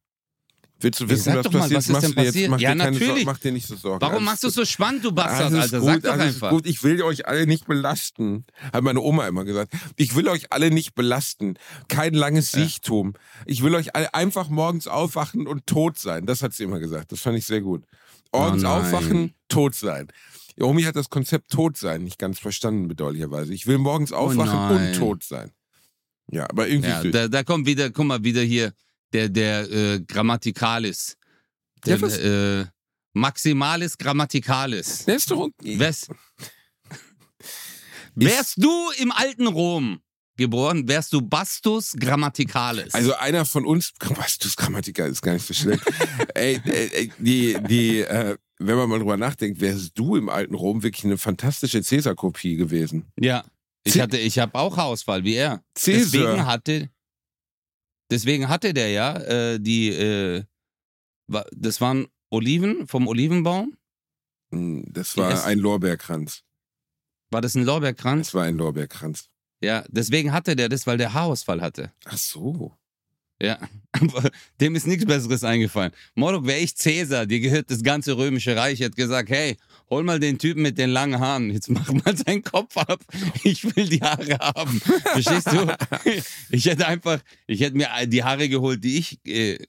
Willst 0.81 0.99
du 0.99 1.05
Ja, 1.05 1.09
wissen, 1.11 1.35
was 1.35 1.43
doch 1.45 1.51
mal, 1.53 1.59
passiert? 1.59 1.77
was 1.77 1.85
ist 1.85 1.91
Machst 1.91 2.03
denn 2.03 2.11
du 2.11 2.15
dir 2.15 2.23
jetzt, 2.23 2.33
passiert? 2.33 2.49
mach, 2.51 2.59
Ja, 2.59 2.71
dir 2.73 2.77
keine 2.79 2.91
natürlich. 2.91 3.07
Sorgen, 3.13 3.25
mach 3.25 3.37
dir 3.39 3.51
nicht 3.53 3.67
so 3.67 3.75
Sorgen. 3.77 4.01
Warum 4.01 4.15
Alles 4.15 4.25
machst 4.25 4.43
du 4.43 4.47
gut. 4.47 4.53
so 4.55 4.65
spannend, 4.65 5.05
du 5.05 5.11
Bastard, 5.13 5.53
Alles 5.53 5.73
Alter? 5.73 5.79
gut, 5.79 5.87
Sag 5.89 6.03
doch 6.03 6.19
einfach. 6.19 6.49
gut. 6.49 6.65
Ich 6.67 6.83
will 6.83 7.01
euch 7.01 7.27
alle 7.27 7.47
nicht 7.47 7.65
belasten. 7.65 8.45
Hat 8.73 8.83
meine 8.83 8.99
Oma 8.99 9.27
immer 9.27 9.45
gesagt. 9.45 9.73
Ich 9.95 10.15
will 10.15 10.27
euch 10.27 10.51
alle 10.51 10.71
nicht 10.71 10.93
belasten. 10.93 11.57
Kein 11.87 12.13
langes 12.13 12.51
Ja. 12.51 12.59
Siechtum. 12.59 13.13
Ich 13.45 13.63
will 13.63 13.73
euch 13.73 13.95
alle 13.95 14.13
einfach 14.13 14.49
morgens 14.49 14.87
aufwachen 14.87 15.47
und 15.47 15.65
tot 15.65 15.97
sein. 15.97 16.25
Das 16.25 16.41
hat 16.43 16.53
sie 16.53 16.63
immer 16.63 16.79
gesagt. 16.79 17.11
Das 17.13 17.21
fand 17.21 17.37
ich 17.37 17.45
sehr 17.45 17.61
gut. 17.61 17.83
Morgens 18.33 18.65
Oh 18.65 18.67
aufwachen, 18.67 19.33
tot 19.47 19.75
sein. 19.75 20.07
Die 20.57 20.63
Omi 20.63 20.83
hat 20.83 20.97
das 20.97 21.09
Konzept 21.09 21.51
tot 21.51 21.77
sein 21.77 22.03
nicht 22.03 22.19
ganz 22.19 22.37
verstanden, 22.39 22.87
bedauerlicherweise. 22.89 23.53
Ich 23.53 23.65
will 23.65 23.77
morgens 23.77 24.11
aufwachen 24.11 24.59
Oh 24.59 24.75
und 24.75 24.93
tot 24.97 25.23
sein. 25.23 25.51
Ja, 26.31 26.49
aber 26.49 26.67
irgendwie 26.67 26.89
Ja, 26.89 27.03
da, 27.03 27.27
da 27.29 27.43
kommt 27.43 27.65
wieder, 27.65 27.91
guck 27.91 28.05
mal, 28.05 28.23
wieder 28.23 28.41
hier 28.41 28.73
der, 29.15 29.29
der 29.29 29.71
äh, 29.71 29.99
Grammatikalis. 30.01 31.17
Der, 31.85 31.95
Ja, 31.95 32.01
was? 32.01 32.17
äh, 32.17 32.65
Maximalis 33.13 33.97
Grammatikalis. 33.97 35.05
Der 35.05 35.15
ist 35.15 35.31
doch 35.31 35.39
okay. 35.39 35.79
Wärst, 35.79 36.09
wärst 38.15 38.55
du 38.57 38.91
im 38.97 39.11
alten 39.11 39.47
Rom 39.47 39.99
geboren, 40.37 40.87
wärst 40.87 41.13
du 41.13 41.21
Bastus 41.21 41.93
Grammatikalis. 41.97 42.93
Also 42.93 43.15
einer 43.15 43.45
von 43.45 43.65
uns, 43.65 43.93
was 44.17 44.37
du 44.37 44.49
Grammatiker 44.55 45.07
ist 45.07 45.21
gar 45.21 45.33
nicht 45.33 45.45
so 45.47 45.53
schlecht. 45.53 45.83
ey, 46.35 46.59
ey, 46.65 46.89
ey, 46.93 47.11
die, 47.19 47.57
die, 47.69 47.99
äh, 48.01 48.35
wenn 48.59 48.75
man 48.75 48.89
mal 48.89 48.99
drüber 48.99 49.17
nachdenkt, 49.17 49.61
wärst 49.61 49.97
du 49.97 50.15
im 50.17 50.27
alten 50.29 50.55
Rom 50.55 50.83
wirklich 50.83 51.05
eine 51.05 51.17
fantastische 51.17 51.81
Cäsar-Kopie 51.81 52.55
gewesen. 52.57 53.05
ja, 53.19 53.43
ich 53.87 53.99
hatte, 53.99 54.17
ich 54.17 54.39
habe 54.39 54.55
auch 54.55 54.75
Haarausfall 54.77 55.23
wie 55.23 55.35
er. 55.35 55.63
Cäsar. 55.77 55.99
Deswegen 56.11 56.45
hatte, 56.47 56.89
deswegen 58.11 58.49
hatte 58.49 58.73
der 58.73 58.89
ja 58.89 59.15
äh, 59.17 59.59
die, 59.59 59.89
äh, 59.89 60.43
wa- 61.27 61.45
das 61.51 61.81
waren 61.81 62.07
Oliven 62.29 62.87
vom 62.87 63.07
Olivenbaum. 63.07 63.75
Hm, 64.51 64.85
Das 64.91 65.15
war 65.17 65.31
Essen- 65.31 65.45
ein 65.45 65.59
Lorbeerkranz. 65.59 66.43
War 67.31 67.41
das 67.41 67.55
ein 67.55 67.63
Lorbeerkranz? 67.63 68.27
Das 68.27 68.33
war 68.35 68.43
ein 68.43 68.55
Lorbeerkranz. 68.57 69.29
Ja, 69.61 69.83
deswegen 69.89 70.31
hatte 70.31 70.55
der 70.55 70.69
das, 70.69 70.85
weil 70.85 70.97
der 70.97 71.13
Haarausfall 71.13 71.61
hatte. 71.61 71.91
Ach 72.05 72.17
so. 72.17 72.73
Ja, 73.41 73.59
aber 73.91 74.29
dem 74.61 74.75
ist 74.75 74.87
nichts 74.87 75.05
Besseres 75.05 75.43
eingefallen. 75.43 75.91
Mordok 76.13 76.45
wäre 76.45 76.59
ich 76.59 76.75
Cäsar, 76.77 77.25
dir 77.25 77.39
gehört 77.41 77.69
das 77.69 77.83
ganze 77.83 78.15
römische 78.15 78.55
Reich, 78.55 78.79
hätte 78.79 78.95
gesagt, 78.95 79.29
hey, 79.29 79.57
hol 79.89 80.03
mal 80.03 80.19
den 80.19 80.37
Typen 80.37 80.61
mit 80.61 80.77
den 80.77 80.89
langen 80.89 81.19
Haaren, 81.19 81.51
jetzt 81.51 81.69
mach 81.69 81.91
mal 81.91 82.15
seinen 82.15 82.43
Kopf 82.43 82.75
ab, 82.77 82.99
ich 83.43 83.63
will 83.75 83.87
die 83.87 84.01
Haare 84.01 84.37
haben. 84.39 84.79
Verstehst 84.79 85.51
du? 85.51 85.67
Ich 86.49 86.65
hätte 86.65 86.87
einfach, 86.87 87.19
ich 87.47 87.61
hätte 87.61 87.77
mir 87.77 87.89
die 88.07 88.23
Haare 88.23 88.49
geholt, 88.49 88.83
die 88.83 88.97
ich 88.97 89.19
äh, 89.25 89.59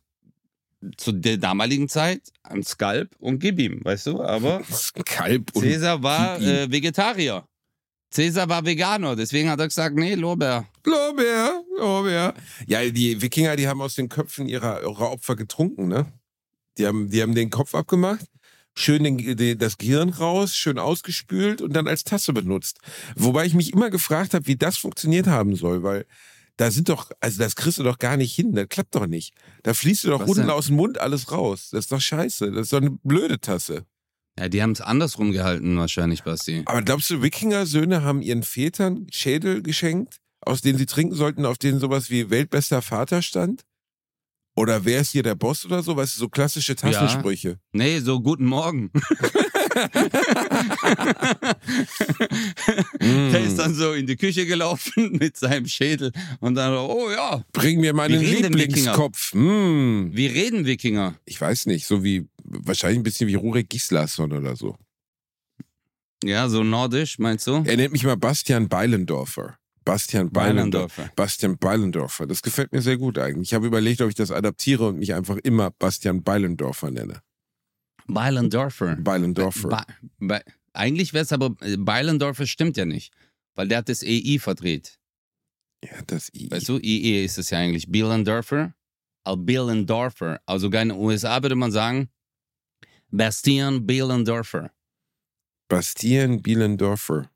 zu 0.96 1.12
der 1.12 1.36
damaligen 1.36 1.88
Zeit 1.88 2.22
am 2.42 2.62
Skalp 2.62 3.14
und 3.18 3.38
gib 3.38 3.58
ihm, 3.58 3.84
weißt 3.84 4.06
du? 4.08 4.22
Aber 4.22 4.62
Kalb 5.04 5.54
und. 5.54 5.62
Cäsar 5.62 6.02
war 6.02 6.40
äh, 6.40 6.70
Vegetarier. 6.70 7.46
Cäsar 8.10 8.48
war 8.48 8.64
Veganer, 8.64 9.16
deswegen 9.16 9.50
hat 9.50 9.60
er 9.60 9.66
gesagt, 9.66 9.96
nee, 9.96 10.14
Lorbeer. 10.14 10.66
Lorbeer, 10.84 11.62
Lorbeer. 11.76 12.34
Ja, 12.66 12.88
die 12.88 13.20
Wikinger, 13.20 13.56
die 13.56 13.66
haben 13.66 13.80
aus 13.80 13.94
den 13.94 14.08
Köpfen 14.08 14.48
ihrer, 14.48 14.82
ihrer 14.82 15.10
Opfer 15.10 15.36
getrunken, 15.36 15.88
ne? 15.88 16.06
Die 16.78 16.86
haben, 16.86 17.10
die 17.10 17.22
haben 17.22 17.34
den 17.34 17.50
Kopf 17.50 17.74
abgemacht, 17.74 18.26
schön 18.76 19.04
den, 19.04 19.36
den, 19.36 19.58
das 19.58 19.78
Gehirn 19.78 20.10
raus, 20.10 20.54
schön 20.54 20.78
ausgespült 20.78 21.62
und 21.62 21.72
dann 21.72 21.88
als 21.88 22.04
Tasse 22.04 22.32
benutzt. 22.32 22.78
Wobei 23.16 23.46
ich 23.46 23.54
mich 23.54 23.72
immer 23.72 23.90
gefragt 23.90 24.34
habe, 24.34 24.46
wie 24.46 24.56
das 24.56 24.76
funktioniert 24.76 25.26
haben 25.26 25.56
soll, 25.56 25.82
weil 25.82 26.06
da 26.56 26.70
sind 26.70 26.88
doch, 26.88 27.10
also 27.20 27.38
das 27.38 27.56
kriegst 27.56 27.78
du 27.78 27.82
doch 27.82 27.98
gar 27.98 28.16
nicht 28.16 28.34
hin, 28.34 28.54
das 28.54 28.68
klappt 28.68 28.94
doch 28.94 29.06
nicht. 29.06 29.34
Da 29.62 29.74
fließt 29.74 30.04
du 30.04 30.08
doch 30.08 30.20
Was 30.20 30.28
unten 30.28 30.42
denn? 30.42 30.50
aus 30.50 30.66
dem 30.66 30.76
Mund 30.76 30.98
alles 30.98 31.30
raus. 31.30 31.68
Das 31.72 31.80
ist 31.80 31.92
doch 31.92 32.00
scheiße. 32.00 32.50
Das 32.52 32.62
ist 32.62 32.72
doch 32.72 32.80
eine 32.80 32.98
blöde 33.02 33.40
Tasse. 33.40 33.84
Ja, 34.38 34.48
die 34.48 34.62
haben 34.62 34.72
es 34.72 34.80
andersrum 34.80 35.32
gehalten 35.32 35.76
wahrscheinlich, 35.78 36.22
Basti. 36.22 36.62
Aber 36.66 36.82
glaubst 36.82 37.08
du, 37.10 37.22
Wikinger-Söhne 37.22 38.02
haben 38.02 38.20
ihren 38.22 38.42
Vätern 38.42 39.06
Schädel 39.10 39.62
geschenkt, 39.62 40.18
aus 40.40 40.60
denen 40.60 40.78
sie 40.78 40.86
trinken 40.86 41.14
sollten, 41.14 41.46
auf 41.46 41.58
denen 41.58 41.78
sowas 41.78 42.10
wie 42.10 42.28
weltbester 42.30 42.82
Vater 42.82 43.22
stand? 43.22 43.64
Oder 44.56 44.84
wer 44.84 45.02
ist 45.02 45.10
hier 45.10 45.22
der 45.22 45.34
Boss 45.34 45.66
oder 45.66 45.82
so? 45.82 45.94
Weißt 45.96 46.16
du, 46.16 46.20
so 46.20 46.28
klassische 46.30 46.74
Tassensprüche. 46.74 47.58
Nee, 47.72 48.00
so 48.00 48.20
guten 48.20 48.46
Morgen. 48.46 48.84
Mm. 48.84 48.90
Der 53.32 53.44
ist 53.44 53.58
dann 53.58 53.74
so 53.74 53.92
in 53.92 54.06
die 54.06 54.16
Küche 54.16 54.46
gelaufen 54.46 55.12
mit 55.20 55.36
seinem 55.36 55.66
Schädel 55.66 56.12
und 56.40 56.54
dann, 56.54 56.74
oh 56.74 57.10
ja, 57.10 57.44
Bring 57.52 57.80
mir 57.80 57.92
meinen? 57.92 58.20
Lieblingskopf. 58.20 59.32
Hm. 59.32 60.10
wie 60.12 60.26
reden 60.26 60.64
Wikinger? 60.64 61.16
Ich 61.26 61.38
weiß 61.40 61.66
nicht, 61.66 61.86
so 61.86 62.02
wie, 62.02 62.26
wahrscheinlich 62.44 63.00
ein 63.00 63.04
bisschen 63.04 63.28
wie 63.28 63.34
Rurik 63.34 63.68
Gislason 63.68 64.32
oder 64.32 64.56
so. 64.56 64.76
Ja, 66.24 66.48
so 66.48 66.64
nordisch, 66.64 67.18
meinst 67.18 67.46
du? 67.46 67.62
Er 67.66 67.76
nennt 67.76 67.92
mich 67.92 68.04
mal 68.04 68.16
Bastian 68.16 68.68
Beilendorfer. 68.68 69.58
Bastian 69.86 70.30
Beilendorfer. 70.30 70.88
Beilendorfer. 70.96 71.12
Bastian 71.14 71.58
Beilendorfer. 71.58 72.26
Das 72.26 72.42
gefällt 72.42 72.72
mir 72.72 72.82
sehr 72.82 72.98
gut 72.98 73.18
eigentlich. 73.18 73.50
Ich 73.50 73.54
habe 73.54 73.66
überlegt, 73.66 74.02
ob 74.02 74.08
ich 74.08 74.16
das 74.16 74.32
adaptiere 74.32 74.88
und 74.88 74.98
mich 74.98 75.14
einfach 75.14 75.36
immer 75.36 75.70
Bastian 75.70 76.22
Beilendorfer 76.24 76.90
nenne. 76.90 77.22
Beilendorfer. 78.08 78.96
Beilendorfer. 78.96 79.68
Ba 79.68 79.86
Be 80.18 80.40
eigentlich 80.72 81.14
wäre 81.14 81.24
es 81.24 81.32
aber, 81.32 81.54
äh, 81.62 81.76
Beilendorfer 81.78 82.46
stimmt 82.46 82.76
ja 82.76 82.84
nicht, 82.84 83.14
weil 83.54 83.68
der 83.68 83.78
hat 83.78 83.88
das 83.88 84.02
EI 84.02 84.38
verdreht. 84.40 84.98
ja, 85.82 86.02
das 86.06 86.30
I. 86.34 86.50
Weißt 86.50 86.68
du, 86.68 86.78
IE 86.78 87.24
ist 87.24 87.38
es 87.38 87.50
ja 87.50 87.58
eigentlich. 87.58 87.90
Bielendorfer, 87.90 88.74
al 89.24 89.36
Bielendorfer. 89.36 90.40
Also 90.46 90.66
in 90.66 90.72
den 90.72 90.90
USA 90.90 91.40
würde 91.42 91.54
man 91.54 91.70
sagen, 91.70 92.10
Bastian 93.10 93.86
Bielendorfer. 93.86 94.72
Bastian 95.68 96.42
Bielendorfer. 96.42 97.30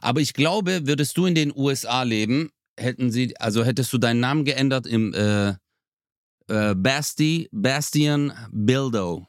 Aber 0.00 0.20
ich 0.20 0.34
glaube, 0.34 0.86
würdest 0.86 1.16
du 1.16 1.26
in 1.26 1.34
den 1.34 1.52
USA 1.54 2.02
leben, 2.02 2.50
hätten 2.78 3.10
sie, 3.10 3.36
also 3.38 3.64
hättest 3.64 3.92
du 3.92 3.98
deinen 3.98 4.20
Namen 4.20 4.44
geändert 4.44 4.86
im 4.86 5.14
äh, 5.14 5.54
äh, 6.48 6.74
Basti, 6.74 7.48
Bastian 7.52 8.32
Bildo. 8.52 9.26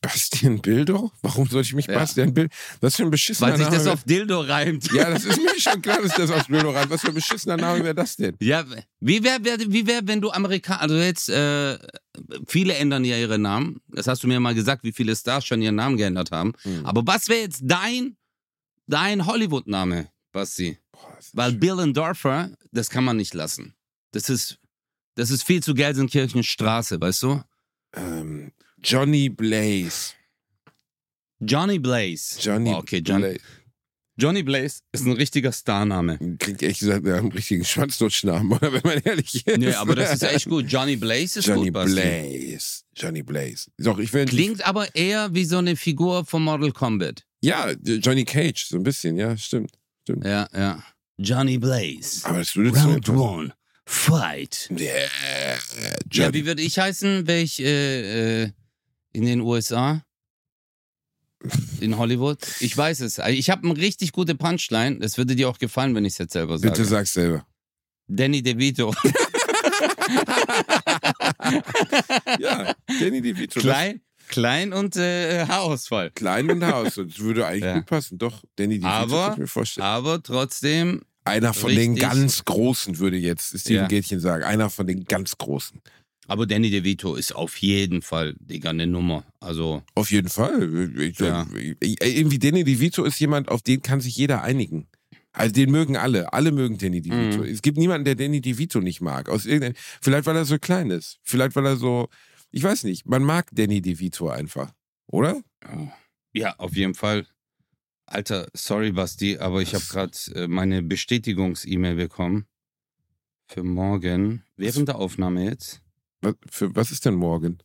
Bastian 0.00 0.60
Bildo? 0.60 1.10
Warum 1.22 1.48
soll 1.48 1.62
ich 1.62 1.74
mich 1.74 1.86
Ja. 1.86 1.94
Bastian 1.98 2.32
Bild? 2.32 2.52
Was 2.80 2.96
für 2.96 3.02
ein 3.02 3.10
beschissener 3.10 3.50
Weil 3.50 3.56
sich 3.58 3.66
Name. 3.66 3.76
das 3.78 3.86
auf 3.86 4.04
Dildo 4.04 4.40
reimt. 4.40 4.92
ja, 4.92 5.10
das 5.10 5.24
ist 5.24 5.38
mir 5.42 5.58
schon 5.58 5.82
klar, 5.82 6.00
dass 6.02 6.14
das 6.14 6.30
aus 6.30 6.46
Bildo 6.46 6.70
rein. 6.70 6.88
Was 6.90 7.00
für 7.00 7.08
ein 7.08 7.14
beschissener 7.14 7.56
Name 7.56 7.82
wäre 7.82 7.94
das 7.94 8.16
denn? 8.16 8.36
Ja, 8.40 8.64
wie 9.00 9.24
wäre, 9.24 9.44
wär, 9.44 9.58
wie 9.58 9.86
wär, 9.86 10.06
wenn 10.06 10.20
du 10.20 10.30
Amerikaner, 10.30 10.80
also 10.82 10.96
jetzt, 10.96 11.28
äh, 11.28 11.78
viele 12.46 12.74
ändern 12.74 13.04
ja 13.04 13.16
ihre 13.16 13.38
Namen. 13.38 13.80
Das 13.88 14.06
hast 14.06 14.22
du 14.22 14.28
mir 14.28 14.38
mal 14.38 14.54
gesagt, 14.54 14.84
wie 14.84 14.92
viele 14.92 15.16
Stars 15.16 15.44
schon 15.46 15.60
ihren 15.62 15.74
Namen 15.76 15.96
geändert 15.96 16.30
haben. 16.30 16.52
Hm. 16.62 16.86
Aber 16.86 17.02
was 17.06 17.28
wäre 17.28 17.40
jetzt 17.40 17.62
dein, 17.64 18.16
dein 18.86 19.26
Hollywood-Name, 19.26 20.10
Basti? 20.32 20.78
Boah, 20.92 21.18
Weil 21.32 21.50
schön. 21.52 21.60
Billendorfer, 21.60 22.50
das 22.72 22.90
kann 22.90 23.04
man 23.04 23.16
nicht 23.16 23.34
lassen. 23.34 23.74
Das 24.12 24.28
ist, 24.28 24.58
das 25.14 25.30
ist 25.30 25.42
viel 25.44 25.62
zu 25.62 25.74
Gelsenkirchenstraße, 25.74 27.00
weißt 27.00 27.22
du? 27.24 27.42
ähm, 27.94 28.52
Johnny 28.82 29.28
Blaze. 29.28 30.12
Johnny 31.40 31.78
Blaze. 31.78 32.38
Johnny 32.40 32.70
Oh, 32.74 32.78
okay, 32.78 33.02
John, 33.04 33.20
Blaze. 33.22 33.40
Johnny 34.18 34.42
Blaze 34.42 34.80
ist 34.92 35.04
ein 35.04 35.12
richtiger 35.12 35.52
Starname. 35.52 36.18
Klingt 36.38 36.62
ehrlich 36.62 36.78
gesagt 36.78 37.04
nach 37.04 37.18
einem 37.18 37.28
richtigen 37.28 37.64
Schwanzdurchschnamen, 37.64 38.50
oder 38.56 38.72
wenn 38.72 38.80
man 38.82 38.98
ehrlich 39.04 39.46
ist. 39.46 39.58
Nee, 39.58 39.74
aber 39.74 39.94
das 39.94 40.14
ist 40.14 40.22
echt 40.22 40.48
gut. 40.48 40.64
Johnny 40.68 40.96
Blaze 40.96 41.40
ist 41.40 41.46
Johnny 41.46 41.64
gut, 41.66 41.74
Basti. 41.74 41.94
Blaze. 42.00 42.82
Johnny 42.96 43.22
Blaze. 43.22 43.70
Doch, 43.78 43.98
ich 43.98 44.12
will. 44.14 44.24
Klingt 44.24 44.66
aber 44.66 44.94
eher 44.94 45.34
wie 45.34 45.44
so 45.44 45.58
eine 45.58 45.76
Figur 45.76 46.24
von 46.24 46.42
Mortal 46.42 46.72
Kombat. 46.72 47.24
Ja, 47.42 47.70
Johnny 47.82 48.24
Cage, 48.24 48.66
so 48.66 48.76
ein 48.76 48.82
bisschen, 48.82 49.16
ja, 49.18 49.36
stimmt. 49.36 49.72
Ja, 50.24 50.48
ja. 50.54 50.82
Johnny 51.18 51.58
Blaze. 51.58 52.24
Aber 52.26 52.38
das 52.38 52.56
würde 52.56 52.78
Round 52.78 53.08
one. 53.10 53.52
Fight. 53.84 54.68
Yeah, 54.70 54.88
Ja, 54.90 55.58
Johnny. 56.10 56.34
wie 56.34 56.46
würde 56.46 56.62
ich 56.62 56.78
heißen, 56.78 57.26
wäre 57.26 57.40
ich 57.40 57.60
äh, 57.60 58.42
äh, 58.44 58.50
in 59.12 59.24
den 59.26 59.40
USA? 59.40 60.02
In 61.80 61.96
Hollywood? 61.98 62.38
Ich 62.60 62.76
weiß 62.76 63.00
es. 63.00 63.18
Ich 63.18 63.50
habe 63.50 63.68
eine 63.68 63.76
richtig 63.76 64.12
gute 64.12 64.34
Punchline. 64.34 64.98
Das 64.98 65.18
würde 65.18 65.36
dir 65.36 65.48
auch 65.48 65.58
gefallen, 65.58 65.94
wenn 65.94 66.04
ich 66.04 66.14
es 66.14 66.18
jetzt 66.18 66.32
selber 66.32 66.58
sage. 66.58 66.70
Bitte 66.72 66.84
sag's 66.84 67.12
selber. 67.12 67.46
Danny 68.08 68.42
DeVito. 68.42 68.94
Ja, 72.38 72.74
Danny 73.00 73.20
DeVito. 73.22 73.60
klein, 73.60 74.00
klein 74.28 74.72
und 74.72 74.96
äh, 74.96 75.46
Haarausfall. 75.46 76.10
Klein 76.10 76.50
und 76.50 76.64
Haus. 76.66 76.94
Das 76.94 77.18
würde 77.18 77.46
eigentlich 77.46 77.64
Ja. 77.64 77.74
gut 77.76 77.86
passen. 77.86 78.18
Doch, 78.18 78.42
Danny 78.56 78.78
DeVito 78.78 78.88
Aber- 78.88 79.22
kann 79.24 79.32
ich 79.34 79.38
mir 79.40 79.46
vorstellen. 79.46 79.86
Aber 79.86 80.22
trotzdem, 80.22 81.02
Einer 81.24 81.52
von 81.54 81.70
den 81.70 81.92
richtig. 81.92 82.08
ganz 82.08 82.44
Großen, 82.44 82.98
würde 82.98 83.16
jetzt 83.16 83.58
Steven 83.58 83.76
Ja. 83.82 83.86
Gätchen 83.86 84.20
sagen. 84.20 84.44
Einer 84.44 84.70
von 84.70 84.86
den 84.86 85.04
ganz 85.04 85.36
Großen. 85.38 85.80
Aber 86.26 86.46
Danny 86.46 86.70
DeVito 86.70 87.14
ist 87.14 87.34
auf 87.34 87.56
jeden 87.58 88.02
Fall, 88.02 88.34
Digga, 88.40 88.70
eine 88.70 88.86
Nummer. 88.86 89.24
Also, 89.40 89.82
Auf 89.94 90.10
jeden 90.10 90.28
Fall. 90.28 90.90
Ich, 90.98 91.18
Ja. 91.18 91.46
ich, 91.80 92.00
irgendwie 92.00 92.38
Danny 92.38 92.64
DeVito 92.64 93.04
ist 93.04 93.18
jemand, 93.20 93.48
auf 93.48 93.62
den 93.62 93.82
kann 93.82 94.00
sich 94.00 94.16
jeder 94.16 94.42
einigen. 94.42 94.86
Also 95.32 95.52
den 95.52 95.70
mögen 95.70 95.96
alle. 95.96 96.32
Alle 96.32 96.50
mögen 96.50 96.78
Danny 96.78 97.02
DeVito. 97.02 97.42
Mhm. 97.44 97.50
Es 97.50 97.60
gibt 97.62 97.76
niemanden, 97.76 98.06
der 98.06 98.14
Danny 98.14 98.40
DeVito 98.40 98.80
nicht 98.80 99.00
mag. 99.02 99.28
Aus 99.28 99.42
vielleicht 100.00 100.26
weil 100.26 100.36
er 100.36 100.44
so 100.46 100.58
klein 100.58 100.90
ist. 100.90 101.18
Vielleicht 101.22 101.54
weil 101.56 101.66
er 101.66 101.76
so 101.76 102.08
Ich 102.50 102.62
weiß 102.62 102.84
nicht. 102.84 103.06
Man 103.06 103.22
mag 103.22 103.48
Danny 103.52 103.82
DeVito 103.82 104.30
einfach. 104.30 104.72
Oder? 105.08 105.42
Ja, 106.32 106.54
auf 106.58 106.74
jeden 106.74 106.94
Fall. 106.94 107.26
Alter, 108.06 108.48
sorry, 108.54 108.92
Basti, 108.92 109.36
aber 109.38 109.60
ich 109.62 109.74
habe 109.74 109.84
gerade 109.84 110.12
äh, 110.34 110.46
meine 110.48 110.82
Bestätigungs-E-Mail 110.82 111.96
bekommen. 111.96 112.46
Für 113.48 113.62
morgen. 113.62 114.42
Während 114.56 114.88
der 114.88 114.96
Aufnahme 114.96 115.44
jetzt. 115.44 115.82
Was, 116.26 116.34
für, 116.50 116.74
was 116.74 116.90
ist 116.90 117.04
denn 117.04 117.14
morgen? 117.14 117.58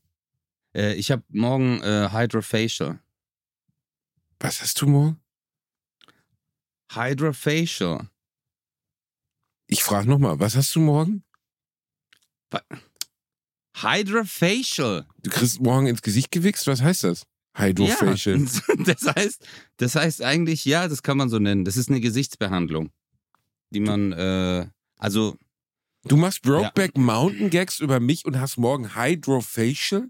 Äh, 0.75 0.93
ich 0.93 1.09
habe 1.11 1.23
morgen 1.29 1.81
äh, 1.81 2.09
Hydrofacial. 2.11 2.99
Was 4.39 4.61
hast 4.61 4.79
du 4.81 4.87
morgen? 4.87 5.19
Hydrofacial. 6.93 8.09
Ich 9.67 9.83
frage 9.83 10.09
nochmal, 10.09 10.39
was 10.39 10.55
hast 10.55 10.75
du 10.75 10.79
morgen? 10.79 11.23
Hydrofacial. 13.75 15.07
Du 15.23 15.29
kriegst 15.29 15.61
morgen 15.61 15.87
ins 15.87 16.01
Gesicht 16.01 16.31
gewichst? 16.31 16.67
Was 16.67 16.81
heißt 16.81 17.05
das? 17.05 17.25
Hydrofacial. 17.55 18.39
Ja, 18.39 18.75
das 18.85 19.03
heißt, 19.15 19.47
das 19.77 19.95
heißt 19.95 20.21
eigentlich, 20.21 20.65
ja, 20.65 20.87
das 20.87 21.01
kann 21.01 21.17
man 21.17 21.29
so 21.29 21.39
nennen. 21.39 21.65
Das 21.65 21.77
ist 21.77 21.89
eine 21.89 22.01
Gesichtsbehandlung, 22.01 22.91
die 23.71 23.79
man, 23.79 24.11
äh, 24.11 24.67
also. 24.97 25.37
Du 26.03 26.17
machst 26.17 26.41
Brokeback 26.41 26.91
ja. 26.95 27.01
Mountain 27.01 27.49
Gags 27.49 27.79
über 27.79 27.99
mich 27.99 28.25
und 28.25 28.39
hast 28.39 28.57
morgen 28.57 28.95
Hydrofacial? 28.95 30.09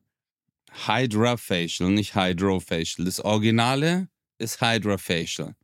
Hydrofacial, 0.88 1.90
nicht 1.90 2.16
Hydrofacial. 2.16 3.06
Das 3.06 3.20
Originale 3.20 4.08
ist 4.38 4.62
Hydrofacial. 4.62 5.56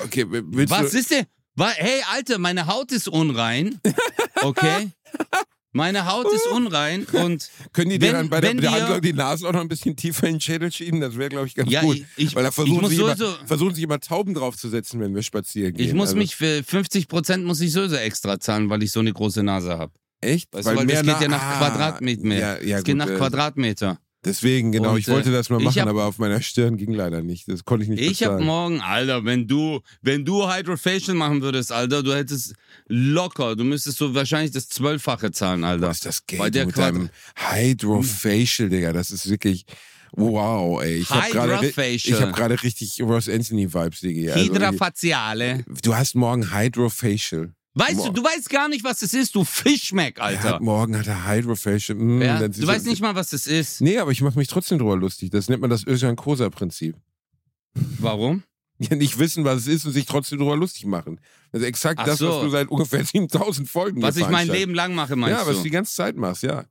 Okay, 0.00 0.26
willst 0.28 0.72
Was 0.72 0.92
du 0.92 0.98
ist 0.98 1.10
denn? 1.10 1.26
Hey, 1.58 2.02
Alter, 2.10 2.38
meine 2.38 2.66
Haut 2.66 2.92
ist 2.92 3.08
unrein. 3.08 3.80
Okay? 4.42 4.90
Meine 5.72 6.10
Haut 6.10 6.26
ist 6.32 6.46
unrein 6.46 7.04
und. 7.12 7.50
Können 7.72 7.90
die 7.90 7.98
dir 7.98 8.12
dann 8.12 8.30
bei 8.30 8.40
der 8.40 8.54
Behandlung 8.54 9.00
die 9.02 9.12
Nase 9.12 9.46
auch 9.46 9.52
noch 9.52 9.60
ein 9.60 9.68
bisschen 9.68 9.96
tiefer 9.96 10.26
in 10.26 10.34
den 10.36 10.40
Schädel 10.40 10.72
schieben? 10.72 11.00
Das 11.00 11.16
wäre, 11.16 11.28
glaube 11.28 11.46
ich, 11.46 11.54
ganz 11.54 11.70
Ja, 11.70 11.82
gut. 11.82 11.96
ich- 11.96 12.04
ich- 12.16 12.34
Weil 12.34 12.44
da 12.44 12.50
versuchen, 12.50 12.80
muss 12.80 12.90
sich 12.90 12.98
immer, 13.00 13.16
sowieso- 13.16 13.36
versuchen 13.46 13.74
sich 13.74 13.84
immer 13.84 14.00
Tauben 14.00 14.34
draufzusetzen, 14.34 14.98
wenn 15.00 15.14
wir 15.14 15.22
spazieren 15.22 15.74
gehen. 15.74 15.86
Ich 15.86 15.92
muss 15.94 16.08
also, 16.08 16.16
mich 16.18 16.36
für 16.36 16.62
50 16.64 17.06
Prozent 17.08 17.44
muss 17.44 17.60
ich 17.60 17.72
sowieso 17.72 17.96
extra 17.96 18.40
zahlen, 18.40 18.70
weil 18.70 18.82
ich 18.82 18.92
so 18.92 19.00
eine 19.00 19.12
große 19.12 19.42
Nase 19.42 19.76
habe. 19.78 19.92
Echt? 20.20 20.52
Weißt 20.52 20.66
du, 20.66 20.74
weil 20.74 20.86
das 20.86 21.02
geht 21.02 21.06
ja 21.06 21.16
na- 21.22 21.28
nach 21.28 21.42
ah, 21.42 21.58
Quadratmeter. 21.58 22.22
Ja, 22.34 22.60
ja, 22.60 22.78
es 22.78 22.84
geht 22.84 22.96
nach 22.96 23.08
äh, 23.08 23.14
Quadratmeter. 23.16 23.98
Deswegen, 24.24 24.72
genau. 24.72 24.92
Und, 24.92 24.98
ich 24.98 25.06
wollte 25.08 25.28
äh, 25.30 25.32
das 25.32 25.48
mal 25.48 25.60
machen, 25.60 25.80
hab- 25.80 25.88
aber 25.88 26.04
auf 26.06 26.18
meiner 26.18 26.40
Stirn 26.42 26.76
ging 26.76 26.92
leider 26.92 27.22
nicht. 27.22 27.46
Das 27.48 27.64
konnte 27.64 27.84
ich 27.84 27.88
nicht 27.90 28.02
Ich 28.02 28.24
habe 28.24 28.42
morgen, 28.42 28.80
Alter, 28.80 29.24
wenn 29.24 29.46
du, 29.46 29.80
wenn 30.02 30.24
du 30.24 30.50
Hydrofacial 30.52 31.16
machen 31.16 31.40
würdest, 31.40 31.70
Alter, 31.70 32.02
du 32.02 32.12
hättest 32.14 32.54
locker, 32.88 33.54
du 33.54 33.62
müsstest 33.62 33.98
so 33.98 34.14
wahrscheinlich 34.14 34.50
das 34.50 34.68
Zwölffache 34.68 35.30
zahlen, 35.30 35.62
Alter. 35.62 35.86
Was 35.88 35.98
ist 35.98 36.06
das 36.06 36.26
Geld 36.26 36.40
Bei 36.40 36.50
der 36.50 36.66
mit 36.66 36.74
Quad- 36.74 36.94
deinem 36.94 37.10
Hydrofacial, 37.36 38.68
Digga? 38.68 38.92
Das 38.92 39.10
ist 39.10 39.28
wirklich 39.30 39.64
wow, 40.12 40.82
ey. 40.82 40.96
Ich 40.96 41.10
habe 41.10 41.30
gerade 41.30 41.60
Hydrofacial. 41.60 41.98
ich 42.18 42.20
hab 42.20 42.34
gerade 42.34 42.62
richtig 42.62 43.00
Ross 43.02 43.28
Anthony 43.28 43.72
Vibes, 43.72 44.00
Digga. 44.00 44.32
Also, 44.34 44.52
Hydrafaciale. 44.54 45.64
du 45.82 45.94
hast 45.94 46.14
morgen 46.16 46.52
Hydrofacial. 46.52 47.52
Weißt 47.78 47.96
Boah. 47.96 48.06
du, 48.08 48.12
du 48.14 48.24
weißt 48.24 48.50
gar 48.50 48.68
nicht, 48.68 48.82
was 48.84 48.98
das 49.00 49.14
ist, 49.14 49.34
du 49.34 49.44
Fischmeck, 49.44 50.18
Er 50.18 50.24
Alter. 50.24 50.54
hat, 50.54 50.60
morgen 50.62 50.98
hat 50.98 51.06
er 51.06 51.26
Hydrofacial. 51.28 51.96
Mm, 51.98 52.22
Ja, 52.22 52.48
du 52.48 52.66
weißt 52.66 52.86
nicht 52.86 53.00
mal, 53.02 53.14
was 53.14 53.30
das 53.30 53.46
ist. 53.46 53.80
Nee, 53.80 53.98
aber 53.98 54.10
ich 54.10 54.20
mache 54.20 54.38
mich 54.38 54.48
trotzdem 54.48 54.78
drüber 54.78 54.96
lustig. 54.96 55.30
Das 55.30 55.48
nennt 55.48 55.60
man 55.60 55.70
das 55.70 55.86
Özcan 55.86 56.16
Kosa-Prinzip. 56.16 56.96
Warum? 57.74 58.42
Ja, 58.80 58.94
nicht 58.94 59.18
wissen, 59.18 59.44
was 59.44 59.62
es 59.62 59.66
ist 59.66 59.86
und 59.86 59.92
sich 59.92 60.06
trotzdem 60.06 60.38
drüber 60.38 60.56
lustig 60.56 60.86
machen. 60.86 61.18
Das 61.50 61.62
ist 61.62 61.66
exakt 61.66 61.98
Ach 61.98 62.06
das, 62.06 62.18
so. 62.18 62.28
was 62.28 62.42
du 62.42 62.48
seit 62.50 62.68
ungefähr 62.68 63.04
7000 63.04 63.68
Folgen 63.68 64.00
Was 64.02 64.14
hier 64.14 64.24
ich 64.26 64.30
mein. 64.30 64.46
Leben 64.46 64.72
lang 64.72 64.94
mache, 64.94 65.16
meinst 65.16 65.36
Ja, 65.36 65.44
was 65.44 65.54
du 65.56 65.58
du? 65.58 65.62
die 65.64 65.70
ganze 65.70 65.92
Zeit 65.92 66.14
machst, 66.16 66.44
ja. 66.44 66.64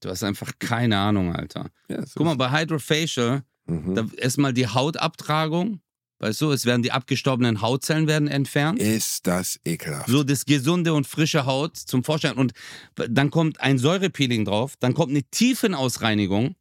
Du 0.00 0.10
hast 0.10 0.22
einfach 0.24 0.52
keine 0.58 0.98
Ahnung, 0.98 1.34
Alter. 1.34 1.70
ja 1.88 2.02
so 2.04 2.12
Guck 2.16 2.26
mal, 2.26 2.36
bei 2.36 2.50
Hydrofacial, 2.50 3.44
Mhm. 3.64 3.94
da 3.94 4.06
erstmal 4.18 4.52
die 4.52 4.66
Hautabtragung. 4.66 5.80
Weißt 6.20 6.40
du, 6.40 6.50
es 6.50 6.66
werden 6.66 6.82
die 6.82 6.90
abgestorbenen 6.90 7.60
Hautzellen 7.62 8.08
werden 8.08 8.26
entfernt. 8.26 8.80
Ist 8.80 9.26
das 9.26 9.60
ekelhaft. 9.64 10.08
So 10.08 10.24
das 10.24 10.44
gesunde 10.46 10.92
und 10.92 11.06
frische 11.06 11.46
Haut 11.46 11.76
zum 11.76 12.02
Vorschein. 12.02 12.32
Und 12.32 12.52
dann 12.96 13.30
kommt 13.30 13.60
ein 13.60 13.78
Säurepeeling 13.78 14.44
drauf, 14.44 14.74
dann 14.80 14.94
kommt 14.94 15.10
eine 15.10 15.22
Tiefenausreinigung. 15.22 16.56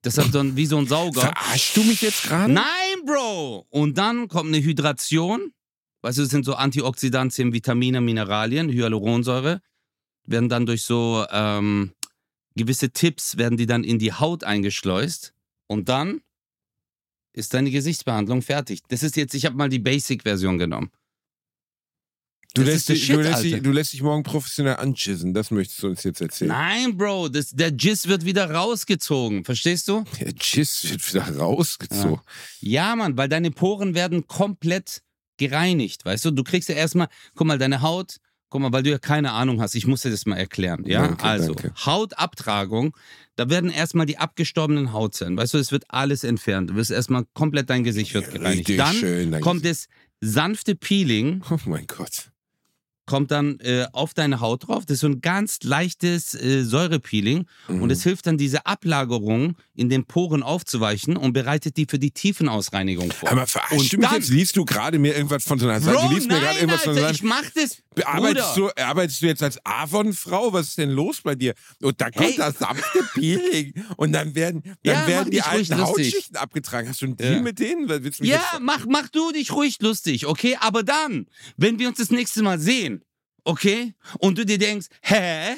Das 0.00 0.18
hat 0.18 0.34
dann 0.34 0.56
wie 0.56 0.66
so 0.66 0.78
ein 0.78 0.86
Sauger. 0.86 1.20
Verarschst 1.20 1.76
du 1.76 1.84
mich 1.84 2.02
jetzt 2.02 2.24
gerade? 2.24 2.52
Nein, 2.52 3.04
Bro! 3.06 3.66
Und 3.70 3.98
dann 3.98 4.28
kommt 4.28 4.48
eine 4.48 4.62
Hydration. 4.62 5.52
Weißt 6.00 6.18
du, 6.18 6.22
das 6.22 6.30
sind 6.30 6.44
so 6.44 6.54
Antioxidantien, 6.54 7.52
Vitamine, 7.52 8.00
Mineralien, 8.00 8.68
Hyaluronsäure. 8.68 9.60
Werden 10.24 10.48
dann 10.48 10.66
durch 10.66 10.82
so 10.82 11.24
ähm, 11.30 11.92
gewisse 12.56 12.90
Tipps, 12.90 13.36
werden 13.36 13.56
die 13.56 13.66
dann 13.66 13.84
in 13.84 13.98
die 13.98 14.12
Haut 14.12 14.42
eingeschleust. 14.42 15.34
Und 15.68 15.88
dann 15.88 16.22
ist 17.32 17.54
deine 17.54 17.70
Gesichtsbehandlung 17.70 18.42
fertig. 18.42 18.80
Das 18.88 19.02
ist 19.02 19.16
jetzt, 19.16 19.34
ich 19.34 19.46
habe 19.46 19.56
mal 19.56 19.68
die 19.68 19.78
Basic-Version 19.78 20.58
genommen. 20.58 20.90
Du 22.54 22.62
lässt, 22.62 22.90
dich, 22.90 23.06
Shit, 23.06 23.16
du, 23.16 23.20
lässt 23.20 23.44
dich, 23.44 23.62
du 23.62 23.72
lässt 23.72 23.94
dich 23.94 24.02
morgen 24.02 24.24
professionell 24.24 24.76
anchissen. 24.76 25.32
Das 25.32 25.50
möchtest 25.50 25.82
du 25.82 25.88
uns 25.88 26.02
jetzt 26.04 26.20
erzählen. 26.20 26.48
Nein, 26.50 26.98
Bro, 26.98 27.30
das, 27.30 27.50
der 27.50 27.70
Jizz 27.70 28.08
wird 28.08 28.26
wieder 28.26 28.50
rausgezogen. 28.50 29.44
Verstehst 29.44 29.88
du? 29.88 30.04
Der 30.20 30.34
Chiss 30.34 30.90
wird 30.90 31.08
wieder 31.08 31.36
rausgezogen. 31.38 32.20
Ja, 32.60 32.94
Mann, 32.94 33.16
weil 33.16 33.30
deine 33.30 33.50
Poren 33.50 33.94
werden 33.94 34.26
komplett 34.26 35.02
gereinigt, 35.38 36.04
weißt 36.04 36.26
du? 36.26 36.30
Du 36.30 36.44
kriegst 36.44 36.68
ja 36.68 36.74
erstmal, 36.74 37.08
guck 37.34 37.46
mal, 37.46 37.56
deine 37.56 37.80
Haut, 37.80 38.18
guck 38.52 38.60
mal, 38.60 38.72
weil 38.72 38.82
du 38.82 38.90
ja 38.90 38.98
keine 38.98 39.32
Ahnung 39.32 39.62
hast, 39.62 39.74
ich 39.74 39.86
muss 39.86 40.02
dir 40.02 40.10
das 40.10 40.26
mal 40.26 40.36
erklären, 40.36 40.84
ja? 40.84 41.06
Danke, 41.08 41.24
also, 41.24 41.54
danke. 41.54 41.72
Hautabtragung, 41.86 42.94
da 43.34 43.48
werden 43.48 43.70
erstmal 43.70 44.04
die 44.04 44.18
abgestorbenen 44.18 44.92
Hautzellen, 44.92 45.38
weißt 45.38 45.54
du, 45.54 45.58
es 45.58 45.72
wird 45.72 45.84
alles 45.88 46.22
entfernt. 46.22 46.68
Du 46.68 46.74
wirst 46.74 46.90
erstmal 46.90 47.24
komplett 47.32 47.70
dein 47.70 47.82
Gesicht 47.82 48.12
wird 48.12 48.30
gereinigt. 48.30 48.68
Richtig 48.68 48.76
Dann 48.76 48.94
schön. 48.94 49.40
kommt 49.40 49.64
das 49.64 49.88
sanfte 50.20 50.74
Peeling, 50.74 51.42
Oh 51.50 51.56
mein 51.64 51.86
Gott. 51.86 52.30
Kommt 53.12 53.30
dann 53.30 53.60
äh, 53.60 53.84
auf 53.92 54.14
deine 54.14 54.40
Haut 54.40 54.66
drauf. 54.68 54.86
Das 54.86 54.94
ist 54.94 55.00
so 55.00 55.06
ein 55.06 55.20
ganz 55.20 55.58
leichtes 55.64 56.34
äh, 56.34 56.64
Säurepeeling 56.64 57.44
Mhm. 57.68 57.82
und 57.82 57.90
es 57.92 58.02
hilft 58.02 58.26
dann, 58.26 58.38
diese 58.38 58.64
Ablagerung 58.64 59.54
in 59.74 59.90
den 59.90 60.04
Poren 60.06 60.42
aufzuweichen 60.42 61.18
und 61.18 61.34
bereitet 61.34 61.76
die 61.76 61.84
für 61.84 61.98
die 61.98 62.10
Tiefenausreinigung 62.10 63.10
vor. 63.12 63.28
Verarschst 63.28 63.72
Und 63.72 63.92
du 63.92 63.98
mich 63.98 64.10
jetzt? 64.12 64.28
Liest 64.30 64.56
du 64.56 64.64
gerade 64.64 64.98
mir 64.98 65.14
irgendwas 65.14 65.44
von 65.44 65.58
so 65.58 65.68
einer 65.68 65.80
Seite? 65.80 65.98
Bro, 65.98 66.08
Du 66.08 66.14
liest 66.14 66.28
mir 66.28 66.34
gerade 66.40 66.46
nein, 66.46 66.56
irgendwas 66.56 66.82
von 66.84 66.94
so 66.94 67.00
einer 67.00 67.10
ich 67.10 67.22
mach 67.22 67.44
das. 67.54 67.82
Arbeitest 68.06 68.56
du, 68.56 68.70
arbeitest 68.76 69.20
du 69.20 69.26
jetzt 69.26 69.42
als 69.42 69.58
Avon-Frau? 69.64 70.52
Was 70.54 70.68
ist 70.68 70.78
denn 70.78 70.90
los 70.90 71.20
bei 71.22 71.34
dir? 71.34 71.52
Und 71.82 72.00
da 72.00 72.10
kommt 72.10 72.28
Hey. 72.28 72.36
das 72.38 72.58
sanfte 72.58 73.00
Peeling. 73.14 73.74
Und 73.98 74.12
dann 74.12 74.34
werden, 74.34 74.62
dann 74.64 74.76
Ja, 75.02 75.06
werden 75.06 75.30
die 75.30 75.42
alten. 75.42 75.78
Hautschichten 75.78 76.36
abgetragen. 76.36 76.88
Hast 76.88 77.02
du 77.02 77.06
einen 77.06 77.16
Deal 77.18 77.34
Ja. 77.34 77.40
mit 77.42 77.58
denen? 77.58 77.90
Ja, 78.20 78.42
mach, 78.60 78.86
mach 78.88 79.08
du 79.10 79.32
dich 79.32 79.52
ruhig 79.52 79.76
lustig, 79.80 80.26
okay? 80.26 80.56
Aber 80.60 80.82
dann, 80.82 81.26
wenn 81.58 81.78
wir 81.78 81.88
uns 81.88 81.98
das 81.98 82.10
nächste 82.10 82.42
Mal 82.42 82.58
sehen, 82.58 83.01
okay? 83.44 83.94
Und 84.18 84.38
du 84.38 84.46
dir 84.46 84.58
denkst, 84.58 84.86
hä? 85.02 85.56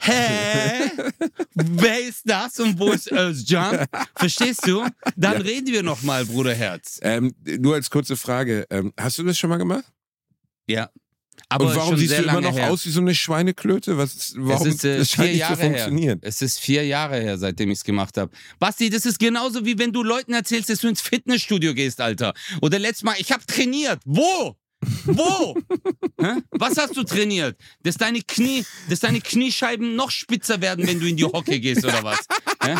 Hä? 0.00 0.90
Wer 1.54 2.00
ist 2.00 2.22
das 2.24 2.58
und 2.58 2.78
wo 2.78 2.92
ist 2.92 3.12
Özcan? 3.12 3.86
Verstehst 4.16 4.66
du? 4.66 4.86
Dann 5.16 5.42
reden 5.42 5.66
wir 5.68 5.82
nochmal, 5.82 6.24
Bruderherz. 6.24 7.00
Ähm, 7.02 7.34
nur 7.44 7.74
als 7.74 7.90
kurze 7.90 8.16
Frage. 8.16 8.66
Ähm, 8.70 8.92
hast 8.98 9.18
du 9.18 9.22
das 9.24 9.36
schon 9.38 9.50
mal 9.50 9.58
gemacht? 9.58 9.84
Ja. 10.66 10.90
Aber 11.50 11.66
Und 11.66 11.76
warum 11.76 11.96
siehst 11.98 12.16
du 12.16 12.22
immer 12.22 12.40
noch 12.40 12.56
her. 12.56 12.70
aus 12.70 12.86
wie 12.86 12.90
so 12.90 13.00
eine 13.00 13.14
Schweineklöte? 13.14 13.98
Was 13.98 14.34
warum? 14.36 14.66
es 14.66 14.76
ist 14.76 14.84
äh, 14.84 14.98
das 14.98 15.10
scheint 15.10 15.26
vier 15.26 15.32
nicht 15.32 15.40
Jahre 15.40 15.54
zu 15.56 15.60
funktionieren. 15.60 16.20
her. 16.22 16.28
Es 16.28 16.40
ist 16.42 16.60
vier 16.60 16.86
Jahre 16.86 17.20
her, 17.20 17.36
seitdem 17.36 17.70
ich 17.70 17.78
es 17.78 17.84
gemacht 17.84 18.16
habe. 18.16 18.32
Basti, 18.58 18.88
das 18.88 19.04
ist 19.04 19.18
genauso 19.18 19.66
wie 19.66 19.78
wenn 19.78 19.92
du 19.92 20.02
Leuten 20.02 20.32
erzählst, 20.32 20.70
dass 20.70 20.78
du 20.78 20.88
ins 20.88 21.02
Fitnessstudio 21.02 21.74
gehst, 21.74 22.00
Alter. 22.00 22.32
Oder 22.62 22.78
letztes 22.78 23.02
Mal, 23.02 23.16
ich 23.18 23.30
habe 23.32 23.44
trainiert. 23.44 24.00
Wo? 24.06 24.56
Wo? 25.04 25.56
Was 26.50 26.76
hast 26.76 26.96
du 26.96 27.04
trainiert? 27.04 27.58
Dass 27.82 27.96
deine 27.96 28.20
Knie, 28.22 28.64
dass 28.88 29.00
deine 29.00 29.20
Kniescheiben 29.20 29.96
noch 29.96 30.10
spitzer 30.10 30.60
werden, 30.60 30.86
wenn 30.86 31.00
du 31.00 31.06
in 31.06 31.16
die 31.16 31.24
Hocke 31.24 31.60
gehst 31.60 31.84
oder 31.84 32.02
was? 32.02 32.26
Hä? 32.62 32.76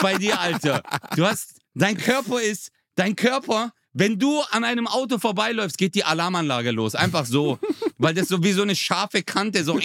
Bei 0.00 0.16
dir, 0.16 0.38
Alter. 0.38 0.82
Du 1.16 1.24
hast, 1.24 1.60
dein 1.74 1.96
Körper 1.96 2.40
ist, 2.40 2.70
dein 2.94 3.16
Körper, 3.16 3.72
wenn 3.92 4.18
du 4.18 4.40
an 4.50 4.64
einem 4.64 4.86
Auto 4.86 5.18
vorbeiläufst, 5.18 5.78
geht 5.78 5.94
die 5.94 6.04
Alarmanlage 6.04 6.72
los. 6.72 6.94
Einfach 6.94 7.26
so. 7.26 7.58
Weil 7.96 8.14
das 8.14 8.28
so 8.28 8.42
wie 8.42 8.52
so 8.52 8.62
eine 8.62 8.74
scharfe 8.74 9.22
Kante, 9.22 9.62
so. 9.62 9.78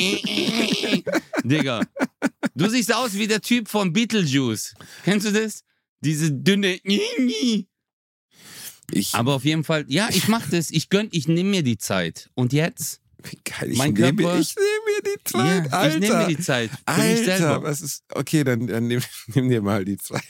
Digga. 1.44 1.82
Du 2.56 2.68
siehst 2.68 2.94
aus 2.94 3.14
wie 3.14 3.28
der 3.28 3.42
Typ 3.42 3.70
von 3.70 3.94
Beetlejuice. 3.94 4.74
Kennst 5.04 5.28
du 5.28 5.32
das? 5.32 5.64
Diese 6.02 6.32
dünne. 6.32 6.80
Ich, 8.92 9.14
Aber 9.16 9.36
auf 9.36 9.46
jeden 9.46 9.64
Fall, 9.64 9.86
ja, 9.88 10.10
ich 10.12 10.28
mach 10.28 10.50
das. 10.50 10.72
Ich 10.72 10.90
gönn, 10.90 11.08
ich 11.12 11.28
nehme 11.28 11.50
mir 11.50 11.64
die 11.64 11.78
Zeit. 11.78 12.30
Und 12.36 12.54
jetzt? 12.54 13.02
wie 13.22 13.38
geil, 13.44 13.72
ich 13.72 13.78
mein 13.78 13.92
nehme 13.94 14.24
Körper- 14.24 14.40
ich 14.40 14.56
nehm 14.56 14.64
mir 14.86 15.02
die 15.12 15.24
Zeit, 15.26 15.66
ja, 15.66 15.72
Alter. 15.78 15.94
ich 15.96 16.00
nehme 16.00 16.18
mir 16.20 16.28
die 16.28 16.40
Zeit. 16.40 16.70
Für 16.70 16.78
mich 17.02 17.20
Alter, 17.20 17.38
selber. 17.38 17.64
was 17.64 17.82
ist. 17.82 18.04
Okay, 18.14 18.44
dann, 18.46 18.66
dann 18.68 18.88
nimm, 18.88 19.02
nimm 19.34 19.50
dir 19.50 19.62
mal 19.62 19.84
die 19.86 19.98
Zeit. 19.98 20.24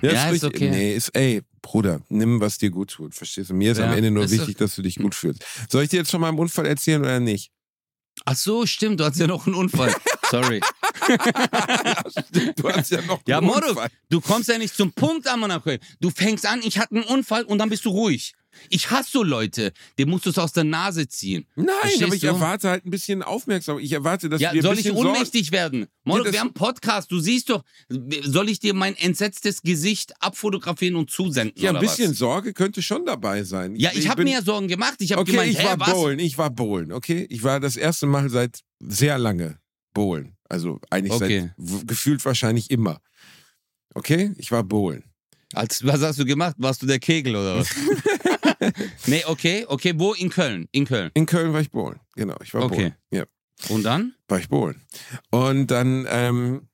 Ja, 0.02 0.26
ist 0.26 0.32
richtig- 0.44 0.54
okay. 0.54 0.70
Nee, 0.70 0.94
ist, 0.96 1.08
ey, 1.16 1.40
Bruder, 1.62 2.00
nimm, 2.08 2.40
was 2.40 2.58
dir 2.58 2.70
gut 2.70 2.90
tut. 2.90 3.14
Verstehst 3.14 3.50
du? 3.50 3.54
Mir 3.54 3.72
ist 3.72 3.78
Ja, 3.78 3.86
am 3.86 3.96
Ende 3.96 4.10
nur 4.10 4.24
ist 4.24 4.32
wichtig, 4.32 4.56
dass 4.58 4.74
du 4.74 4.82
dich 4.82 4.96
gut 4.96 5.14
fühlst. 5.14 5.44
Soll 5.70 5.84
ich 5.84 5.88
dir 5.90 5.98
jetzt 5.98 6.10
von 6.10 6.20
meinem 6.20 6.38
Unfall 6.38 6.66
erzählen 6.66 7.00
oder 7.00 7.20
nicht? 7.20 7.50
Ach 8.24 8.36
so, 8.36 8.66
stimmt, 8.66 9.00
du 9.00 9.04
hast 9.04 9.18
ja 9.18 9.26
noch 9.26 9.46
einen 9.46 9.54
Unfall. 9.54 9.94
Sorry. 10.30 10.60
Du 12.56 12.68
hast 12.72 12.90
ja 12.90 13.02
noch 13.02 13.20
Ja, 13.26 13.38
Unfall. 13.38 13.88
du 14.08 14.20
kommst 14.20 14.48
ja 14.48 14.58
nicht 14.58 14.74
zum 14.74 14.92
Punkt, 14.92 15.26
Amanakel. 15.28 15.78
Du 16.00 16.10
fängst 16.10 16.46
an, 16.46 16.60
ich 16.62 16.78
hatte 16.78 16.94
einen 16.96 17.04
Unfall 17.04 17.44
und 17.44 17.58
dann 17.58 17.68
bist 17.68 17.84
du 17.84 17.90
ruhig. 17.90 18.32
Ich 18.70 18.90
hasse 18.90 19.10
so 19.12 19.22
Leute, 19.22 19.70
dem 19.98 20.08
musst 20.08 20.24
du 20.24 20.30
es 20.30 20.38
aus 20.38 20.52
der 20.54 20.64
Nase 20.64 21.06
ziehen. 21.08 21.46
Nein, 21.56 21.66
Verstehst 21.82 22.02
aber 22.04 22.14
ich 22.14 22.20
du? 22.22 22.26
erwarte 22.28 22.70
halt 22.70 22.86
ein 22.86 22.90
bisschen 22.90 23.22
Aufmerksamkeit. 23.22 23.84
Ich 23.84 23.92
erwarte, 23.92 24.30
dass 24.30 24.40
Ja, 24.40 24.54
wir 24.54 24.62
soll 24.62 24.78
ich 24.78 24.90
ohnmächtig 24.90 25.52
werden? 25.52 25.86
Morduk, 26.04 26.24
das- 26.26 26.32
wir 26.32 26.40
haben 26.40 26.46
einen 26.48 26.54
Podcast, 26.54 27.12
du 27.12 27.18
siehst 27.20 27.50
doch. 27.50 27.62
Soll 28.22 28.48
ich 28.48 28.58
dir 28.58 28.72
mein 28.72 28.96
entsetztes 28.96 29.60
Gesicht 29.60 30.14
abfotografieren 30.22 30.96
und 30.96 31.10
zusenden? 31.10 31.52
Ja, 31.62 31.74
ein 31.74 31.80
bisschen 31.80 32.12
Was? 32.12 32.18
Sorge 32.18 32.54
könnte 32.54 32.80
schon 32.80 33.04
dabei 33.04 33.44
sein. 33.44 33.76
Ja, 33.76 33.90
ich 33.92 34.08
habe 34.08 34.22
bin- 34.24 34.32
mir 34.32 34.38
ja 34.38 34.42
Sorgen 34.42 34.68
gemacht. 34.68 34.96
Ich 35.00 35.12
habe 35.12 35.20
Okay, 35.20 35.32
gemeint, 35.32 35.50
ich 35.50 35.62
war 35.62 35.78
was? 35.78 35.90
bowlen, 35.92 36.18
ich 36.18 36.38
war 36.38 36.48
bowlen, 36.48 36.92
okay? 36.92 37.26
Ich 37.28 37.42
war 37.44 37.60
das 37.60 37.76
erste 37.76 38.06
Mal 38.06 38.30
seit 38.30 38.60
sehr 38.80 39.18
lange 39.18 39.58
bowlen. 39.96 40.36
Also 40.48 40.78
eigentlich 40.90 41.12
Okay. 41.12 41.50
seit 41.56 41.88
gefühlt 41.88 42.24
wahrscheinlich 42.24 42.70
immer. 42.70 43.00
Okay, 43.94 44.32
ich 44.36 44.52
war 44.52 44.62
bowlen. 44.62 45.04
Als, 45.54 45.84
was 45.86 46.02
hast 46.02 46.18
du 46.18 46.24
gemacht? 46.24 46.54
Warst 46.58 46.82
du 46.82 46.86
der 46.86 46.98
Kegel 46.98 47.34
oder 47.36 47.56
was? 47.56 47.68
nee, 49.06 49.24
okay, 49.26 49.64
okay, 49.68 49.94
wo? 49.96 50.12
In 50.12 50.28
Köln, 50.28 50.68
in 50.72 50.84
Köln. 50.84 51.10
In 51.14 51.24
Köln 51.26 51.52
war 51.52 51.60
ich 51.60 51.70
bowlen. 51.70 51.98
Genau, 52.14 52.36
ich 52.42 52.52
war 52.52 52.62
Okay. 52.64 52.76
bowlen. 52.76 52.94
Ja, 53.10 53.24
Und 53.74 53.82
dann? 53.84 54.14
war 54.28 54.38
ich 54.38 54.48
bowlen. 54.48 54.82
Und 55.30 55.68
dann, 55.70 56.06
ähm, 56.10 56.68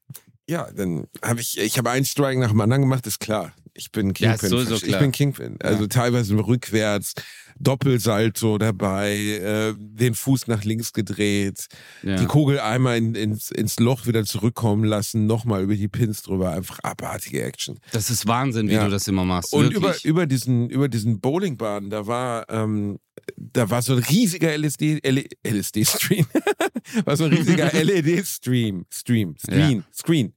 ja, 0.49 0.71
dann 0.73 1.07
habe 1.23 1.41
ich, 1.41 1.59
ich 1.59 1.79
habe 1.79 1.91
einen 1.91 2.05
Strike 2.05 2.41
nach 2.41 2.51
dem 2.51 2.61
anderen 2.61 2.83
gemacht, 2.83 3.07
ist 3.07 3.21
klar. 3.21 3.55
Ich 3.75 3.91
bin 3.91 4.09
Ja, 4.09 4.13
Kingpin. 4.37 4.45
ist 4.45 4.51
sowieso 4.51 4.87
ich 4.87 4.99
bin 4.99 5.13
Kingpin. 5.13 5.57
Also 5.63 5.87
teilweise 5.87 6.35
rückwärts, 6.37 7.15
Doppelsalto 7.59 8.59
dabei, 8.59 9.15
äh, 9.17 9.75
den 9.79 10.15
Fuß 10.15 10.47
nach 10.47 10.63
links 10.65 10.93
gedreht, 10.93 11.67
Ja. 12.03 12.17
die 12.17 12.27
Kugel 12.27 12.61
einmal 12.61 12.99
in, 12.99 13.15
ins, 13.15 13.51
ins 13.51 13.79
Loch 13.79 14.07
wieder 14.07 14.25
zurückkommen 14.27 14.85
lassen, 14.85 15.27
nochmal 15.27 15.63
über 15.63 15.75
die 15.75 15.89
Pins 15.89 16.23
drüber. 16.23 16.51
Einfach 16.53 16.81
abartige 16.83 17.43
Action. 17.45 17.79
Das 17.93 18.11
ist 18.11 18.27
Wahnsinn, 18.27 18.69
wie 18.69 18.75
Ja. 18.75 18.85
du 18.85 18.91
das 18.91 19.09
immer 19.09 19.25
machst. 19.25 19.53
Und 19.55 19.73
Wirklich. 19.73 20.05
über, 20.05 20.23
über 20.23 20.27
diesen, 20.27 20.69
über 20.69 20.89
diesen 20.89 21.21
Bowlingbahn, 21.21 21.89
da 21.89 22.07
war, 22.07 22.45
ähm, 22.51 22.99
da 23.37 23.71
war 23.71 23.81
so 23.81 23.95
ein 23.95 24.01
riesiger 24.03 24.53
LSD, 24.53 25.01
LSD-Stream. 25.47 26.27
war 27.07 27.17
so 27.17 27.25
ein 27.25 27.33
riesiger 27.33 27.71
LED-Stream. 27.73 28.85
Stream. 28.91 29.35
Screen. 29.39 29.85
Screen. 29.95 30.33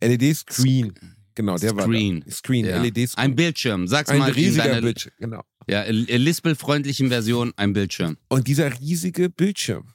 LED-Screen. 0.00 0.92
Genau, 1.38 1.56
der 1.56 1.70
Screen. 1.70 2.16
war 2.16 2.24
da. 2.26 2.30
Screen, 2.32 2.66
ja. 2.66 2.82
LED-Screen. 2.82 3.24
Ein 3.24 3.36
Bildschirm. 3.36 3.86
Sag's 3.86 4.10
Ein 4.10 4.18
mal 4.18 4.28
in 4.30 4.34
riesiger 4.34 4.64
deiner 4.64 4.80
Bildschirm, 4.80 5.12
genau. 5.20 5.44
ja, 5.68 5.82
äh, 5.84 5.92
Lispel-freundlichen 5.92 7.10
Version, 7.10 7.52
ein 7.56 7.72
Bildschirm. 7.74 8.16
Und 8.28 8.48
dieser 8.48 8.76
riesige 8.80 9.30
Bildschirm, 9.30 9.94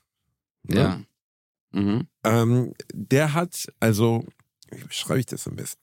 ne, 0.63 0.75
Ja. 0.77 1.01
Mhm. 1.81 2.07
ähm, 2.23 2.73
der 2.93 3.33
hat, 3.33 3.67
also, 3.81 4.23
wie 4.71 4.85
beschreibe 4.85 5.19
ich 5.19 5.25
das 5.25 5.45
am 5.49 5.57
besten? 5.57 5.81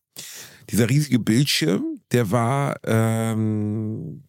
Dieser 0.71 0.89
riesige 0.89 1.19
Bildschirm, 1.19 2.01
der 2.11 2.31
war, 2.31 2.77
ähm, 2.85 4.25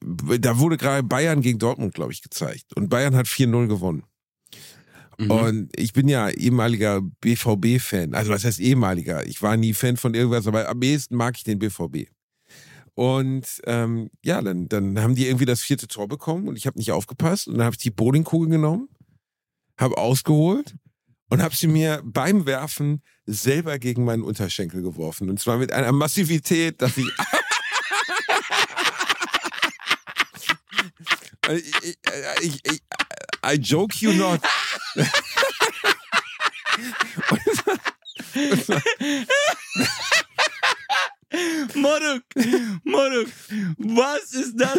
da 0.00 0.58
wurde 0.58 0.78
gerade 0.78 1.02
Bayern 1.02 1.42
gegen 1.42 1.58
Dortmund, 1.58 1.92
glaube 1.92 2.12
ich, 2.12 2.22
gezeigt. 2.22 2.74
Und 2.76 2.88
Bayern 2.88 3.14
hat 3.14 3.26
4-0 3.26 3.66
gewonnen. 3.68 4.04
Mhm. 5.18 5.30
Und 5.30 5.70
ich 5.76 5.92
bin 5.92 6.08
ja 6.08 6.28
ehemaliger 6.28 7.00
BVB-Fan. 7.20 8.14
Also 8.14 8.32
was 8.32 8.44
heißt 8.44 8.60
ehemaliger? 8.60 9.26
Ich 9.26 9.42
war 9.42 9.56
nie 9.56 9.74
Fan 9.74 9.96
von 9.96 10.14
irgendwas, 10.14 10.46
aber 10.46 10.68
am 10.68 10.82
ehesten 10.82 11.16
mag 11.16 11.36
ich 11.36 11.44
den 11.44 11.58
BVB. 11.58 12.08
Und 12.94 13.60
ähm, 13.66 14.10
ja, 14.24 14.40
dann, 14.40 14.68
dann 14.68 15.00
haben 15.00 15.14
die 15.14 15.26
irgendwie 15.26 15.46
das 15.46 15.60
vierte 15.62 15.88
Tor 15.88 16.08
bekommen 16.08 16.48
und 16.48 16.56
ich 16.56 16.66
habe 16.66 16.78
nicht 16.78 16.92
aufgepasst. 16.92 17.48
Und 17.48 17.58
dann 17.58 17.64
habe 17.64 17.74
ich 17.74 17.82
die 17.82 17.90
Bowlingkugel 17.90 18.48
genommen, 18.48 18.88
habe 19.78 19.98
ausgeholt 19.98 20.76
und 21.28 21.42
habe 21.42 21.56
sie 21.56 21.66
mir 21.66 22.00
beim 22.04 22.46
Werfen 22.46 23.02
selber 23.26 23.78
gegen 23.78 24.04
meinen 24.04 24.22
Unterschenkel 24.22 24.82
geworfen. 24.82 25.28
Und 25.28 25.40
zwar 25.40 25.58
mit 25.58 25.72
einer 25.72 25.92
Massivität, 25.92 26.80
dass 26.80 26.96
ich... 26.96 27.06
ich, 31.50 31.74
ich, 31.82 31.98
ich, 32.40 32.60
ich 32.64 32.82
I 33.44 33.58
joke 33.58 34.00
you 34.00 34.14
not. 34.14 34.42
Moruk, 41.74 42.22
Moruk, 42.84 43.26
was 43.78 44.32
ist 44.34 44.54
das? 44.56 44.78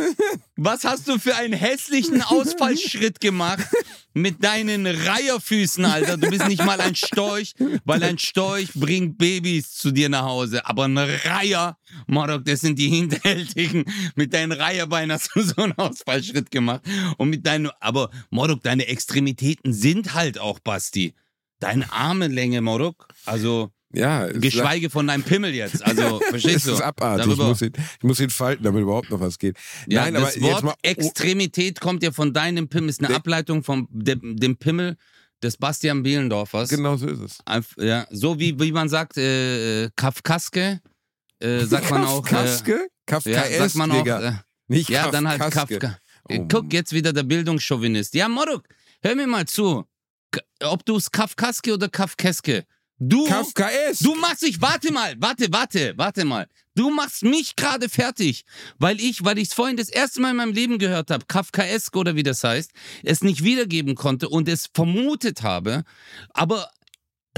Was 0.55 0.83
hast 0.83 1.07
du 1.07 1.19
für 1.19 1.35
einen 1.35 1.53
hässlichen 1.53 2.21
Ausfallschritt 2.21 3.19
gemacht 3.19 3.65
mit 4.13 4.43
deinen 4.43 4.87
Reiherfüßen, 4.87 5.83
Alter? 5.85 6.17
Du 6.17 6.29
bist 6.29 6.47
nicht 6.47 6.63
mal 6.63 6.79
ein 6.79 6.95
Storch, 6.95 7.53
weil 7.83 8.03
ein 8.03 8.17
Storch 8.17 8.69
bringt 8.73 9.17
Babys 9.17 9.73
zu 9.73 9.91
dir 9.91 10.09
nach 10.09 10.23
Hause. 10.23 10.65
Aber 10.65 10.85
ein 10.85 10.97
Reiher, 10.97 11.77
Moruk, 12.07 12.45
das 12.45 12.61
sind 12.61 12.79
die 12.79 12.89
Hinterhältigen. 12.89 13.85
Mit 14.15 14.33
deinen 14.33 14.51
Reiherbeinen 14.51 15.11
hast 15.11 15.31
du 15.35 15.41
so 15.41 15.61
einen 15.61 15.73
Ausfallschritt 15.73 16.51
gemacht. 16.51 16.81
Und 17.17 17.29
mit 17.29 17.45
deinen, 17.45 17.69
aber 17.79 18.09
Moruk, 18.29 18.63
deine 18.63 18.87
Extremitäten 18.87 19.73
sind 19.73 20.13
halt 20.13 20.39
auch, 20.39 20.59
Basti. 20.59 21.13
Deine 21.59 21.91
Armenlänge, 21.91 22.61
Moruk, 22.61 23.07
also... 23.25 23.71
Ja, 23.95 24.27
es 24.27 24.41
Geschweige 24.41 24.89
von 24.89 25.07
deinem 25.07 25.23
Pimmel 25.23 25.53
jetzt. 25.53 25.83
Also, 25.85 26.19
verstehst 26.29 26.67
du? 26.67 26.73
ist 26.73 26.81
abartig. 26.81 27.31
Ich 27.31 27.37
muss, 27.37 27.61
ihn, 27.61 27.71
ich 27.75 28.03
muss 28.03 28.19
ihn 28.19 28.29
falten, 28.29 28.63
damit 28.63 28.81
überhaupt 28.81 29.09
noch 29.09 29.19
was 29.19 29.39
geht. 29.39 29.57
ja, 29.87 30.03
Nein, 30.03 30.15
das 30.15 30.35
aber 30.35 30.41
Wort 30.43 30.53
jetzt 30.53 30.63
mal. 30.63 30.73
oh, 30.73 30.79
Extremität 30.83 31.79
kommt 31.79 32.03
ja 32.03 32.11
von 32.11 32.33
deinem 32.33 32.67
Pimmel, 32.67 32.89
ist 32.89 32.99
eine 32.99 33.07
Der- 33.09 33.17
Ableitung 33.17 33.63
von 33.63 33.87
dem, 33.91 34.35
dem 34.37 34.57
Pimmel 34.57 34.97
des 35.43 35.57
Bastian 35.57 36.03
Bielendorfers. 36.03 36.69
genau 36.69 36.97
so 36.97 37.07
ist 37.07 37.19
es. 37.19 37.39
Einf- 37.45 37.81
Ja, 37.81 38.07
so 38.09 38.39
wie, 38.39 38.59
wie 38.59 38.71
man 38.71 38.89
sagt, 38.89 39.17
äh, 39.17 39.85
äh, 39.85 39.89
Kafkaske, 39.95 40.81
äh, 41.39 41.59
sagt 41.65 41.89
man 41.91 42.03
auch. 42.05 42.25
Äh, 42.25 42.29
Kafkaske? 42.29 42.87
Kafka 43.05 43.29
ja, 43.29 43.59
sagt 43.59 43.75
man 43.75 43.91
auch. 43.91 44.05
Äh, 44.05 44.31
Nicht 44.67 44.89
ja, 44.89 45.11
dann 45.11 45.27
halt 45.27 45.39
Kafkaske. 45.39 45.79
Kafka. 45.79 45.99
Oh. 46.29 46.47
Guck, 46.51 46.73
jetzt 46.73 46.91
wieder 46.91 47.13
der 47.13 47.23
Bildungschauvinist. 47.23 48.15
Ja, 48.15 48.27
Moruk, 48.27 48.63
hör 49.03 49.13
mir 49.15 49.27
mal 49.27 49.45
zu. 49.45 49.85
Ob 50.63 50.83
du 50.85 50.95
es 50.97 51.11
Kafkaske 51.11 51.73
oder 51.73 51.87
Kafkeske. 51.87 52.65
Du. 52.97 53.25
Kafkaesk. 53.25 54.03
Du 54.03 54.15
machst 54.15 54.41
dich, 54.41 54.61
warte 54.61 54.91
mal, 54.91 55.15
warte, 55.19 55.51
warte, 55.51 55.93
warte 55.97 56.23
mal. 56.23 56.47
Du 56.75 56.89
machst 56.89 57.23
mich 57.23 57.55
gerade 57.55 57.89
fertig, 57.89 58.43
weil 58.77 58.99
ich, 58.99 59.23
weil 59.23 59.37
ich 59.37 59.49
es 59.49 59.53
vorhin 59.53 59.77
das 59.77 59.89
erste 59.89 60.21
Mal 60.21 60.31
in 60.31 60.37
meinem 60.37 60.53
Leben 60.53 60.77
gehört 60.77 61.09
habe, 61.09 61.25
Kafkaesk 61.25 61.95
oder 61.95 62.15
wie 62.15 62.23
das 62.23 62.43
heißt, 62.43 62.71
es 63.03 63.21
nicht 63.21 63.43
wiedergeben 63.43 63.95
konnte 63.95 64.29
und 64.29 64.47
es 64.47 64.69
vermutet 64.73 65.41
habe. 65.41 65.83
Aber 66.33 66.69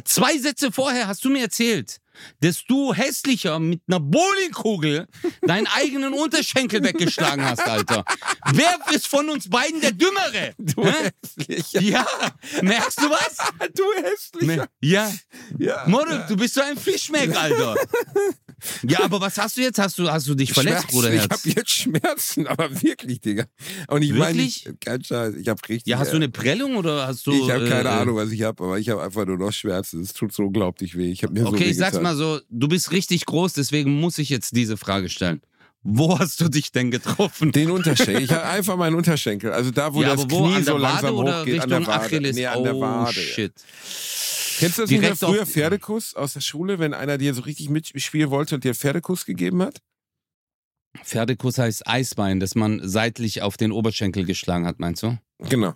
zwei 0.05 0.37
Sätze 0.37 0.71
vorher 0.71 1.07
hast 1.07 1.23
du 1.25 1.29
mir 1.29 1.41
erzählt, 1.41 1.97
dass 2.41 2.63
du 2.65 2.93
hässlicher 2.93 3.59
mit 3.59 3.81
einer 3.87 3.99
Bowlingkugel 3.99 5.07
deinen 5.41 5.67
eigenen 5.75 6.13
Unterschenkel 6.13 6.83
weggeschlagen 6.83 7.43
hast, 7.43 7.67
Alter. 7.67 8.03
Wer 8.53 8.77
ist 8.93 9.07
von 9.07 9.29
uns 9.29 9.49
beiden 9.49 9.81
der 9.81 9.91
Dümmere? 9.91 10.53
Du 10.57 10.85
Hä? 10.85 11.11
hässlicher. 11.23 11.81
Ja, 11.81 12.07
merkst 12.61 13.01
du 13.01 13.09
was? 13.09 13.37
Du 13.75 13.83
hässlicher. 14.01 14.67
Ja, 14.81 15.11
Ja. 15.57 15.83
Moruk, 15.87 16.27
du 16.27 16.35
bist 16.35 16.53
so 16.53 16.61
ein 16.61 16.77
Fischmeck, 16.77 17.35
Alter. 17.35 17.75
Ja, 18.83 19.01
aber 19.03 19.21
was 19.21 19.37
hast 19.37 19.57
du 19.57 19.61
jetzt? 19.61 19.77
Hast 19.77 19.99
du, 19.99 20.09
hast 20.09 20.27
du 20.27 20.33
dich 20.33 20.51
verletzt, 20.51 20.89
Schmerzen. 20.89 20.95
Bruder 20.95 21.13
Ich 21.13 21.21
habe 21.21 21.41
jetzt 21.43 21.69
Schmerzen, 21.69 22.47
aber 22.47 22.81
wirklich, 22.81 23.21
Digga. 23.21 23.45
Und 23.87 24.01
ich 24.01 24.13
meine, 24.13 24.49
kein 24.83 25.03
Scheiß, 25.03 25.35
ich 25.35 25.47
habe 25.47 25.61
richtig. 25.69 25.87
Ja, 25.87 25.99
hast 25.99 26.11
du 26.11 26.15
äh, 26.15 26.17
eine 26.17 26.29
Prellung 26.29 26.75
oder 26.75 27.07
hast 27.07 27.27
du. 27.27 27.33
Ich 27.33 27.51
habe 27.51 27.67
keine 27.69 27.89
äh, 27.89 27.91
Ahnung, 27.91 28.15
was 28.15 28.31
ich 28.31 28.41
habe, 28.41 28.63
aber 28.63 28.79
ich 28.79 28.89
habe 28.89 29.03
einfach 29.03 29.25
nur 29.25 29.37
noch 29.37 29.51
Schmerzen. 29.51 30.01
Es 30.01 30.13
tut 30.13 30.33
so 30.33 30.43
unglaublich 30.43 30.97
weh. 30.97 31.11
Ich 31.11 31.23
habe 31.23 31.33
mir 31.33 31.41
so 31.41 31.47
Okay, 31.49 31.65
weh 31.65 31.69
ich 31.69 31.77
sag's 31.77 31.91
getan. 31.91 32.03
Mal 32.07 32.15
so, 32.15 32.39
du 32.49 32.67
bist 32.67 32.91
richtig 32.91 33.25
groß, 33.25 33.53
deswegen 33.53 33.99
muss 33.99 34.17
ich 34.17 34.29
jetzt 34.29 34.55
diese 34.55 34.77
Frage 34.77 35.09
stellen. 35.09 35.41
Wo 35.83 36.19
hast 36.19 36.41
du 36.41 36.49
dich 36.49 36.71
denn 36.71 36.91
getroffen? 36.91 37.51
Den 37.51 37.71
Unterschenkel. 37.71 38.23
Ich 38.23 38.31
habe 38.31 38.43
einfach 38.45 38.75
meinen 38.75 38.95
Unterschenkel. 38.95 39.53
Also 39.53 39.71
da, 39.71 39.93
wo 39.93 40.01
ja, 40.01 40.15
das 40.15 40.29
wo? 40.29 40.43
Knie 40.43 40.55
der 40.55 40.63
so 40.63 40.73
Wade 40.73 40.81
langsam 40.81 41.15
oder 41.15 41.41
hochgeht. 41.41 41.61
An 41.61 41.69
der 41.69 41.87
Wade. 41.87 41.93
Achilles? 41.93 42.35
Nee, 42.35 42.45
an 42.45 42.63
der 42.63 42.75
oh, 42.75 42.81
Wade. 42.81 43.13
shit. 43.13 43.53
Kennst 44.59 44.77
du 44.77 44.81
das 44.81 44.91
nicht 44.91 45.01
Direkt 45.03 45.19
früher 45.19 45.45
Pferdekuss 45.45 46.15
aus 46.15 46.33
der 46.33 46.41
Schule, 46.41 46.79
wenn 46.79 46.93
einer 46.93 47.17
dir 47.17 47.33
so 47.33 47.43
richtig 47.43 47.69
mitspielen 47.69 48.31
wollte 48.31 48.55
und 48.55 48.63
dir 48.63 48.73
Pferdekuss 48.73 49.25
gegeben 49.25 49.61
hat? 49.61 49.81
Pferdekuss 51.03 51.59
heißt 51.59 51.87
Eisbein, 51.87 52.39
das 52.39 52.55
man 52.55 52.81
seitlich 52.83 53.43
auf 53.43 53.55
den 53.55 53.71
Oberschenkel 53.71 54.25
geschlagen 54.25 54.65
hat, 54.65 54.79
meinst 54.79 55.03
du? 55.03 55.17
Genau. 55.39 55.75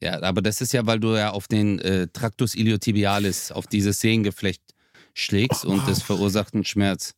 Ja, 0.00 0.22
aber 0.22 0.40
das 0.40 0.60
ist 0.60 0.72
ja, 0.72 0.86
weil 0.86 1.00
du 1.00 1.16
ja 1.16 1.30
auf 1.30 1.48
den 1.48 1.78
äh, 1.80 2.08
Tractus 2.08 2.54
iliotibialis, 2.54 3.50
auf 3.50 3.66
dieses 3.66 4.00
Sehengeflecht 4.00 4.62
schlägst 5.14 5.64
und 5.64 5.86
das 5.88 6.02
verursacht 6.02 6.54
einen 6.54 6.64
Schmerz. 6.64 7.14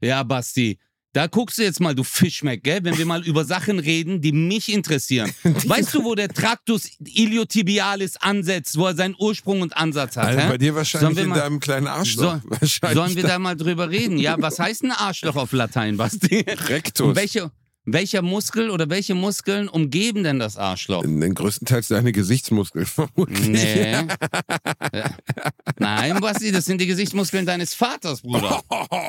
Ja, 0.00 0.22
Basti, 0.22 0.78
da 1.14 1.26
guckst 1.26 1.56
du 1.56 1.62
jetzt 1.62 1.80
mal, 1.80 1.94
du 1.94 2.04
Fischmeck, 2.04 2.62
gell? 2.62 2.80
Wenn 2.84 2.98
wir 2.98 3.06
mal 3.06 3.26
über 3.26 3.46
Sachen 3.46 3.78
reden, 3.78 4.20
die 4.20 4.32
mich 4.32 4.70
interessieren. 4.70 5.32
Weißt 5.42 5.94
du, 5.94 6.04
wo 6.04 6.14
der 6.14 6.28
Tractus 6.28 6.90
iliotibialis 7.00 8.18
ansetzt, 8.18 8.76
wo 8.76 8.86
er 8.86 8.94
seinen 8.94 9.16
Ursprung 9.18 9.62
und 9.62 9.74
Ansatz 9.76 10.16
hat? 10.18 10.26
Also 10.26 10.48
bei 10.48 10.58
dir 10.58 10.74
wahrscheinlich 10.74 11.18
in 11.18 11.30
mal- 11.30 11.38
deinem 11.38 11.58
kleinen 11.60 11.86
Arschloch. 11.86 12.40
So- 12.60 12.92
Sollen 12.92 13.16
wir 13.16 13.22
da 13.22 13.38
mal 13.38 13.56
drüber 13.56 13.88
reden? 13.88 14.18
Ja, 14.18 14.36
was 14.38 14.58
heißt 14.58 14.84
ein 14.84 14.92
Arschloch 14.92 15.36
auf 15.36 15.52
Latein, 15.52 15.96
Basti? 15.96 16.44
Rectus. 16.46 17.06
Und 17.08 17.16
welche, 17.16 17.50
welcher 17.86 18.20
Muskel 18.22 18.70
oder 18.70 18.90
welche 18.90 19.14
Muskeln 19.14 19.68
umgeben 19.68 20.24
denn 20.24 20.38
das 20.38 20.56
Arschloch? 20.56 21.02
Den 21.02 21.34
größtenteils 21.34 21.88
deine 21.88 22.12
Gesichtsmuskeln 22.12 22.84
vermutlich. 22.86 23.48
Nee. 23.48 23.92
Ja. 23.92 24.06
Nein, 25.78 26.20
Basti, 26.20 26.52
das 26.52 26.64
sind 26.64 26.80
die 26.80 26.86
Gesichtsmuskeln 26.86 27.46
deines 27.46 27.74
Vaters, 27.74 28.22
Bruder. 28.22 28.60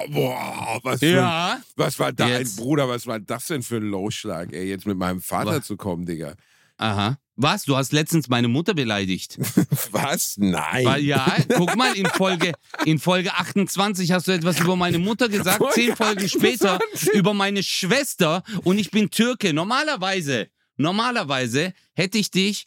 Boah, 0.10 0.80
was, 0.84 1.02
Ja. 1.02 1.60
was 1.76 1.98
war 2.00 2.14
da, 2.14 2.26
ein 2.26 2.50
Bruder, 2.56 2.88
was 2.88 3.08
war 3.08 3.20
das 3.20 3.48
denn 3.48 3.64
für 3.64 3.78
ein 3.78 3.84
Lowschlag, 3.84 4.54
ey, 4.54 4.70
jetzt 4.70 4.86
mit 4.86 4.98
meinem 4.98 5.22
Vater 5.22 5.58
Was? 5.58 5.66
zu 5.66 5.76
kommen, 5.76 6.06
Digga. 6.06 6.36
Aha. 6.78 7.18
Was? 7.38 7.64
Du 7.64 7.78
hast 7.78 7.94
letztens 7.94 8.30
meine 8.30 8.48
Mutter 8.48 8.74
beleidigt. 8.74 9.38
Was? 9.92 10.36
Nein. 10.38 10.86
Weil, 10.86 11.04
ja, 11.04 11.38
guck 11.56 11.76
mal, 11.76 11.96
in 11.96 12.08
Folge, 12.08 12.54
in 12.84 12.98
Folge 12.98 13.34
28 13.34 14.12
hast 14.12 14.28
du 14.28 14.32
etwas 14.32 14.60
über 14.60 14.76
meine 14.76 14.98
Mutter 14.98 15.30
gesagt, 15.30 15.60
Folge 15.60 15.76
zehn 15.76 15.96
Folgen 15.96 16.28
später 16.28 16.76
28. 16.76 17.14
über 17.14 17.36
meine 17.36 17.62
Schwester 17.62 18.44
und 18.64 18.80
ich 18.80 18.90
bin 18.90 19.12
Türke. 19.12 19.54
Normalerweise, 19.54 20.50
normalerweise 20.78 21.74
hätte 21.94 22.18
ich 22.18 22.32
dich, 22.32 22.66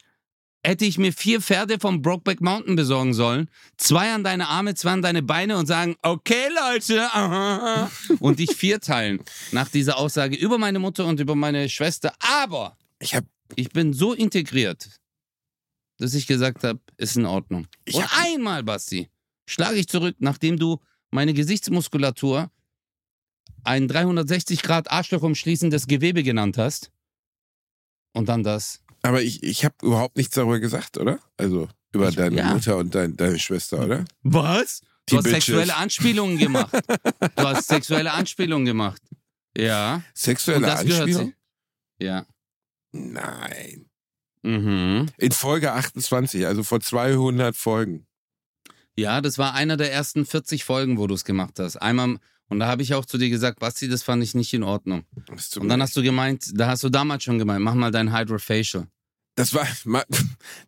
hätte 0.62 0.84
ich 0.84 0.98
mir 0.98 1.12
vier 1.12 1.40
Pferde 1.40 1.80
vom 1.80 2.00
Brokeback 2.00 2.40
Mountain 2.40 2.76
besorgen 2.76 3.12
sollen, 3.12 3.50
zwei 3.76 4.12
an 4.12 4.22
deine 4.22 4.48
Arme, 4.48 4.74
zwei 4.76 4.92
an 4.92 5.02
deine 5.02 5.22
Beine 5.22 5.56
und 5.56 5.66
sagen, 5.66 5.96
okay 6.02 6.48
Leute, 6.54 7.02
aha, 7.12 7.90
und 8.20 8.38
dich 8.38 8.54
vierteilen 8.54 9.20
nach 9.50 9.68
dieser 9.68 9.96
Aussage 9.96 10.36
über 10.36 10.58
meine 10.58 10.78
Mutter 10.78 11.06
und 11.06 11.18
über 11.18 11.34
meine 11.34 11.68
Schwester. 11.68 12.12
Aber 12.20 12.76
ich 13.00 13.14
hab, 13.16 13.24
ich 13.56 13.70
bin 13.70 13.92
so 13.92 14.12
integriert, 14.12 14.88
dass 15.98 16.14
ich 16.14 16.26
gesagt 16.26 16.64
habe, 16.64 16.80
ist 16.96 17.16
in 17.16 17.26
Ordnung. 17.26 17.66
Ich 17.84 17.94
Und 17.96 18.06
einmal, 18.18 18.62
Basti, 18.62 19.10
schlage 19.48 19.76
ich 19.78 19.88
zurück, 19.88 20.16
nachdem 20.18 20.58
du 20.58 20.80
meine 21.10 21.34
Gesichtsmuskulatur 21.34 22.50
ein 23.64 23.88
360 23.88 24.62
Grad 24.62 24.90
Arschloch 24.90 25.22
umschließendes 25.22 25.86
Gewebe 25.86 26.22
genannt 26.22 26.56
hast. 26.56 26.90
Und 28.12 28.28
dann 28.28 28.42
das. 28.42 28.82
aber 29.02 29.22
ich, 29.22 29.42
ich 29.42 29.64
habe 29.64 29.74
überhaupt 29.82 30.16
nichts 30.16 30.34
darüber 30.34 30.58
gesagt, 30.58 30.96
oder? 30.98 31.20
Also 31.36 31.68
über 31.92 32.08
Ich- 32.08 32.16
deine 32.16 32.36
ja. 32.36 32.52
Mutter 32.54 32.76
und 32.78 32.94
dein, 32.94 33.16
deine 33.16 33.38
Schwester, 33.38 33.84
oder? 33.84 34.04
Was? 34.22 34.80
Die 35.08 35.12
Du 35.12 35.16
hast 35.18 35.24
Bitches. 35.24 35.44
sexuelle 35.46 35.76
Anspielungen 35.76 36.38
gemacht. 36.38 36.72
Du 37.36 37.42
hast 37.46 37.68
sexuelle 37.68 38.12
Anspielungen 38.12 38.64
gemacht. 38.66 39.02
Ja. 39.56 40.02
Sexuelle 40.14 40.66
das 40.66 40.84
gehört 40.84 41.02
Anspielung? 41.02 41.34
sie. 41.98 42.04
Ja. 42.04 42.26
Nein. 42.92 43.86
Mhm. 44.42 45.06
In 45.18 45.32
Folge 45.32 45.72
28, 45.72 46.46
also 46.46 46.62
vor 46.62 46.80
200 46.80 47.54
Folgen. 47.56 48.06
Ja, 48.96 49.20
das 49.20 49.38
war 49.38 49.54
einer 49.54 49.76
der 49.76 49.92
ersten 49.92 50.26
40 50.26 50.64
Folgen, 50.64 50.98
wo 50.98 51.06
du 51.06 51.14
es 51.14 51.24
gemacht 51.24 51.58
hast. 51.58 51.76
Einmal, 51.76 52.18
und 52.48 52.58
da 52.58 52.66
habe 52.66 52.82
ich 52.82 52.94
auch 52.94 53.04
zu 53.04 53.18
dir 53.18 53.30
gesagt, 53.30 53.60
Basti, 53.60 53.88
das 53.88 54.02
fand 54.02 54.22
ich 54.22 54.34
nicht 54.34 54.52
in 54.54 54.62
Ordnung. 54.62 55.04
Und 55.58 55.68
dann 55.68 55.80
hast 55.82 55.96
du 55.96 56.02
gemeint, 56.02 56.50
da 56.54 56.68
hast 56.68 56.82
du 56.82 56.88
damals 56.88 57.22
schon 57.24 57.38
gemeint, 57.38 57.62
mach 57.62 57.74
mal 57.74 57.90
dein 57.90 58.12
Hydrofacial. 58.16 58.86
Das 59.36 59.54
war, 59.54 59.66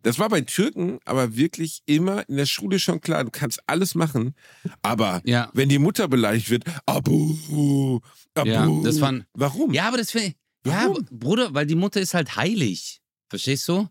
das 0.03 0.19
war 0.19 0.29
bei 0.29 0.41
Türken 0.41 0.99
aber 1.05 1.35
wirklich 1.35 1.81
immer 1.85 2.27
in 2.29 2.37
der 2.37 2.45
Schule 2.45 2.79
schon 2.79 3.01
klar. 3.01 3.23
Du 3.25 3.29
kannst 3.31 3.61
alles 3.67 3.93
machen, 3.93 4.35
aber 4.81 5.21
Ja. 5.25 5.49
wenn 5.53 5.69
die 5.69 5.79
Mutter 5.79 6.07
beleidigt 6.07 6.49
wird, 6.49 6.63
Abu, 6.85 7.99
Abu. 8.35 8.49
Ja, 8.49 8.67
das 8.83 9.01
waren- 9.01 9.25
Warum? 9.33 9.73
Ja, 9.73 9.87
aber 9.89 9.97
das 9.97 10.11
finde 10.11 10.27
ich. 10.27 10.35
Ja, 10.65 10.85
Warum? 10.87 11.05
Bruder, 11.11 11.53
weil 11.53 11.65
die 11.65 11.75
Mutter 11.75 11.99
ist 11.99 12.13
halt 12.13 12.35
heilig. 12.35 13.01
Verstehst 13.29 13.67
du? 13.67 13.87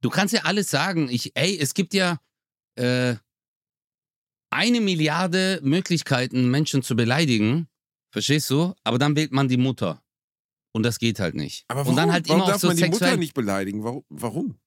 Du 0.00 0.10
kannst 0.10 0.32
ja 0.34 0.42
alles 0.42 0.70
sagen. 0.70 1.08
Ich, 1.08 1.32
ey, 1.34 1.58
es 1.58 1.74
gibt 1.74 1.92
ja 1.92 2.18
äh, 2.76 3.16
eine 4.50 4.80
Milliarde 4.80 5.60
Möglichkeiten, 5.62 6.50
Menschen 6.50 6.82
zu 6.82 6.94
beleidigen. 6.94 7.68
Verstehst 8.12 8.48
du? 8.50 8.74
Aber 8.84 8.98
dann 8.98 9.16
wählt 9.16 9.32
man 9.32 9.48
die 9.48 9.56
Mutter. 9.56 10.02
Und 10.72 10.82
das 10.84 10.98
geht 10.98 11.18
halt 11.18 11.34
nicht. 11.34 11.64
Aber 11.68 11.80
warum, 11.80 11.90
Und 11.90 11.96
dann 11.96 12.12
halt 12.12 12.28
warum 12.28 12.42
immer 12.42 12.50
darf 12.52 12.60
so 12.60 12.68
man 12.68 12.76
die 12.76 12.88
Mutter 12.88 13.16
nicht 13.16 13.34
beleidigen? 13.34 13.82
Warum? 13.82 14.04
warum? 14.08 14.58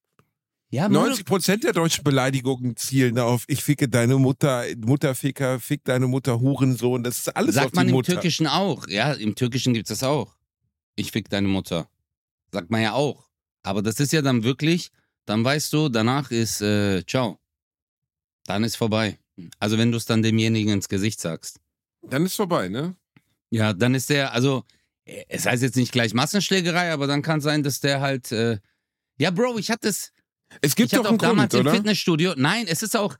Ja, 0.69 0.87
Bruder, 0.87 1.07
90 1.07 1.25
Prozent 1.25 1.63
der 1.65 1.73
deutschen 1.73 2.03
Beleidigungen 2.03 2.77
zielen 2.77 3.19
auf, 3.19 3.43
ich 3.47 3.61
ficke 3.61 3.89
deine 3.89 4.17
Mutter, 4.17 4.63
Mutterficker, 4.77 5.59
fick 5.59 5.83
deine 5.83 6.07
Mutter, 6.07 6.39
Hurensohn. 6.39 7.03
Das 7.03 7.17
ist 7.17 7.35
alles 7.35 7.57
auf 7.57 7.63
Sagt 7.65 7.75
man 7.75 7.87
die 7.87 7.91
im 7.91 7.95
Mutter. 7.95 8.13
Türkischen 8.13 8.47
auch. 8.47 8.87
Ja, 8.87 9.11
im 9.11 9.35
Türkischen 9.35 9.73
gibt 9.73 9.89
es 9.89 9.99
das 9.99 10.07
auch. 10.07 10.33
Ich 11.01 11.11
fick 11.11 11.29
deine 11.29 11.47
Mutter. 11.47 11.89
Sagt 12.51 12.69
man 12.69 12.81
ja 12.81 12.93
auch. 12.93 13.27
Aber 13.63 13.81
das 13.81 13.99
ist 13.99 14.13
ja 14.13 14.21
dann 14.21 14.43
wirklich, 14.43 14.91
dann 15.25 15.43
weißt 15.43 15.73
du, 15.73 15.89
danach 15.89 16.29
ist 16.29 16.61
äh, 16.61 17.03
ciao. 17.05 17.39
Dann 18.45 18.63
ist 18.63 18.75
vorbei. 18.75 19.17
Also 19.59 19.77
wenn 19.79 19.91
du 19.91 19.97
es 19.97 20.05
dann 20.05 20.21
demjenigen 20.21 20.73
ins 20.73 20.89
Gesicht 20.89 21.19
sagst. 21.19 21.59
Dann 22.03 22.25
ist 22.25 22.35
vorbei, 22.35 22.69
ne? 22.69 22.95
Ja, 23.49 23.73
dann 23.73 23.95
ist 23.95 24.11
der, 24.11 24.33
also 24.33 24.63
äh, 25.05 25.23
es 25.27 25.45
heißt 25.47 25.63
jetzt 25.63 25.75
nicht 25.75 25.91
gleich 25.91 26.13
Massenschlägerei, 26.13 26.91
aber 26.91 27.07
dann 27.07 27.23
kann 27.23 27.41
sein, 27.41 27.63
dass 27.63 27.79
der 27.79 27.99
halt, 27.99 28.31
äh, 28.31 28.59
ja 29.17 29.31
Bro, 29.31 29.57
ich 29.57 29.71
hatte 29.71 29.89
es, 29.89 30.11
Es 30.61 30.75
gibt 30.75 30.91
ich 30.91 30.97
doch 30.97 30.99
hatte 30.99 31.09
einen 31.09 31.17
auch 31.17 31.21
damals 31.21 31.51
Grund, 31.51 31.61
im 31.61 31.67
oder? 31.67 31.75
Fitnessstudio. 31.77 32.33
Nein, 32.37 32.65
es 32.67 32.83
ist 32.83 32.95
auch, 32.95 33.15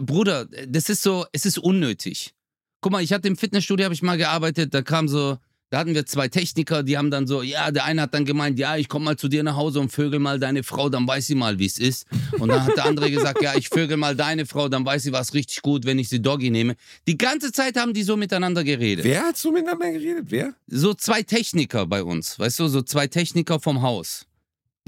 Bruder, 0.00 0.46
das 0.46 0.88
ist 0.88 1.02
so, 1.02 1.26
es 1.32 1.46
ist 1.46 1.58
unnötig. 1.58 2.34
Guck 2.80 2.92
mal, 2.92 3.02
ich 3.02 3.12
hatte 3.12 3.28
im 3.28 3.36
Fitnessstudio, 3.36 3.84
habe 3.84 3.94
ich 3.94 4.02
mal 4.02 4.18
gearbeitet, 4.18 4.74
da 4.74 4.82
kam 4.82 5.06
so, 5.06 5.38
da 5.70 5.78
hatten 5.78 5.94
wir 5.94 6.04
zwei 6.04 6.26
Techniker, 6.28 6.82
die 6.82 6.98
haben 6.98 7.10
dann 7.12 7.28
so, 7.28 7.42
ja, 7.42 7.70
der 7.70 7.84
eine 7.84 8.02
hat 8.02 8.12
dann 8.12 8.24
gemeint, 8.24 8.58
ja, 8.58 8.76
ich 8.76 8.88
komme 8.88 9.04
mal 9.04 9.16
zu 9.16 9.28
dir 9.28 9.44
nach 9.44 9.54
Hause 9.54 9.78
und 9.78 9.90
vögel 9.90 10.18
mal 10.18 10.40
deine 10.40 10.64
Frau, 10.64 10.88
dann 10.88 11.06
weiß 11.06 11.28
sie 11.28 11.36
mal, 11.36 11.60
wie 11.60 11.66
es 11.66 11.78
ist. 11.78 12.06
Und 12.40 12.48
dann 12.48 12.64
hat 12.64 12.76
der 12.76 12.86
andere 12.86 13.08
gesagt, 13.10 13.40
ja, 13.40 13.54
ich 13.56 13.68
vögel 13.68 13.96
mal 13.96 14.16
deine 14.16 14.46
Frau, 14.46 14.68
dann 14.68 14.84
weiß 14.84 15.04
sie, 15.04 15.12
was 15.12 15.32
richtig 15.32 15.62
gut, 15.62 15.84
wenn 15.86 15.98
ich 16.00 16.08
sie 16.08 16.20
Doggy 16.20 16.50
nehme. 16.50 16.74
Die 17.06 17.16
ganze 17.16 17.52
Zeit 17.52 17.76
haben 17.76 17.94
die 17.94 18.02
so 18.02 18.16
miteinander 18.16 18.64
geredet. 18.64 19.04
Wer 19.04 19.22
hat 19.22 19.36
so 19.36 19.52
miteinander 19.52 19.92
geredet? 19.92 20.26
Wer? 20.28 20.54
So 20.66 20.92
zwei 20.92 21.22
Techniker 21.22 21.86
bei 21.86 22.02
uns, 22.02 22.36
weißt 22.38 22.58
du, 22.58 22.66
so 22.66 22.82
zwei 22.82 23.06
Techniker 23.06 23.60
vom 23.60 23.80
Haus, 23.82 24.26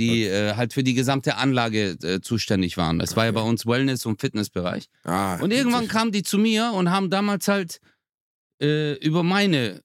die 0.01 0.25
äh, 0.25 0.55
halt 0.57 0.73
für 0.73 0.83
die 0.83 0.95
gesamte 0.95 1.37
Anlage 1.37 1.97
äh, 2.03 2.21
zuständig 2.21 2.77
waren. 2.77 3.01
Es 3.01 3.15
war 3.15 3.25
ja 3.27 3.31
Okay. 3.31 3.41
bei 3.41 3.49
uns 3.49 3.67
Wellness- 3.67 4.05
und 4.05 4.21
Fitnessbereich. 4.21 4.87
Ah, 5.05 5.37
Und 5.37 5.53
irgendwann 5.53 5.87
kamen 5.87 6.11
die 6.11 6.25
zu 6.25 6.39
mir 6.39 6.73
und 6.75 6.91
haben 6.91 7.09
damals 7.09 7.47
halt 7.47 7.79
äh, 8.61 8.95
über 8.95 9.23
meine 9.23 9.81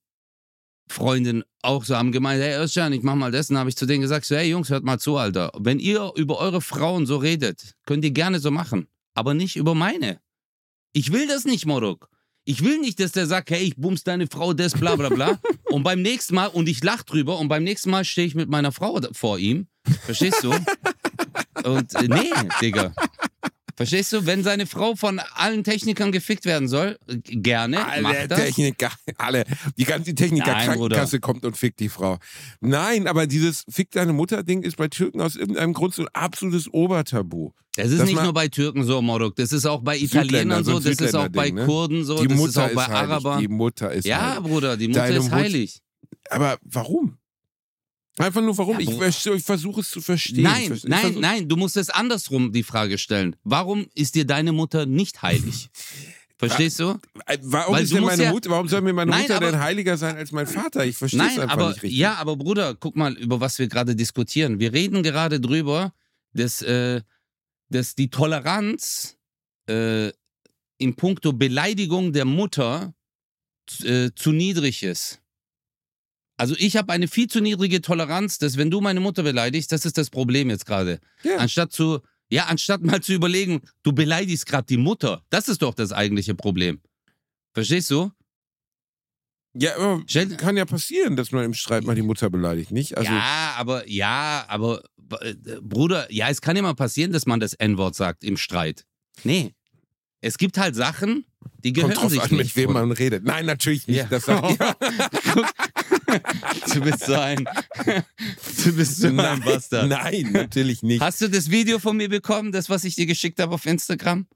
Freundin 0.88 1.44
auch 1.62 1.84
so 1.84 1.96
haben 1.96 2.12
gemeint, 2.12 2.42
hey 2.42 2.58
Özcan, 2.58 2.94
ich 2.94 3.04
mach 3.04 3.16
mal 3.16 3.32
das. 3.32 3.50
Und 3.50 3.58
habe 3.58 3.70
ich 3.70 3.76
zu 3.76 3.86
denen 3.86 4.02
gesagt, 4.02 4.26
so, 4.26 4.36
hey 4.36 4.50
Jungs, 4.50 4.70
hört 4.70 4.84
mal 4.84 5.00
zu, 5.00 5.18
Alter. 5.18 5.52
Wenn 5.58 5.80
ihr 5.80 6.12
über 6.16 6.40
eure 6.40 6.62
Frauen 6.62 7.06
so 7.06 7.18
redet, 7.18 7.74
könnt 7.86 8.06
ihr 8.06 8.12
gerne 8.12 8.40
so 8.40 8.52
machen. 8.52 8.88
Aber 9.14 9.34
nicht 9.34 9.56
über 9.56 9.76
meine. 9.76 10.20
Ich 10.94 11.12
will 11.12 11.28
das 11.28 11.46
nicht, 11.46 11.66
Morok. 11.66 12.10
Ich 12.46 12.64
will 12.64 12.80
nicht, 12.80 13.00
dass 13.02 13.12
der 13.12 13.28
sagt, 13.28 13.50
hey, 13.50 13.62
ich 13.62 13.76
bums 13.76 14.04
deine 14.04 14.28
Frau, 14.28 14.54
das, 14.54 14.74
bla 14.74 14.96
bla 14.96 15.10
bla. 15.10 15.40
und 15.66 15.84
beim 15.84 16.02
nächsten 16.02 16.36
Mal, 16.36 16.48
und 16.48 16.70
ich 16.70 16.82
lach 16.82 17.04
drüber, 17.04 17.40
und 17.40 17.50
beim 17.50 17.64
nächsten 17.64 17.90
Mal 17.90 18.06
stehe 18.06 18.26
ich 18.26 18.36
mit 18.36 18.50
meiner 18.50 18.72
Frau 18.72 19.00
vor 19.12 19.38
ihm. 19.38 19.68
Verstehst 20.06 20.44
du? 20.44 20.54
Und 21.64 21.94
äh, 21.96 22.08
nee, 22.08 22.32
Digga. 22.62 22.94
Verstehst 23.78 24.12
du? 24.12 24.26
Wenn 24.26 24.44
seine 24.44 24.66
Frau 24.66 24.96
von 24.96 25.20
allen 25.36 25.64
Technikern 25.64 26.12
gefickt 26.12 26.46
werden 26.46 26.68
soll, 26.68 26.98
äh, 27.08 27.18
gerne, 27.18 27.86
Alle. 27.86 28.28
Techniker, 28.28 28.92
alle. 29.18 29.46
Die 29.78 29.84
ganze 29.84 30.16
Techniker 30.16 30.52
Nein, 30.52 30.66
Krankenkasse 30.66 31.20
kommt 31.20 31.46
und 31.46 31.56
fickt 31.56 31.80
die 31.80 31.90
Frau. 31.90 32.18
Nein, 32.60 33.06
aber 33.06 33.28
dieses 33.28 33.64
Fick 33.70 33.92
deine 33.92 34.14
Mutter-Ding 34.14 34.64
ist 34.64 34.78
bei 34.78 34.88
Türken 34.88 35.22
aus 35.22 35.36
irgendeinem 35.36 35.74
Grund 35.74 35.94
so 35.94 36.02
ein 36.02 36.08
absolutes 36.14 36.74
Obertabu. 36.74 37.52
Das 37.76 37.92
ist 37.92 38.00
Das 38.00 38.10
nicht 38.10 38.24
nur 38.24 38.34
bei 38.34 38.48
Türken 38.48 38.84
so, 38.84 39.00
Morok. 39.04 39.36
Das 39.36 39.54
ist 39.54 39.68
auch 39.68 39.82
bei 39.82 39.96
Italienern 39.96 40.64
so 40.64 40.80
das 40.80 41.00
ist 41.00 41.16
auch 41.16 41.30
bei 41.30 41.52
ne? 41.52 41.66
Kurden 41.66 42.04
so, 42.04 42.20
die 42.20 42.28
das 42.28 42.36
Mutter 42.38 42.50
ist 42.50 42.58
auch 42.58 42.74
bei 42.74 42.86
heilig. 42.86 43.12
Arabern. 43.12 43.40
Die 43.42 43.48
Mutter 43.48 43.92
ist 43.92 44.06
ja, 44.06 44.32
heilig. 44.32 44.44
Bruder, 44.44 44.76
die 44.78 44.88
Mutter 44.88 45.02
Deine 45.02 45.18
ist 45.18 45.32
heilig. 45.32 45.80
Aber 46.32 46.58
warum? 46.64 47.20
Einfach 48.18 48.42
nur 48.42 48.58
warum? 48.58 48.80
Ja, 48.80 49.08
ich, 49.08 49.26
ich 49.28 49.44
versuche 49.44 49.82
es 49.82 49.90
zu 49.90 50.02
verstehen. 50.02 50.44
Nein, 50.44 50.62
Ich 50.64 50.68
vers- 50.70 50.84
ich 50.84 50.90
nein, 50.90 51.02
versuch- 51.02 51.20
nein, 51.20 51.48
du 51.48 51.56
musst 51.56 51.78
es 51.78 51.90
andersrum 51.90 52.52
die 52.52 52.64
Frage 52.64 52.98
stellen. 52.98 53.36
Warum 53.44 53.88
ist 53.94 54.16
dir 54.16 54.26
deine 54.26 54.52
Mutter 54.52 54.86
nicht 54.86 55.22
heilig? 55.22 55.70
Verstehst 56.40 56.80
du? 56.80 57.00
Äh, 57.26 57.38
Warum 57.42 57.76
Weil 57.76 57.84
ist 57.84 57.94
denn 57.94 58.04
meine 58.04 58.24
ja- 58.24 58.32
Mutter, 58.32 58.50
warum 58.52 58.68
soll 58.68 58.82
mir 58.82 58.94
meine 58.94 59.10
Nein, 59.12 59.22
Mutter 59.24 59.38
aber- 59.38 59.52
denn 59.52 59.60
heiliger 59.60 59.98
sein 59.98 60.18
als 60.18 60.32
mein 60.32 60.46
Vater? 60.48 60.86
Ich 60.86 60.96
verstehe 60.98 61.20
es 61.22 61.40
einfach 61.40 61.50
aber 61.50 61.70
nicht 61.70 61.84
richtig. 61.84 61.98
ja, 62.00 62.14
aber 62.16 62.36
Bruder, 62.36 62.76
guck 62.76 62.96
mal, 62.96 63.14
über 63.18 63.40
was 63.40 63.58
wir 63.60 63.68
gerade 63.68 63.96
diskutieren. 63.96 64.60
Wir 64.60 64.72
reden 64.74 65.02
gerade 65.04 65.40
drüber, 65.40 65.94
dass, 66.34 66.62
äh, 66.62 67.02
dass 67.70 67.96
die 67.96 68.10
Toleranz 68.10 69.18
äh, 69.68 70.12
in 70.78 70.96
puncto 70.96 71.34
Beleidigung 71.34 72.14
der 72.14 72.26
Mutter 72.26 72.94
äh, 73.84 74.12
zu 74.16 74.32
niedrig 74.32 74.84
ist. 74.84 75.20
Also 76.38 76.56
ich 76.58 76.78
habe 76.78 76.94
eine 76.94 77.08
viel 77.08 77.28
zu 77.28 77.42
niedrige 77.42 77.82
Toleranz, 77.82 78.38
dass 78.38 78.58
wenn 78.58 78.70
du 78.70 78.80
meine 78.80 79.00
Mutter 79.00 79.24
beleidigst, 79.24 79.72
das 79.72 79.86
ist 79.86 79.98
das 79.98 80.10
Problem 80.12 80.50
jetzt 80.50 80.66
gerade. 80.68 81.00
Ja. 81.24 81.38
Anstatt 81.38 81.72
zu, 81.72 82.00
ja, 82.30 82.46
anstatt 82.46 82.84
mal 82.84 83.02
zu 83.02 83.14
überlegen, 83.14 83.62
du 83.84 83.92
beleidigst 83.92 84.46
gerade 84.46 84.68
die 84.68 84.78
Mutter. 84.78 85.24
Das 85.32 85.48
ist 85.48 85.62
doch 85.64 85.74
das 85.74 85.92
eigentliche 85.92 86.36
Problem. 86.36 86.80
Verstehst 87.54 87.90
du? 87.90 88.12
Ja, 89.54 89.76
aber 89.76 90.04
Stell- 90.06 90.38
kann 90.38 90.56
ja 90.56 90.66
passieren, 90.66 91.16
dass 91.16 91.32
man 91.32 91.44
im 91.44 91.56
Streit 91.56 91.84
mal 91.84 91.96
die 91.96 92.04
Mutter 92.04 92.30
beleidigt, 92.30 92.72
nicht? 92.72 92.96
Also, 92.96 93.12
ja, 93.12 93.56
aber 93.58 93.90
ja, 93.90 94.46
aber 94.48 94.84
äh, 95.22 95.34
Bruder, 95.62 96.12
ja, 96.12 96.30
es 96.30 96.42
kann 96.42 96.56
ja 96.56 96.62
mal 96.62 96.76
passieren, 96.76 97.12
dass 97.12 97.26
man 97.26 97.40
das 97.40 97.54
N-Wort 97.56 97.96
sagt 97.96 98.24
im 98.24 98.38
Streit. 98.38 98.86
Nee. 99.24 99.56
Es 100.28 100.38
gibt 100.38 100.58
halt 100.58 100.76
Sachen, 100.76 101.26
die 101.64 101.72
gehören 101.74 101.92
kommt 101.92 102.04
drauf 102.04 102.12
sich 102.12 102.22
an, 102.22 102.30
nicht. 102.32 102.56
mit 102.56 102.56
wem 102.58 102.74
man 102.74 102.92
redet. 102.92 103.24
Nein, 103.24 103.46
natürlich 103.46 103.88
nicht. 103.88 103.98
Ja. 103.98 104.06
Das 104.06 104.26
sagt, 104.26 104.60
ja. 104.60 104.76
du 106.74 106.82
bist 106.82 107.06
so 107.06 107.14
ein, 107.16 107.48
du 108.66 108.74
bist 108.76 108.98
so 108.98 109.08
ein 109.08 109.16
Bastard. 109.16 109.88
Nein, 109.90 110.32
natürlich 110.34 110.84
nicht. 110.84 111.02
Hast 111.02 111.22
du 111.22 111.30
das 111.30 111.50
Video 111.50 111.80
von 111.80 111.96
mir 111.98 112.10
bekommen, 112.10 112.52
das, 112.52 112.70
was 112.70 112.84
ich 112.84 112.96
dir 112.96 113.06
geschickt 113.06 113.40
habe 113.40 113.54
auf 113.56 113.66
Instagram? 113.66 114.28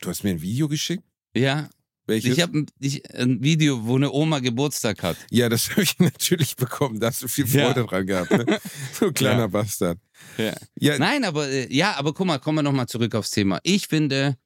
Du 0.00 0.08
hast 0.08 0.24
mir 0.24 0.30
ein 0.30 0.40
Video 0.40 0.68
geschickt? 0.68 1.04
Ja. 1.34 1.68
Welches? 2.06 2.36
Ich 2.36 2.42
habe 2.42 2.58
ein, 2.60 2.66
ein 3.14 3.42
Video, 3.42 3.84
wo 3.86 3.96
eine 3.96 4.10
Oma 4.10 4.38
Geburtstag 4.40 5.02
hat. 5.02 5.16
ja, 5.30 5.48
das 5.48 5.70
habe 5.70 5.82
ich 5.82 5.98
natürlich 5.98 6.56
bekommen. 6.56 6.98
Da 6.98 7.08
hast 7.08 7.22
du 7.22 7.28
viel 7.28 7.46
Ja. 7.46 7.66
Freude 7.72 7.86
dran 7.86 8.06
gehabt. 8.06 8.30
Ne? 8.30 8.58
Du 8.98 9.12
kleiner 9.12 9.40
Ja. 9.40 9.46
Bastard. 9.46 9.98
Ja. 10.38 10.54
Ja, 10.78 10.98
Nein, 10.98 11.24
aber 11.24 11.48
äh, 11.48 11.72
ja, 11.72 11.94
aber 11.96 12.12
guck 12.14 12.26
mal, 12.26 12.38
kommen 12.38 12.58
wir 12.58 12.62
nochmal 12.62 12.86
zurück 12.86 13.14
aufs 13.14 13.30
Thema. 13.30 13.60
Ich 13.62 13.86
finde, 13.86 14.36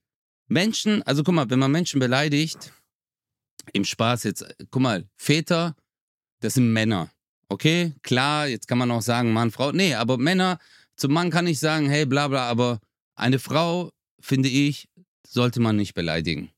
Menschen, 0.48 1.02
also 1.02 1.22
guck 1.22 1.34
mal, 1.34 1.50
wenn 1.50 1.58
man 1.58 1.72
Menschen 1.72 2.00
beleidigt, 2.00 2.72
im 3.72 3.84
Spaß 3.84 4.24
jetzt, 4.24 4.44
guck 4.70 4.82
mal, 4.82 5.04
Väter, 5.16 5.74
das 6.40 6.54
sind 6.54 6.72
Männer. 6.72 7.10
Okay, 7.48 7.92
klar, 8.02 8.48
jetzt 8.48 8.68
kann 8.68 8.78
man 8.78 8.90
auch 8.90 9.02
sagen, 9.02 9.32
Mann, 9.32 9.50
Frau. 9.50 9.72
Nee, 9.72 9.94
aber 9.94 10.18
Männer, 10.18 10.58
zum 10.96 11.12
Mann 11.12 11.30
kann 11.30 11.46
ich 11.46 11.58
sagen, 11.58 11.88
hey, 11.88 12.06
bla 12.06 12.28
bla, 12.28 12.48
aber 12.48 12.80
eine 13.14 13.38
Frau, 13.38 13.90
finde 14.20 14.48
ich, 14.48 14.88
sollte 15.26 15.60
man 15.60 15.76
nicht 15.76 15.94
beleidigen. 15.94 16.50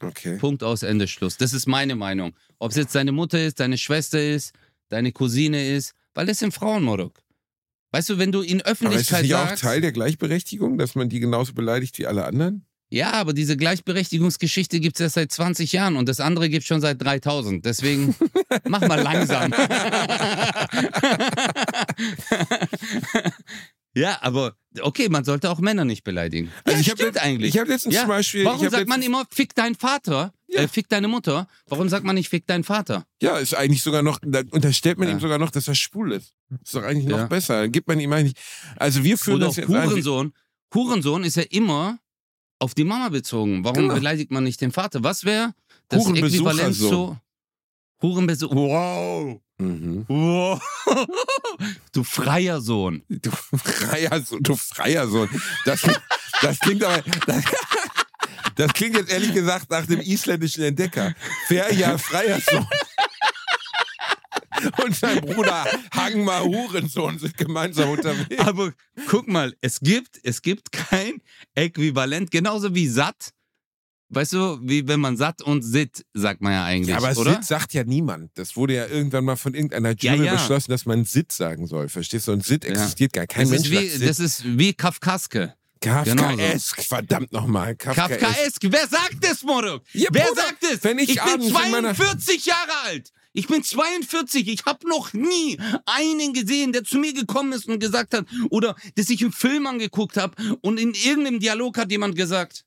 okay. 0.00 0.38
Punkt 0.38 0.62
aus, 0.62 0.82
Ende, 0.82 1.08
Schluss. 1.08 1.36
Das 1.36 1.52
ist 1.52 1.66
meine 1.66 1.96
Meinung. 1.96 2.34
Ob 2.58 2.70
es 2.70 2.76
jetzt 2.76 2.94
deine 2.94 3.12
Mutter 3.12 3.44
ist, 3.44 3.60
deine 3.60 3.78
Schwester 3.78 4.22
ist, 4.22 4.54
deine 4.88 5.12
Cousine 5.12 5.74
ist, 5.74 5.94
weil 6.14 6.26
das 6.26 6.38
sind 6.38 6.52
Frauen, 6.52 6.82
Morok. 6.82 7.22
Weißt 7.92 8.08
du, 8.08 8.18
wenn 8.18 8.32
du 8.32 8.40
in 8.40 8.60
Aber 8.60 8.70
ist 8.70 8.80
das 8.80 8.88
Öffentlichkeit 8.88 9.22
nicht 9.22 9.34
auch 9.34 9.48
sagst, 9.48 9.62
Teil 9.62 9.80
der 9.80 9.92
Gleichberechtigung, 9.92 10.78
dass 10.78 10.94
man 10.94 11.08
die 11.08 11.20
genauso 11.20 11.54
beleidigt 11.54 11.98
wie 11.98 12.06
alle 12.06 12.24
anderen? 12.24 12.66
Ja, 12.90 13.12
aber 13.12 13.32
diese 13.32 13.56
Gleichberechtigungsgeschichte 13.56 14.78
gibt 14.80 14.96
es 14.96 15.00
erst 15.00 15.14
seit 15.16 15.32
20 15.32 15.72
Jahren 15.72 15.96
und 15.96 16.08
das 16.08 16.20
andere 16.20 16.48
gibt 16.48 16.62
es 16.62 16.68
schon 16.68 16.80
seit 16.80 17.02
3000. 17.02 17.64
Deswegen 17.64 18.14
mach 18.68 18.80
mal 18.82 19.00
langsam. 19.00 19.52
ja, 23.94 24.18
aber 24.22 24.56
okay, 24.80 25.08
man 25.08 25.24
sollte 25.24 25.50
auch 25.50 25.58
Männer 25.60 25.84
nicht 25.84 26.04
beleidigen. 26.04 26.50
Also 26.64 26.72
ja, 26.76 26.80
ich 26.80 26.86
stimmt 26.86 27.00
letzt- 27.00 27.18
eigentlich. 27.22 27.54
Ich 27.54 27.60
habe 27.60 27.70
letztens 27.70 27.94
Ja, 27.94 28.00
zum 28.02 28.08
Beispiel. 28.08 28.44
Warum 28.44 28.68
sagt 28.68 28.88
man 28.88 29.02
immer, 29.02 29.24
fick 29.30 29.54
deinen 29.54 29.74
Vater, 29.76 30.32
Ja. 30.48 30.62
äh, 30.62 30.68
fick 30.68 30.88
deine 30.88 31.08
Mutter? 31.08 31.46
Warum 31.68 31.88
sagt 31.88 32.04
man 32.04 32.14
nicht, 32.16 32.28
fick 32.28 32.46
deinen 32.46 32.64
Vater? 32.64 33.06
Ja, 33.22 33.38
ist 33.38 33.54
eigentlich 33.54 33.82
sogar 33.82 34.02
noch, 34.02 34.18
da 34.22 34.42
unterstellt 34.50 34.98
man 34.98 35.08
Ja. 35.08 35.14
ihm 35.14 35.20
sogar 35.20 35.38
noch, 35.38 35.50
dass 35.50 35.68
er 35.68 35.74
schwul 35.74 36.12
ist. 36.12 36.32
Ist 36.62 36.74
doch 36.74 36.82
eigentlich 36.82 37.06
noch 37.06 37.28
besser. 37.28 37.62
Dann 37.62 37.72
gibt 37.72 37.88
man 37.88 37.98
ihm 38.00 38.12
eigentlich. 38.12 38.34
Also 38.76 39.02
wir 39.04 39.16
führen 39.18 39.36
Oder 39.36 39.46
das 39.46 39.54
auch 39.54 39.68
jetzt. 39.68 39.68
Hurensohn. 39.90 40.32
Hurensohn 40.74 41.24
ist 41.24 41.36
ja 41.36 41.44
immer 41.50 41.98
auf 42.58 42.74
die 42.74 42.84
Mama 42.84 43.08
bezogen. 43.08 43.64
Warum 43.64 43.82
Genau. 43.84 43.94
beleidigt 43.94 44.30
man 44.30 44.44
nicht 44.44 44.60
den 44.60 44.72
Vater? 44.72 45.02
Was 45.02 45.24
wäre 45.24 45.54
das. 45.88 46.06
Äquivalent 46.06 46.74
zu 46.74 47.16
Hurenbesuch? 48.02 48.50
Wow. 48.54 49.40
Mhm. 49.58 50.04
wow. 50.08 50.60
Du 51.92 52.02
freier 52.02 52.60
Sohn. 52.60 53.02
Du 53.08 53.30
freier 53.30 54.20
Sohn, 54.20 54.42
du 54.42 54.56
freier 54.56 55.06
Sohn. 55.06 55.28
Das, 55.64 55.82
das 56.42 56.58
klingt 56.58 56.82
aber. 56.82 57.02
Das, 57.26 57.44
das 58.56 58.72
klingt 58.72 58.96
jetzt 58.96 59.12
ehrlich 59.12 59.32
gesagt 59.32 59.70
nach 59.70 59.86
dem 59.86 60.00
isländischen 60.00 60.64
Entdecker. 60.64 61.14
Ferja, 61.46 61.96
freier 61.98 62.40
Sohn. 62.40 62.66
Und 64.82 64.94
sein 64.96 65.20
Bruder 65.20 65.66
Hangmar 65.94 66.44
Hurensohn 66.44 67.18
sind 67.18 67.36
gemeinsam 67.36 67.90
unterwegs. 67.90 68.38
Aber 68.38 68.72
guck 69.08 69.28
mal, 69.28 69.54
es 69.60 69.80
gibt, 69.80 70.20
es 70.22 70.42
gibt 70.42 70.72
kein 70.72 71.20
Äquivalent, 71.54 72.30
genauso 72.30 72.74
wie 72.74 72.88
satt. 72.88 73.30
Weißt 74.10 74.34
du, 74.34 74.58
wie 74.62 74.86
wenn 74.86 75.00
man 75.00 75.16
satt 75.16 75.42
und 75.42 75.62
sitt, 75.62 76.04
sagt 76.12 76.40
man 76.40 76.52
ja 76.52 76.64
eigentlich, 76.64 76.88
Ja, 76.90 76.98
aber 76.98 77.18
oder? 77.18 77.34
Sit 77.34 77.44
sagt 77.44 77.72
ja 77.74 77.82
niemand. 77.84 78.30
Das 78.34 78.54
wurde 78.54 78.74
ja 78.74 78.86
irgendwann 78.86 79.24
mal 79.24 79.34
von 79.36 79.54
irgendeiner 79.54 79.92
Jury 79.96 80.26
ja. 80.26 80.34
beschlossen, 80.34 80.70
dass 80.70 80.86
man 80.86 81.04
Sit 81.04 81.32
sagen 81.32 81.66
soll. 81.66 81.88
Verstehst 81.88 82.28
du? 82.28 82.32
Und 82.32 82.44
Sit 82.44 82.64
Ja. 82.64 82.70
existiert 82.70 83.12
gar 83.12 83.26
kein 83.26 83.50
das, 83.50 83.62
Mensch. 83.68 83.70
ist 83.70 84.00
wie, 84.00 84.06
das 84.06 84.20
ist 84.20 84.42
wie 84.58 84.72
Kafkaske. 84.74 85.54
Kafkaesk, 85.80 86.82
verdammt 86.82 87.32
nochmal. 87.32 87.74
Kafkaesk. 87.76 88.20
Kafkaesk. 88.20 88.62
Wer 88.70 88.88
sagt 88.88 89.18
es, 89.22 89.42
Morok? 89.42 89.82
Ja, 89.92 90.08
Wer 90.12 90.26
Bruder, 90.26 90.42
sagt 90.42 90.62
es? 90.64 90.84
wenn 90.84 90.98
ich 90.98 91.10
ich 91.10 91.14
bin 91.16 91.32
abends 91.32 91.46
in 91.48 91.52
meiner- 91.52 91.94
42 91.94 92.46
Jahre 92.46 92.72
alt. 92.86 93.10
Ich 93.36 93.48
bin 93.48 93.62
42. 93.64 94.46
Ich 94.48 94.64
habe 94.64 94.88
noch 94.88 95.12
nie 95.12 95.58
einen 95.86 96.32
gesehen, 96.32 96.72
der 96.72 96.84
zu 96.84 96.98
mir 96.98 97.12
gekommen 97.12 97.52
ist 97.52 97.68
und 97.68 97.80
gesagt 97.80 98.14
hat, 98.14 98.26
oder 98.50 98.76
dass 98.94 99.10
ich 99.10 99.20
einen 99.22 99.32
Film 99.32 99.66
angeguckt 99.66 100.16
habe 100.16 100.34
und 100.62 100.78
in 100.78 100.94
irgendeinem 100.94 101.40
Dialog 101.40 101.76
hat 101.76 101.90
jemand 101.90 102.14
gesagt, 102.16 102.64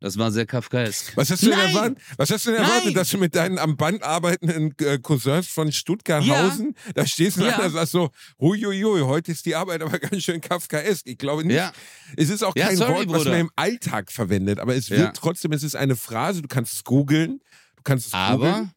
das 0.00 0.18
war 0.18 0.30
sehr 0.32 0.44
Kafkaesk. 0.44 1.16
Was 1.16 1.30
hast 1.30 1.42
du 1.42 1.46
denn 1.50 1.58
Nein! 1.58 1.68
erwartet? 1.74 1.98
Was 2.18 2.30
hast 2.30 2.44
du 2.46 2.50
denn 2.50 2.60
erwartet, 2.62 2.84
Nein! 2.86 2.94
dass 2.94 3.08
du 3.10 3.16
mit 3.18 3.34
deinen 3.34 3.58
am 3.58 3.76
Band 3.78 4.02
arbeitenden 4.02 4.74
äh, 4.80 4.98
Cousins 4.98 5.48
von 5.48 5.70
Stuttgarthausen 5.72 6.74
da 6.94 7.06
stehst 7.06 7.38
und 7.38 7.44
Ja. 7.44 7.58
einer 7.58 7.70
sagst 7.70 7.92
so, 7.92 8.10
huiuiui, 8.40 9.00
heute 9.02 9.32
ist 9.32 9.46
die 9.46 9.54
Arbeit 9.54 9.80
aber 9.82 9.98
ganz 9.98 10.22
schön 10.22 10.40
Kafkaesk. 10.42 11.06
Ich 11.06 11.16
glaube 11.16 11.44
nicht. 11.44 11.56
Ja. 11.56 11.72
Es 12.16 12.28
ist 12.28 12.42
auch 12.42 12.54
Ja, 12.56 12.66
kein 12.68 12.76
sorry, 12.76 12.92
Wort, 12.92 13.08
was 13.08 13.18
Bruder. 13.18 13.30
man 13.30 13.40
im 13.40 13.50
Alltag 13.56 14.12
verwendet, 14.12 14.58
aber 14.60 14.74
es 14.74 14.90
wird 14.90 15.00
Ja. 15.00 15.12
trotzdem, 15.12 15.52
es 15.52 15.62
ist 15.62 15.76
eine 15.76 15.96
Phrase, 15.96 16.42
du 16.42 16.48
kannst 16.48 16.74
es 16.74 16.84
googeln, 16.84 17.40
du 17.76 17.82
kannst 17.82 18.08
es 18.08 18.12
googeln. 18.12 18.72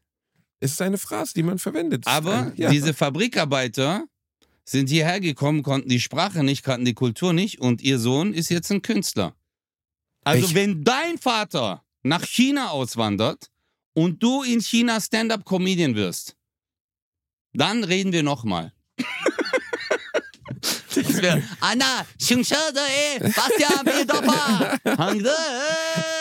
Es 0.59 0.71
ist 0.71 0.81
eine 0.81 0.97
Phrase, 0.97 1.33
die 1.35 1.43
man 1.43 1.59
verwendet. 1.59 2.07
Aber 2.07 2.51
ja. 2.55 2.69
diese 2.69 2.93
Fabrikarbeiter 2.93 4.05
sind 4.65 4.89
hierher 4.89 5.19
gekommen, 5.19 5.63
konnten 5.63 5.89
die 5.89 5.99
Sprache 6.01 6.43
nicht, 6.43 6.63
kannten 6.63 6.85
die 6.85 6.93
Kultur 6.93 7.31
nicht 7.33 7.59
und 7.59 7.81
ihr 7.81 7.99
Sohn 7.99 8.33
ist 8.33 8.49
jetzt 8.49 8.71
ein 8.71 8.81
Künstler. 8.81 9.35
Also 10.23 10.47
Ich- 10.47 10.55
wenn 10.55 10.83
dein 10.83 11.17
Vater 11.17 11.83
nach 12.03 12.25
China 12.25 12.71
auswandert 12.71 13.49
und 13.93 14.21
du 14.21 14.43
in 14.43 14.61
China 14.61 14.99
Stand-up-Comedian 14.99 15.95
wirst, 15.95 16.35
dann 17.53 17.83
reden 17.83 18.11
wir 18.11 18.23
nochmal. 18.23 18.73
Anna, 21.59 22.05
eh, 22.19 23.19
Bastian, 23.19 23.85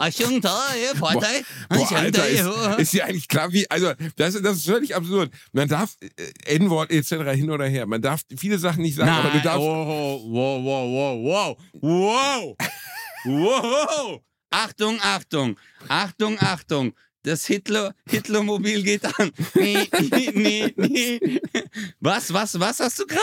Hangde, 0.00 0.16
Ashungta, 0.24 0.58
eh, 0.74 0.96
Vorteil, 0.96 1.42
Boah, 1.68 1.92
Alter, 1.92 2.28
ist, 2.28 2.78
ist 2.78 2.92
dir 2.94 3.04
eigentlich 3.04 3.28
klar, 3.28 3.52
wie, 3.52 3.70
also, 3.70 3.92
das, 4.16 4.34
ist- 4.34 4.44
das 4.44 4.56
ist 4.56 4.66
völlig 4.66 4.96
absurd. 4.96 5.30
Man 5.52 5.68
darf 5.68 5.96
äh, 6.00 6.54
N-Wort 6.56 6.90
etc. 6.90 7.10
hin 7.34 7.50
oder 7.50 7.66
her. 7.66 7.86
Man 7.86 8.00
darf 8.02 8.22
viele 8.36 8.58
Sachen 8.58 8.82
nicht 8.82 8.96
sagen, 8.96 9.10
aber 9.10 9.28
du 9.28 9.34
Nein, 9.36 9.44
darfst. 9.44 9.60
oh, 9.60 10.22
wow, 10.32 10.64
wow, 10.64 11.16
wow, 11.24 11.56
wow, 11.82 12.56
wow, 12.56 12.56
wow. 13.24 14.20
Achtung, 14.50 14.98
Achtung, 15.00 15.56
Achtung, 15.88 16.38
Achtung. 16.40 16.92
Das 17.22 17.44
Hitler, 17.44 17.94
Hitlermobil 18.08 18.82
geht 18.82 19.04
an. 19.04 19.30
Nee, 19.54 19.86
nee, 20.10 20.32
nee, 20.34 20.74
nee. 20.76 21.40
Was, 22.00 22.32
was, 22.32 22.58
was 22.58 22.80
hast 22.80 22.98
du 22.98 23.06
gerade? 23.06 23.20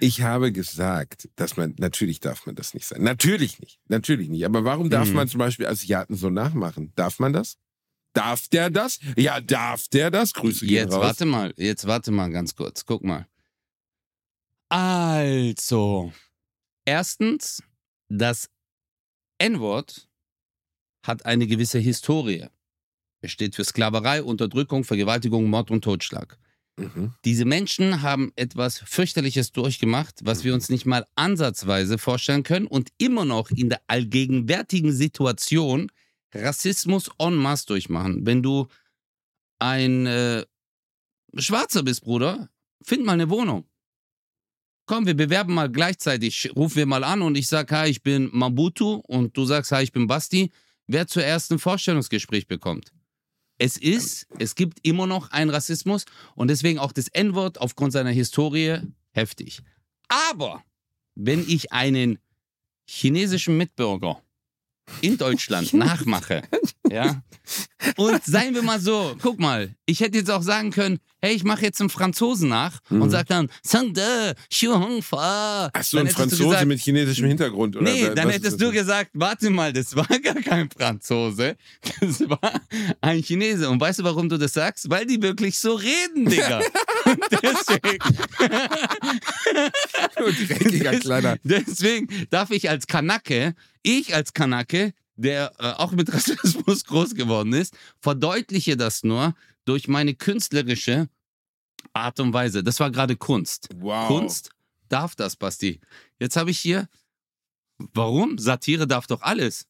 Ich 0.00 0.20
habe 0.20 0.52
gesagt, 0.52 1.28
dass 1.36 1.56
man, 1.56 1.74
natürlich 1.78 2.20
darf 2.20 2.44
man 2.44 2.54
das 2.56 2.74
nicht 2.74 2.86
sein. 2.86 3.02
Natürlich 3.02 3.58
nicht. 3.60 3.80
Natürlich 3.88 4.28
nicht. 4.28 4.44
Aber 4.44 4.64
warum 4.64 4.90
darf 4.90 5.08
Mhm. 5.08 5.14
man 5.14 5.28
zum 5.28 5.38
Beispiel 5.38 5.66
Asiaten 5.66 6.14
so 6.14 6.28
nachmachen? 6.28 6.92
Darf 6.94 7.18
man 7.20 7.32
das? 7.32 7.56
Darf 8.12 8.48
der 8.48 8.68
das? 8.68 8.98
Ja, 9.16 9.40
darf 9.40 9.88
der 9.88 10.10
das? 10.10 10.32
Grüße 10.34 10.66
gehen 10.66 10.74
Jetzt 10.76 10.92
raus. 10.94 11.02
warte 11.04 11.24
mal, 11.24 11.54
jetzt 11.56 11.86
warte 11.86 12.10
mal 12.10 12.30
ganz 12.30 12.54
kurz. 12.54 12.84
Guck 12.84 13.02
mal. 13.04 13.26
Also, 14.70 16.12
erstens, 16.84 17.62
das 18.10 18.50
N-Wort 19.38 20.08
hat 21.06 21.24
eine 21.24 21.46
gewisse 21.46 21.78
Historie. 21.78 22.46
Es 23.20 23.32
steht 23.32 23.54
für 23.56 23.64
Sklaverei, 23.64 24.22
Unterdrückung, 24.22 24.84
Vergewaltigung, 24.84 25.48
Mord 25.50 25.70
und 25.70 25.82
Totschlag. 25.82 26.38
Mhm. 26.76 27.12
Diese 27.24 27.44
Menschen 27.44 28.02
haben 28.02 28.32
etwas 28.36 28.78
fürchterliches 28.78 29.52
durchgemacht, 29.52 30.20
was 30.22 30.44
wir 30.44 30.54
uns 30.54 30.68
nicht 30.68 30.86
mal 30.86 31.04
ansatzweise 31.16 31.98
vorstellen 31.98 32.44
können 32.44 32.66
und 32.66 32.90
immer 32.98 33.24
noch 33.24 33.50
in 33.50 33.68
der 33.68 33.80
allgegenwärtigen 33.88 34.92
Situation 34.92 35.90
Rassismus 36.34 37.10
en 37.18 37.34
masse 37.34 37.66
durchmachen. 37.66 38.24
Wenn 38.26 38.42
du 38.42 38.68
ein 39.58 40.06
äh, 40.06 40.44
Schwarzer 41.36 41.82
bist, 41.82 42.02
Bruder, 42.02 42.48
find 42.82 43.04
mal 43.04 43.14
eine 43.14 43.30
Wohnung. 43.30 43.64
Komm, 44.86 45.06
wir 45.06 45.14
bewerben 45.14 45.54
mal 45.54 45.70
gleichzeitig. 45.70 46.50
Ruf 46.56 46.76
wir 46.76 46.86
mal 46.86 47.04
an 47.04 47.22
und 47.22 47.36
ich 47.36 47.48
sag, 47.48 47.70
hi, 47.72 47.90
ich 47.90 48.02
bin 48.02 48.30
Mabutu 48.32 49.02
und 49.06 49.36
du 49.36 49.44
sagst, 49.44 49.72
hi, 49.72 49.82
ich 49.82 49.92
bin 49.92 50.06
Basti. 50.06 50.50
Wer 50.86 51.06
zuerst 51.06 51.52
ein 51.52 51.58
Vorstellungsgespräch 51.58 52.46
bekommt. 52.46 52.92
Es 53.58 53.76
ist, 53.76 54.26
es 54.38 54.54
gibt 54.54 54.78
immer 54.82 55.06
noch 55.06 55.32
einen 55.32 55.50
Rassismus 55.50 56.04
und 56.36 56.48
deswegen 56.48 56.78
auch 56.78 56.92
das 56.92 57.08
N-Wort 57.08 57.60
aufgrund 57.60 57.92
seiner 57.92 58.10
Historie 58.10 58.78
heftig. 59.10 59.60
Aber 60.08 60.62
wenn 61.16 61.40
ich 61.48 61.72
einen 61.72 62.18
chinesischen 62.88 63.56
Mitbürger 63.56 64.22
in 65.00 65.18
Deutschland 65.18 65.72
nachmache, 65.74 66.42
Ja. 66.90 67.22
Und 67.96 68.22
seien 68.24 68.54
wir 68.54 68.62
mal 68.62 68.78
so, 68.80 69.16
guck 69.22 69.38
mal, 69.38 69.74
ich 69.86 70.00
hätte 70.00 70.18
jetzt 70.18 70.30
auch 70.30 70.42
sagen 70.42 70.70
können, 70.70 70.98
hey, 71.22 71.34
ich 71.34 71.44
mache 71.44 71.62
jetzt 71.62 71.80
einen 71.80 71.88
Franzosen 71.90 72.48
nach 72.48 72.80
Mhm. 72.90 73.02
und 73.02 73.10
sag 73.10 73.26
dann, 73.28 73.48
Sangde, 73.62 74.34
Fa. 75.02 75.70
Ach 75.72 75.82
so, 75.82 75.98
ein 75.98 76.08
Franzose 76.08 76.44
gesagt, 76.44 76.66
mit 76.66 76.80
chinesischem 76.80 77.26
Hintergrund, 77.28 77.76
oder? 77.76 77.90
Nee, 77.90 78.10
dann 78.14 78.28
hättest 78.30 78.60
du 78.60 78.70
gesagt, 78.70 79.10
warte 79.14 79.48
mal, 79.50 79.72
das 79.72 79.96
war 79.96 80.06
gar 80.22 80.34
kein 80.34 80.68
Franzose, 80.70 81.56
das 82.00 82.20
war 82.28 82.52
ein 83.00 83.22
Chinese. 83.22 83.68
Und 83.70 83.80
weißt 83.80 84.00
du, 84.00 84.04
warum 84.04 84.28
du 84.28 84.36
das 84.36 84.52
sagst? 84.52 84.90
Weil 84.90 85.06
die 85.06 85.20
wirklich 85.22 85.58
so 85.58 85.74
reden, 85.74 86.26
Digga. 86.26 86.60
Deswegen, 87.42 87.98
Du 90.16 90.32
dreckiger 90.46 90.98
Kleiner. 90.98 91.36
Deswegen 91.42 92.08
darf 92.30 92.50
ich 92.50 92.68
als 92.68 92.86
Kanake, 92.86 93.54
ich 93.82 94.14
als 94.14 94.32
Kanake, 94.32 94.92
der 95.18 95.52
äh, 95.58 95.72
auch 95.72 95.92
mit 95.92 96.12
Rassismus 96.14 96.84
groß 96.84 97.14
geworden 97.14 97.52
ist, 97.52 97.76
verdeutliche 98.00 98.76
das 98.76 99.02
nur 99.02 99.34
durch 99.64 99.88
meine 99.88 100.14
künstlerische 100.14 101.08
Art 101.92 102.20
und 102.20 102.32
Weise. 102.32 102.62
Das 102.62 102.80
war 102.80 102.90
gerade 102.90 103.16
Kunst. 103.16 103.68
Wow. 103.76 104.06
Kunst 104.06 104.50
darf 104.88 105.14
das, 105.14 105.36
Basti. 105.36 105.80
Jetzt 106.18 106.36
habe 106.36 106.50
ich 106.50 106.58
hier. 106.58 106.88
Warum? 107.78 108.38
Satire 108.38 108.86
darf 108.86 109.06
doch 109.06 109.22
alles. 109.22 109.66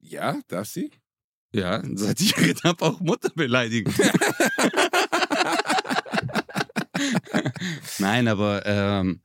Ja, 0.00 0.40
darf 0.48 0.66
sie? 0.68 0.90
Ja, 1.52 1.82
Satire 1.94 2.54
darf 2.62 2.80
auch 2.82 3.00
Mutter 3.00 3.30
beleidigen. 3.30 3.92
Nein, 7.98 8.28
aber 8.28 8.64
ähm, 8.66 9.20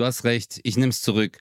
du 0.00 0.06
hast 0.06 0.24
recht. 0.24 0.60
Ich 0.64 0.76
nehme 0.76 0.90
es 0.90 1.02
zurück. 1.02 1.38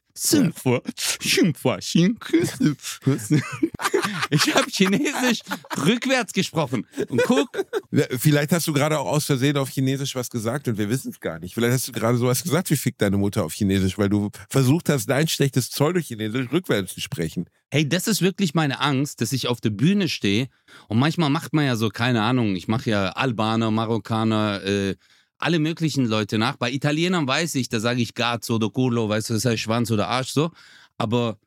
Ich 4.31 4.53
habe 4.53 4.69
Chinesisch 4.69 5.41
rückwärts 5.85 6.33
gesprochen. 6.33 6.85
Und 7.09 7.21
guck, 7.23 7.49
Vielleicht 7.91 8.51
hast 8.51 8.67
du 8.67 8.73
gerade 8.73 8.99
auch 8.99 9.07
aus 9.07 9.25
Versehen 9.25 9.57
auf 9.57 9.69
Chinesisch 9.69 10.13
was 10.15 10.29
gesagt 10.29 10.67
und 10.67 10.77
wir 10.77 10.89
wissen 10.89 11.09
es 11.09 11.19
gar 11.19 11.39
nicht. 11.39 11.55
Vielleicht 11.55 11.73
hast 11.73 11.87
du 11.87 11.91
gerade 11.91 12.17
sowas 12.17 12.43
gesagt 12.43 12.69
wie 12.69 12.75
Fick 12.75 12.97
deine 12.99 13.17
Mutter 13.17 13.43
auf 13.43 13.53
Chinesisch, 13.53 13.97
weil 13.97 14.09
du 14.09 14.29
versucht 14.49 14.89
hast, 14.89 15.07
dein 15.07 15.27
schlechtes 15.27 15.69
Pseudo-Chinesisch 15.69 16.51
rückwärts 16.51 16.93
zu 16.93 17.01
sprechen. 17.01 17.49
Hey, 17.71 17.87
das 17.87 18.07
ist 18.07 18.21
wirklich 18.21 18.53
meine 18.53 18.79
Angst, 18.79 19.21
dass 19.21 19.31
ich 19.31 19.47
auf 19.47 19.59
der 19.59 19.71
Bühne 19.71 20.07
stehe 20.07 20.49
und 20.87 20.99
manchmal 20.99 21.31
macht 21.31 21.53
man 21.53 21.65
ja 21.65 21.75
so, 21.75 21.89
keine 21.89 22.21
Ahnung, 22.21 22.55
ich 22.55 22.67
mache 22.67 22.89
ja 22.91 23.09
Albaner, 23.09 23.71
Marokkaner, 23.71 24.63
äh, 24.63 24.95
alle 25.39 25.59
möglichen 25.59 26.05
Leute 26.05 26.37
nach. 26.37 26.57
Bei 26.57 26.71
Italienern 26.71 27.27
weiß 27.27 27.55
ich, 27.55 27.69
da 27.69 27.79
sage 27.79 28.01
ich 28.01 28.13
Gazzo 28.13 28.55
oder 28.55 28.69
Culo, 28.69 29.09
weißt 29.09 29.29
du, 29.29 29.33
das 29.33 29.45
heißt 29.45 29.61
Schwanz 29.61 29.89
oder 29.91 30.07
Arsch 30.07 30.29
so. 30.29 30.51
Aber 30.97 31.37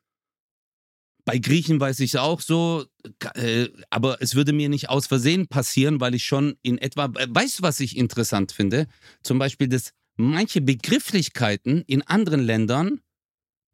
bei 1.25 1.37
Griechen 1.37 1.79
weiß 1.79 1.99
ich 2.01 2.13
es 2.13 2.19
auch 2.19 2.41
so. 2.41 2.85
Äh, 3.35 3.69
aber 3.89 4.21
es 4.21 4.35
würde 4.35 4.51
mir 4.51 4.69
nicht 4.69 4.89
aus 4.89 5.07
Versehen 5.07 5.47
passieren, 5.47 6.01
weil 6.01 6.15
ich 6.15 6.25
schon 6.25 6.57
in 6.61 6.77
etwa, 6.77 7.05
äh, 7.05 7.27
weißt 7.29 7.59
du, 7.59 7.63
was 7.63 7.79
ich 7.79 7.97
interessant 7.97 8.51
finde? 8.51 8.87
Zum 9.23 9.39
Beispiel, 9.39 9.67
dass 9.67 9.93
manche 10.15 10.61
Begrifflichkeiten 10.61 11.83
in 11.87 12.01
anderen 12.01 12.41
Ländern 12.41 12.99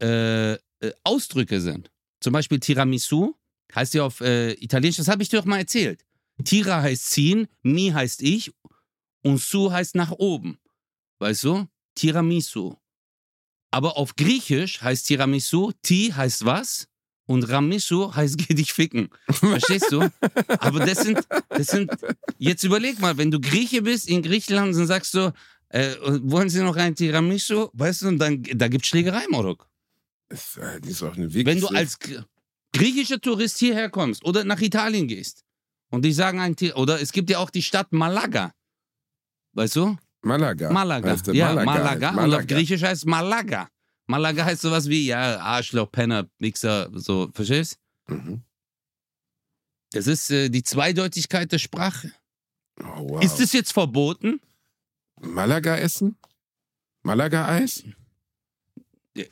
äh, 0.01 0.53
äh, 0.53 0.57
Ausdrücke 1.03 1.59
sind. 1.59 1.91
Zum 2.21 2.33
Beispiel 2.33 2.59
Tiramisu 2.59 3.35
heißt 3.73 3.93
ja 3.93 4.03
auf 4.03 4.21
äh, 4.21 4.53
Italienisch, 4.53 4.97
das 4.97 5.07
habe 5.07 5.23
ich 5.23 5.29
dir 5.29 5.37
doch 5.37 5.45
mal 5.45 5.59
erzählt. 5.59 6.05
Tira 6.43 6.81
heißt 6.81 7.09
ziehen, 7.09 7.47
mi 7.63 7.89
heißt 7.89 8.21
ich 8.21 8.51
und 9.23 9.39
su 9.39 9.71
heißt 9.71 9.95
nach 9.95 10.11
oben. 10.11 10.59
Weißt 11.19 11.43
du? 11.43 11.67
Tiramisu. 11.95 12.75
Aber 13.71 13.97
auf 13.97 14.15
Griechisch 14.15 14.81
heißt 14.81 15.05
Tiramisu, 15.07 15.71
ti 15.81 16.11
heißt 16.15 16.45
was 16.45 16.87
und 17.25 17.43
Ramisu 17.43 18.13
heißt 18.15 18.37
geh 18.47 18.53
dich 18.53 18.73
ficken. 18.73 19.09
Verstehst 19.29 19.91
du? 19.91 20.09
Aber 20.59 20.79
das 20.85 21.03
sind, 21.03 21.19
das 21.49 21.67
sind, 21.67 21.91
jetzt 22.37 22.63
überleg 22.63 22.99
mal, 22.99 23.17
wenn 23.17 23.29
du 23.31 23.39
Grieche 23.39 23.81
bist 23.81 24.09
in 24.09 24.23
Griechenland 24.23 24.75
und 24.75 24.87
sagst 24.87 25.13
du, 25.13 25.33
äh, 25.69 25.95
wollen 26.01 26.49
Sie 26.49 26.61
noch 26.63 26.75
ein 26.77 26.95
Tiramisu? 26.95 27.69
Weißt 27.73 28.01
du, 28.01 28.07
und 28.07 28.17
dann, 28.17 28.41
da 28.41 28.67
gibt 28.67 28.87
Schlägerei, 28.87 29.25
Morok. 29.29 29.67
Das 30.29 30.57
äh, 30.57 30.79
ist 30.87 31.03
auch 31.03 31.15
eine 31.15 31.25
wirklich 31.31 31.45
Wenn 31.45 31.59
du 31.59 31.67
als 31.67 31.99
gr- 31.99 32.23
griechischer 32.73 33.19
Tourist 33.21 33.57
hierher 33.59 33.89
kommst 33.89 34.23
oder 34.25 34.43
nach 34.43 34.61
Italien 34.61 35.07
gehst 35.07 35.43
und 35.91 36.03
die 36.05 36.13
sagen 36.13 36.39
ein 36.39 36.55
Ti- 36.55 36.73
oder 36.73 36.99
es 37.01 37.11
gibt 37.11 37.29
ja 37.29 37.37
auch 37.39 37.49
die 37.51 37.61
Stadt 37.63 37.91
Malaga. 37.91 38.53
Weißt 39.59 39.75
du? 39.75 39.97
Malaga. 40.21 40.71
Malaga. 40.71 41.11
heißt 41.11 41.27
Ja, 41.33 41.53
Malaga. 41.53 42.13
Malaga. 42.13 42.23
Und 42.23 42.33
auf 42.33 42.47
Griechisch 42.47 42.81
heißt 42.81 43.05
Malaga. 43.05 43.67
Malaga 44.07 44.45
heißt 44.45 44.61
sowas 44.61 44.87
wie, 44.87 45.07
ja, 45.07 45.37
Arschloch, 45.41 45.91
Penner, 45.91 46.29
Mixer, 46.37 46.89
so, 46.93 47.29
verstehst? 47.33 47.77
Mhm. 48.07 48.41
Das 49.91 50.07
ist 50.07 50.31
äh, 50.31 50.47
die 50.47 50.63
Zweideutigkeit 50.63 51.51
der 51.51 51.57
Sprache. 51.57 52.13
Oh, 52.79 53.09
wow. 53.09 53.21
Ist 53.21 53.41
es 53.41 53.51
jetzt 53.51 53.73
verboten? 53.73 54.39
Malaga 55.19 55.75
essen? 55.75 56.15
Malaga-Eis? 57.03 57.83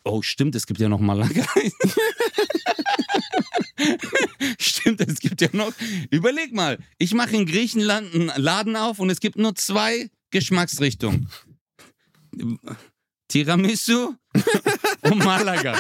Oh, 0.04 0.22
stimmt, 0.22 0.56
es 0.56 0.68
gibt 0.68 0.82
ja 0.82 0.90
noch 0.90 1.00
Malaga. 1.00 1.46
stimmt, 4.60 5.00
es 5.00 5.22
gibt 5.22 5.40
ja 5.40 5.48
noch. 5.54 5.72
Überleg 6.10 6.54
mal, 6.54 6.80
ich 6.98 7.14
mache 7.14 7.38
in 7.38 7.46
Griechenland 7.46 8.14
einen 8.14 8.30
Laden 8.36 8.76
auf 8.76 9.00
und 9.00 9.10
es 9.10 9.22
gibt 9.22 9.38
nur 9.38 9.56
zwei 9.56 10.10
Geschmacksrichtungen. 10.32 11.28
Tiramisu 13.28 14.16
und 15.02 15.18
Malaga. 15.18 15.80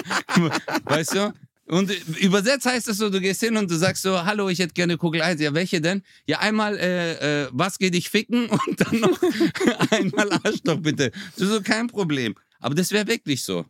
Weißt 0.85 1.15
du? 1.15 1.33
Und 1.67 1.91
übersetzt 2.19 2.65
heißt 2.65 2.87
es 2.87 2.97
so, 2.97 3.09
du 3.09 3.19
gehst 3.19 3.41
hin 3.41 3.57
und 3.57 3.69
du 3.69 3.75
sagst 3.75 4.01
so, 4.03 4.23
hallo, 4.23 4.47
ich 4.47 4.59
hätte 4.59 4.73
gerne 4.73 4.97
Kugel 4.97 5.21
Eis. 5.21 5.39
Ja, 5.41 5.53
welche 5.53 5.81
denn? 5.81 6.01
Ja, 6.25 6.39
einmal, 6.39 6.77
äh, 6.77 7.43
äh, 7.43 7.49
was 7.51 7.77
geht 7.77 7.93
dich 7.93 8.09
ficken 8.09 8.47
und 8.67 8.79
dann 8.79 8.99
noch 9.01 9.21
einmal 9.91 10.31
Arschloch, 10.43 10.77
bitte. 10.81 11.11
Das 11.35 11.41
ist 11.47 11.53
so 11.53 11.61
kein 11.61 11.87
Problem. 11.87 12.35
Aber 12.59 12.73
das 12.73 12.91
wäre 12.91 13.07
wirklich 13.07 13.43
so. 13.43 13.65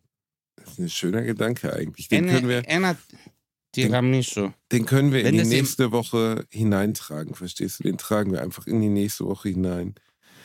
Das 0.57 0.73
ist 0.73 0.79
ein 0.79 0.89
schöner 0.89 1.23
Gedanke 1.23 1.73
eigentlich. 1.73 2.07
Den 2.07 2.25
Ene- 2.25 2.33
können 2.33 2.49
wir, 2.49 2.67
Ena 2.69 2.97
Tiramisu. 3.71 4.51
den 4.71 4.85
können 4.85 5.11
wir 5.11 5.19
in 5.21 5.25
Wenn 5.37 5.37
die 5.49 5.55
nächste 5.55 5.91
Woche 5.91 6.45
hineintragen, 6.51 7.33
verstehst 7.35 7.79
du? 7.79 7.83
Den 7.83 7.97
tragen 7.97 8.31
wir 8.31 8.41
einfach 8.43 8.67
in 8.67 8.79
die 8.81 8.89
nächste 8.89 9.25
Woche 9.25 9.49
hinein. 9.49 9.95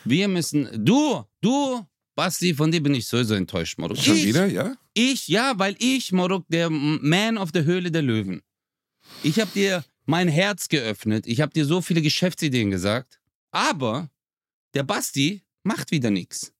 Wir 0.04 0.28
müssen, 0.28 0.68
du, 0.84 1.24
du, 1.40 1.86
Basti, 2.14 2.54
von 2.54 2.70
dir 2.70 2.82
bin 2.82 2.94
ich 2.94 3.06
sowieso 3.06 3.34
enttäuscht, 3.34 3.78
Moruk. 3.78 3.96
Schon 3.96 4.16
ich, 4.16 4.26
wieder, 4.26 4.46
ja? 4.46 4.76
Ich, 4.94 5.28
ja, 5.28 5.54
weil 5.58 5.76
ich, 5.78 6.12
Moruk, 6.12 6.44
der 6.48 6.68
Man 6.70 7.38
of 7.38 7.50
the 7.54 7.64
Höhle 7.64 7.90
der 7.90 8.02
Löwen. 8.02 8.42
Ich 9.22 9.40
habe 9.40 9.50
dir 9.52 9.84
mein 10.04 10.28
Herz 10.28 10.68
geöffnet. 10.68 11.26
Ich 11.26 11.40
habe 11.40 11.52
dir 11.52 11.64
so 11.64 11.80
viele 11.80 12.02
Geschäftsideen 12.02 12.70
gesagt. 12.70 13.20
Aber 13.50 14.10
der 14.74 14.82
Basti 14.82 15.42
macht 15.62 15.90
wieder 15.90 16.10
nichts. 16.10 16.52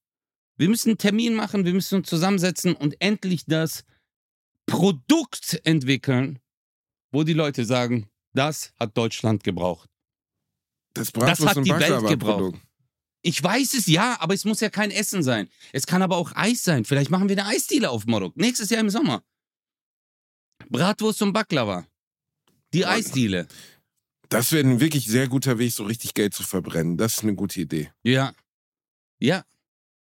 Wir 0.57 0.69
müssen 0.69 0.91
einen 0.91 0.99
Termin 0.99 1.35
machen, 1.35 1.65
wir 1.65 1.73
müssen 1.73 1.97
uns 1.97 2.09
zusammensetzen 2.09 2.75
und 2.75 2.95
endlich 3.01 3.45
das 3.47 3.85
Produkt 4.67 5.61
entwickeln, 5.65 6.39
wo 7.11 7.25
die 7.25 7.33
Leute 7.33 7.65
sagen, 7.65 8.09
das 8.33 8.73
hat 8.79 8.97
Deutschland 8.97 9.45
gebraucht. 9.45 9.89
Das 10.95 11.11
Das 11.13 11.41
hat 11.45 11.57
die 11.65 11.71
Welt 11.71 12.03
Baklava-Produkt. 12.03 12.61
Ich 13.23 13.43
weiß 13.43 13.75
es 13.75 13.87
ja, 13.87 14.21
aber 14.21 14.35
es 14.35 14.45
muss 14.45 14.61
ja 14.61 14.69
kein 14.69 14.91
Essen 14.91 15.23
sein. 15.23 15.49
Es 15.73 15.87
kann 15.87 16.03
aber 16.03 16.17
auch 16.17 16.33
Eis 16.35 16.65
sein. 16.65 16.85
Vielleicht 16.85 17.11
machen 17.11 17.29
wir 17.29 17.39
eine 17.39 17.49
Eisdiele 17.49 17.89
auf 17.91 18.05
Morok. 18.07 18.37
Nächstes 18.37 18.69
Jahr 18.71 18.81
im 18.81 18.91
Sommer. 18.91 19.23
Bratwurst 20.69 21.23
und 21.23 21.33
Baklava. 21.33 21.87
Die 22.75 22.85
Eisdiele. 22.85 23.47
Das 24.29 24.51
wäre 24.51 24.67
ein 24.67 24.81
wirklich 24.81 25.07
sehr 25.07 25.29
guter 25.29 25.59
Weg, 25.59 25.73
so 25.73 25.85
richtig 25.85 26.15
Geld 26.15 26.35
zu 26.35 26.43
verbrennen. 26.43 26.97
Das 26.97 27.19
ist 27.19 27.23
eine 27.23 27.35
gute 27.35 27.61
Idee. 27.61 27.93
Ja. 28.03 28.35
Ja. 29.21 29.45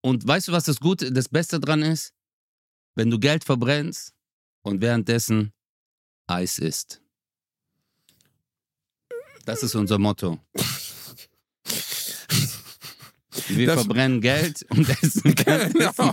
Und 0.02 0.28
weißt 0.28 0.48
du, 0.48 0.52
was 0.52 0.64
das 0.64 0.80
Gute, 0.80 1.12
das 1.12 1.30
Beste 1.30 1.60
dran 1.60 1.84
ist? 1.84 2.14
Wenn 2.96 3.12
du 3.12 3.20
Geld 3.20 3.44
verbrennst 3.44 4.14
und 4.64 4.82
währenddessen 4.82 5.52
Eis 6.28 6.58
isst. 6.58 7.02
Das 9.46 9.62
ist 9.62 9.76
unser 9.76 10.00
Motto. 10.00 10.40
Wir 13.50 13.68
Das- 13.68 13.76
verbrennen 13.84 14.22
Geld 14.22 14.66
und 14.70 14.90
essen 15.04 15.22
Genau. 15.36 15.46
währenddessen 15.46 16.12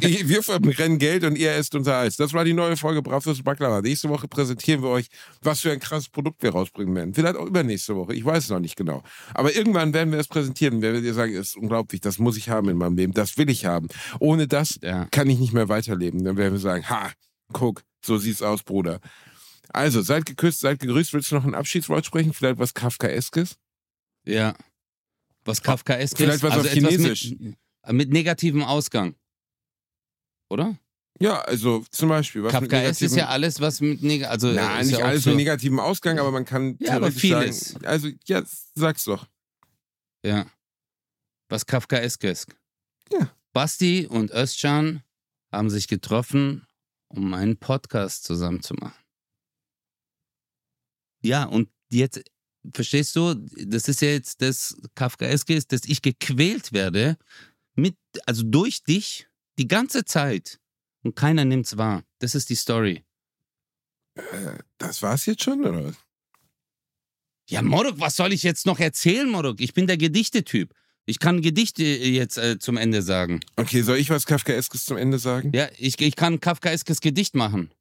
Wir 0.28 0.42
verbrennen 0.42 0.98
Geld 0.98 1.24
und 1.24 1.36
ihr 1.36 1.52
esst 1.52 1.74
unser 1.74 1.98
Eis. 1.98 2.16
Das 2.16 2.32
war 2.32 2.44
die 2.44 2.52
neue 2.52 2.76
Folge 2.76 2.98
und 3.02 3.44
Baklava. 3.44 3.80
Nächste 3.80 4.08
Woche 4.08 4.28
präsentieren 4.28 4.82
wir 4.82 4.88
euch, 4.90 5.06
was 5.42 5.60
für 5.60 5.72
ein 5.72 5.80
krasses 5.80 6.08
Produkt 6.08 6.42
wir 6.42 6.50
rausbringen 6.50 6.94
werden. 6.94 7.14
Vielleicht 7.14 7.36
auch 7.36 7.46
übernächste 7.46 7.94
Woche. 7.96 8.14
Ich 8.14 8.24
weiß 8.24 8.44
es 8.44 8.50
noch 8.50 8.60
nicht 8.60 8.76
genau. 8.76 9.02
Aber 9.34 9.54
irgendwann 9.54 9.92
werden 9.94 10.12
wir 10.12 10.18
es 10.18 10.28
präsentieren. 10.28 10.82
Werden 10.82 11.02
wir 11.02 11.14
sagen, 11.14 11.34
es 11.34 11.48
ist 11.48 11.56
unglaublich, 11.56 12.00
das 12.00 12.18
muss 12.18 12.36
ich 12.36 12.48
haben 12.48 12.68
in 12.68 12.76
meinem 12.78 12.96
Leben. 12.96 13.12
Das 13.12 13.36
will 13.38 13.48
ich 13.50 13.64
haben. 13.66 13.88
Ohne 14.18 14.46
das 14.48 14.78
Ja. 14.82 15.06
kann 15.10 15.28
ich 15.30 15.38
nicht 15.38 15.52
mehr 15.52 15.68
weiterleben. 15.68 16.24
Dann 16.24 16.36
werden 16.36 16.52
wir 16.54 16.60
sagen, 16.60 16.88
ha, 16.88 17.10
guck, 17.52 17.82
so 18.04 18.18
sieht's 18.18 18.42
aus, 18.42 18.62
Bruder. 18.62 19.00
Also, 19.74 20.02
seid 20.02 20.26
geküsst, 20.26 20.60
seid 20.60 20.80
gegrüßt. 20.80 21.12
Willst 21.14 21.30
du 21.30 21.36
noch 21.36 21.44
ein 21.44 21.54
Abschiedswort 21.54 22.04
sprechen? 22.04 22.32
Vielleicht 22.34 22.58
was 22.58 22.74
Kafkaeskes? 22.74 23.56
Ja. 24.26 24.54
Was 25.44 25.62
Kafkaeskes. 25.62 26.18
Vielleicht 26.18 26.42
was 26.42 26.52
auf 26.52 26.64
etwas 26.64 26.72
Chinesisch. 26.72 27.34
Mit, 27.38 27.56
mit 27.92 28.10
negativem 28.10 28.62
Ausgang. 28.62 29.14
Oder? 30.48 30.78
Ja, 31.20 31.40
also 31.42 31.84
zum 31.90 32.08
Beispiel. 32.08 32.42
Was 32.42 32.52
Kafkaesk 32.52 33.02
ist 33.02 33.16
ja 33.16 33.28
alles, 33.28 33.60
was 33.60 33.80
mit 33.80 34.02
neg 34.02 34.24
also 34.24 34.52
Na, 34.52 34.80
ist 34.80 34.88
nicht 34.88 34.98
ja 34.98 35.04
alles 35.06 35.22
so, 35.22 35.30
mit 35.30 35.38
negativem 35.38 35.78
Ausgang, 35.78 36.18
aber 36.18 36.30
man 36.30 36.44
kann 36.44 36.76
Ja, 36.80 36.96
aber 36.96 37.12
vieles. 37.12 37.70
sagen. 37.70 37.86
Also, 37.86 38.08
ja, 38.26 38.42
sag's 38.74 39.04
doch. 39.04 39.26
Ja. 40.24 40.46
Was 41.48 41.66
Kafkaesk 41.66 42.24
ist. 42.24 42.46
Ja. 43.12 43.30
Basti 43.52 44.06
und 44.08 44.30
Özcan 44.30 45.02
haben 45.52 45.70
sich 45.70 45.86
getroffen, 45.86 46.66
um 47.08 47.34
einen 47.34 47.56
Podcast 47.58 48.24
zusammen 48.24 48.62
zu 48.62 48.74
machen. 48.74 48.94
Ja, 51.22 51.44
und 51.44 51.68
jetzt, 51.90 52.22
verstehst 52.72 53.16
du, 53.16 53.34
das 53.34 53.88
ist 53.88 54.02
ja 54.02 54.08
jetzt 54.08 54.40
das 54.42 54.76
Kafkaeske 54.94 55.54
ist, 55.54 55.72
dass 55.72 55.82
ich 55.84 56.02
gequält 56.02 56.72
werde, 56.72 57.16
mit, 57.74 57.96
also 58.26 58.42
durch 58.44 58.82
dich, 58.84 59.26
die 59.58 59.68
ganze 59.68 60.04
Zeit. 60.04 60.58
Und 61.02 61.16
keiner 61.16 61.44
nimmt's 61.44 61.76
wahr. 61.76 62.04
Das 62.20 62.34
ist 62.34 62.50
die 62.50 62.54
Story. 62.54 63.04
Das 64.78 65.02
war's 65.02 65.26
jetzt 65.26 65.42
schon, 65.42 65.64
oder? 65.64 65.94
Ja, 67.48 67.62
Morok, 67.62 67.98
was 67.98 68.16
soll 68.16 68.32
ich 68.32 68.42
jetzt 68.42 68.66
noch 68.66 68.78
erzählen, 68.78 69.28
Morok? 69.28 69.60
Ich 69.60 69.74
bin 69.74 69.86
der 69.86 69.96
Gedichtetyp. 69.96 70.72
Ich 71.04 71.18
kann 71.18 71.42
Gedichte 71.42 71.82
jetzt 71.82 72.38
äh, 72.38 72.58
zum 72.58 72.76
Ende 72.76 73.02
sagen. 73.02 73.40
Okay, 73.56 73.82
soll 73.82 73.98
ich 73.98 74.10
was 74.10 74.24
Kafkaeskes 74.24 74.84
zum 74.84 74.96
Ende 74.96 75.18
sagen? 75.18 75.50
Ja, 75.52 75.68
ich, 75.76 76.00
ich 76.00 76.14
kann 76.14 76.34
ein 76.34 76.40
Kafkaeskes 76.40 77.00
Gedicht 77.00 77.34
machen. 77.34 77.72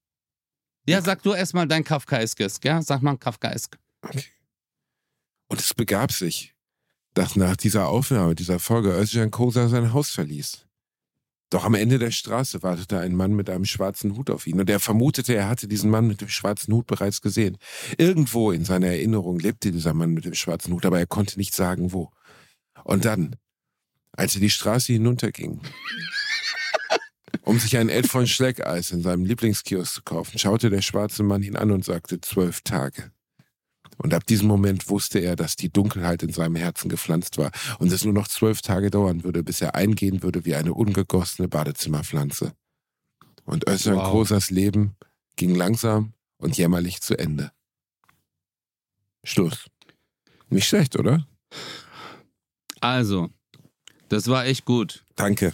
Ja, 0.87 1.01
sag 1.01 1.21
du 1.21 1.33
erstmal 1.33 1.67
dein 1.67 1.83
Kafkaeskes. 1.83 2.59
Ja, 2.63 2.81
sag 2.81 3.03
mal 3.03 3.11
ein 3.11 3.19
Kafkaesk. 3.19 3.77
Okay. 4.01 4.23
Und 5.51 5.59
es 5.59 5.73
begab 5.73 6.13
sich, 6.13 6.55
dass 7.13 7.35
nach 7.35 7.57
dieser 7.57 7.89
Aufnahme 7.89 8.35
dieser 8.35 8.57
Folge 8.57 8.93
Özcan 8.97 9.31
Kosa 9.31 9.67
sein 9.67 9.91
Haus 9.91 10.09
verließ. 10.11 10.65
Doch 11.49 11.65
am 11.65 11.73
Ende 11.73 11.99
der 11.99 12.11
Straße 12.11 12.63
wartete 12.63 12.99
ein 12.99 13.13
Mann 13.13 13.33
mit 13.33 13.49
einem 13.49 13.65
schwarzen 13.65 14.15
Hut 14.15 14.29
auf 14.29 14.47
ihn 14.47 14.61
und 14.61 14.69
er 14.69 14.79
vermutete, 14.79 15.35
er 15.35 15.49
hatte 15.49 15.67
diesen 15.67 15.89
Mann 15.89 16.07
mit 16.07 16.21
dem 16.21 16.29
schwarzen 16.29 16.73
Hut 16.73 16.87
bereits 16.87 17.21
gesehen. 17.21 17.57
Irgendwo 17.97 18.53
in 18.53 18.63
seiner 18.63 18.87
Erinnerung 18.87 19.39
lebte 19.39 19.73
dieser 19.73 19.93
Mann 19.93 20.11
mit 20.11 20.23
dem 20.23 20.35
schwarzen 20.35 20.73
Hut, 20.73 20.85
aber 20.85 20.99
er 20.99 21.05
konnte 21.05 21.37
nicht 21.37 21.53
sagen, 21.53 21.91
wo. 21.91 22.11
Und 22.85 23.03
dann, 23.03 23.35
als 24.13 24.35
er 24.35 24.39
die 24.39 24.49
Straße 24.49 24.93
hinunterging, 24.93 25.59
um 27.41 27.59
sich 27.59 27.75
ein 27.75 27.89
Elf 27.89 28.09
von 28.09 28.25
Schleckeis 28.25 28.91
in 28.91 29.01
seinem 29.01 29.25
Lieblingskiosk 29.25 29.95
zu 29.95 30.01
kaufen, 30.03 30.39
schaute 30.39 30.69
der 30.69 30.81
schwarze 30.81 31.23
Mann 31.23 31.43
ihn 31.43 31.57
an 31.57 31.71
und 31.71 31.83
sagte 31.83 32.21
zwölf 32.21 32.61
Tage. 32.61 33.11
Und 34.01 34.13
ab 34.13 34.25
diesem 34.25 34.47
Moment 34.47 34.89
wusste 34.89 35.19
er, 35.19 35.35
dass 35.35 35.55
die 35.55 35.71
Dunkelheit 35.71 36.23
in 36.23 36.33
seinem 36.33 36.55
Herzen 36.55 36.89
gepflanzt 36.89 37.37
war 37.37 37.51
und 37.77 37.91
es 37.91 38.03
nur 38.03 38.13
noch 38.13 38.27
zwölf 38.27 38.61
Tage 38.61 38.89
dauern 38.89 39.23
würde, 39.23 39.43
bis 39.43 39.61
er 39.61 39.75
eingehen 39.75 40.23
würde 40.23 40.43
wie 40.45 40.55
eine 40.55 40.73
ungegossene 40.73 41.47
Badezimmerpflanze. 41.47 42.53
Und 43.45 43.67
Özcan 43.67 43.97
Wow. 43.97 44.11
Kosas 44.11 44.49
Leben 44.49 44.95
ging 45.35 45.55
langsam 45.55 46.13
und 46.37 46.57
jämmerlich 46.57 47.01
zu 47.01 47.17
Ende. 47.17 47.51
Schluss. 49.23 49.67
Nicht 50.49 50.67
schlecht, 50.67 50.97
oder? 50.97 51.27
Also, 52.79 53.29
das 54.09 54.27
war 54.27 54.45
echt 54.45 54.65
gut. 54.65 55.05
Danke. 55.15 55.53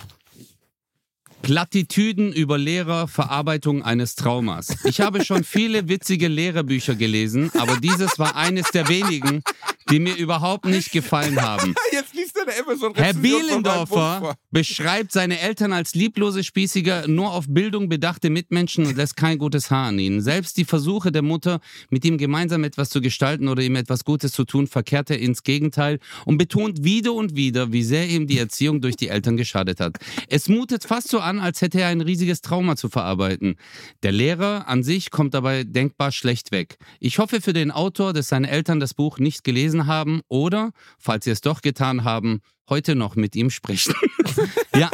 Plattitüden 1.48 2.34
über 2.34 2.58
Lehrer, 2.58 3.08
Verarbeitung 3.08 3.82
eines 3.82 4.16
Traumas. 4.16 4.76
Ich 4.84 5.00
habe 5.00 5.24
schon 5.24 5.46
viele 5.46 5.88
witzige 5.88 6.28
Lehrerbücher 6.28 6.94
gelesen, 6.94 7.52
aber 7.58 7.78
dieses 7.78 8.20
war 8.20 8.36
eines 8.36 8.70
der 8.72 8.90
wenigen, 8.90 9.44
die 9.90 10.00
mir 10.00 10.16
überhaupt 10.16 10.66
nicht 10.66 10.92
gefallen 10.92 11.42
haben. 11.42 11.76
Jetzt 11.92 12.14
liest 12.14 12.38
er 12.38 12.46
da 12.46 12.52
immer 12.52 12.76
so 12.78 12.88
ein 12.88 12.96
Herr 12.96 13.14
Bielendorfer 13.14 14.36
beschreibt 14.52 15.12
seine 15.12 15.40
Eltern 15.40 15.74
als 15.74 15.94
lieblose, 15.94 16.44
spießige, 16.44 17.04
nur 17.08 17.32
auf 17.32 17.46
Bildung 17.48 17.90
bedachte 17.90 18.30
Mitmenschen 18.30 18.86
und 18.86 18.98
lässt 18.98 19.16
kein 19.16 19.38
gutes 19.38 19.70
Haar 19.70 19.90
an 19.90 20.00
ihnen. 20.00 20.22
Selbst 20.22 20.58
die 20.58 20.66
Versuche 20.66 21.12
der 21.12 21.22
Mutter, 21.22 21.60
mit 21.90 22.06
ihm 22.06 22.18
gemeinsam 22.18 22.64
etwas 22.64 22.90
zu 22.90 23.02
gestalten 23.02 23.48
oder 23.48 23.62
ihm 23.62 23.76
etwas 23.76 24.04
Gutes 24.04 24.32
zu 24.32 24.46
tun, 24.46 24.68
verkehrt 24.68 25.10
er 25.10 25.20
ins 25.20 25.44
Gegenteil 25.44 26.00
und 26.26 26.38
betont 26.38 26.84
wieder 26.84 27.14
und 27.14 27.36
wieder, 27.36 27.72
wie 27.72 27.84
sehr 27.84 28.08
ihm 28.08 28.28
die 28.28 28.40
Erziehung 28.40 28.82
durch 28.82 28.96
die 28.96 29.10
Eltern 29.10 29.38
geschadet 29.38 29.80
hat. 29.80 29.98
Es 30.30 30.50
mutet 30.50 30.84
fast 30.84 31.10
so 31.10 31.20
an, 31.20 31.40
als 31.40 31.62
hätte 31.62 31.82
er 31.82 31.90
ein 31.90 32.02
riesiges 32.02 32.42
Trauma 32.42 32.76
zu 32.76 32.90
verarbeiten. 32.90 33.56
Der 34.04 34.12
Lehrer 34.12 34.68
an 34.68 34.84
sich 34.84 35.12
kommt 35.12 35.34
dabei 35.34 35.64
denkbar 35.64 36.12
schlecht 36.12 36.52
weg. 36.52 36.78
Ich 37.00 37.20
hoffe 37.20 37.42
für 37.42 37.54
den 37.54 37.72
Autor, 37.72 38.14
dass 38.14 38.30
seine 38.30 38.50
Eltern 38.50 38.80
das 38.80 38.94
Buch 38.94 39.20
nicht 39.20 39.44
gelesen 39.44 39.77
haben 39.86 40.22
oder, 40.28 40.72
falls 40.98 41.26
sie 41.26 41.32
es 41.32 41.42
doch 41.42 41.62
getan 41.62 42.04
haben, 42.04 42.42
heute 42.70 42.96
noch 42.96 43.16
mit 43.16 43.36
ihm 43.36 43.50
sprechen. 43.50 43.94
ja, 44.76 44.90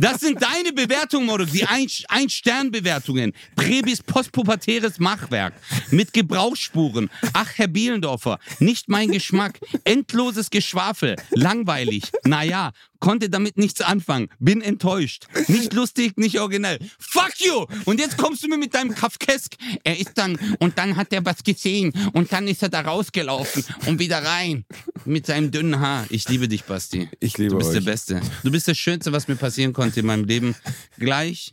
das 0.00 0.20
sind 0.20 0.40
deine 0.42 0.72
Bewertungen, 0.72 1.26
Moro, 1.26 1.44
die 1.44 1.64
Ein- 1.64 1.88
Ein-Stern-Bewertungen. 2.08 3.32
Präbis 3.56 4.02
postpubertäres 4.02 4.98
Machwerk 4.98 5.54
mit 5.90 6.12
Gebrauchsspuren. 6.12 7.10
Ach, 7.32 7.50
Herr 7.56 7.68
Bielendorfer, 7.68 8.38
nicht 8.60 8.88
mein 8.88 9.10
Geschmack. 9.10 9.58
Endloses 9.84 10.50
Geschwafel. 10.50 11.16
Langweilig. 11.30 12.04
Naja, 12.24 12.72
konnte 13.00 13.28
damit 13.30 13.56
nichts 13.56 13.80
anfangen. 13.80 14.28
Bin 14.38 14.60
enttäuscht. 14.62 15.26
Nicht 15.48 15.72
lustig, 15.72 16.16
nicht 16.16 16.40
originell. 16.40 16.78
Fuck 16.98 17.32
you! 17.40 17.66
Und 17.84 18.00
jetzt 18.00 18.16
kommst 18.16 18.42
du 18.42 18.48
mir 18.48 18.58
mit 18.58 18.74
deinem 18.74 18.94
Kafkesk. 18.94 19.54
Er 19.84 19.98
ist 19.98 20.12
dann, 20.16 20.38
und 20.60 20.78
dann 20.78 20.96
hat 20.96 21.12
er 21.12 21.24
was 21.24 21.42
gesehen. 21.44 21.92
Und 22.12 22.32
dann 22.32 22.48
ist 22.48 22.62
er 22.62 22.68
da 22.68 22.80
rausgelaufen 22.80 23.64
und 23.86 23.98
wieder 23.98 24.22
rein. 24.24 24.64
Mit 25.04 25.26
seinem 25.26 25.50
dünnen 25.50 25.78
Haar. 25.80 26.06
Ich 26.10 26.28
liebe 26.28 26.48
dich, 26.48 26.64
Basti. 26.64 27.08
Ich 27.20 27.38
liebe 27.38 27.50
Du 27.52 27.58
bist 27.58 27.70
euch. 27.70 27.74
der 27.76 27.90
Beste. 27.90 28.20
Du 28.42 28.50
bist 28.50 28.68
das 28.68 28.76
Schönste, 28.78 29.12
was 29.12 29.28
mir 29.28 29.36
passieren 29.36 29.72
konnte 29.72 30.00
in 30.00 30.06
meinem 30.06 30.24
Leben. 30.24 30.54
Gleich. 30.98 31.50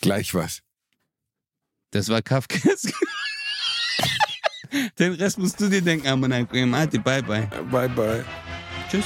Gleich 0.00 0.34
was. 0.34 0.62
Das 1.90 2.08
war 2.08 2.22
Kafkas. 2.22 2.82
Den 4.98 5.14
Rest 5.14 5.38
musst 5.38 5.58
du 5.60 5.68
dir 5.68 5.80
denken. 5.82 6.06
Aber 6.06 6.28
nein, 6.28 6.46
bye 6.46 6.86
bye. 7.22 7.48
Bye, 7.70 7.88
bye. 7.88 8.24
Tschüss. 8.90 9.04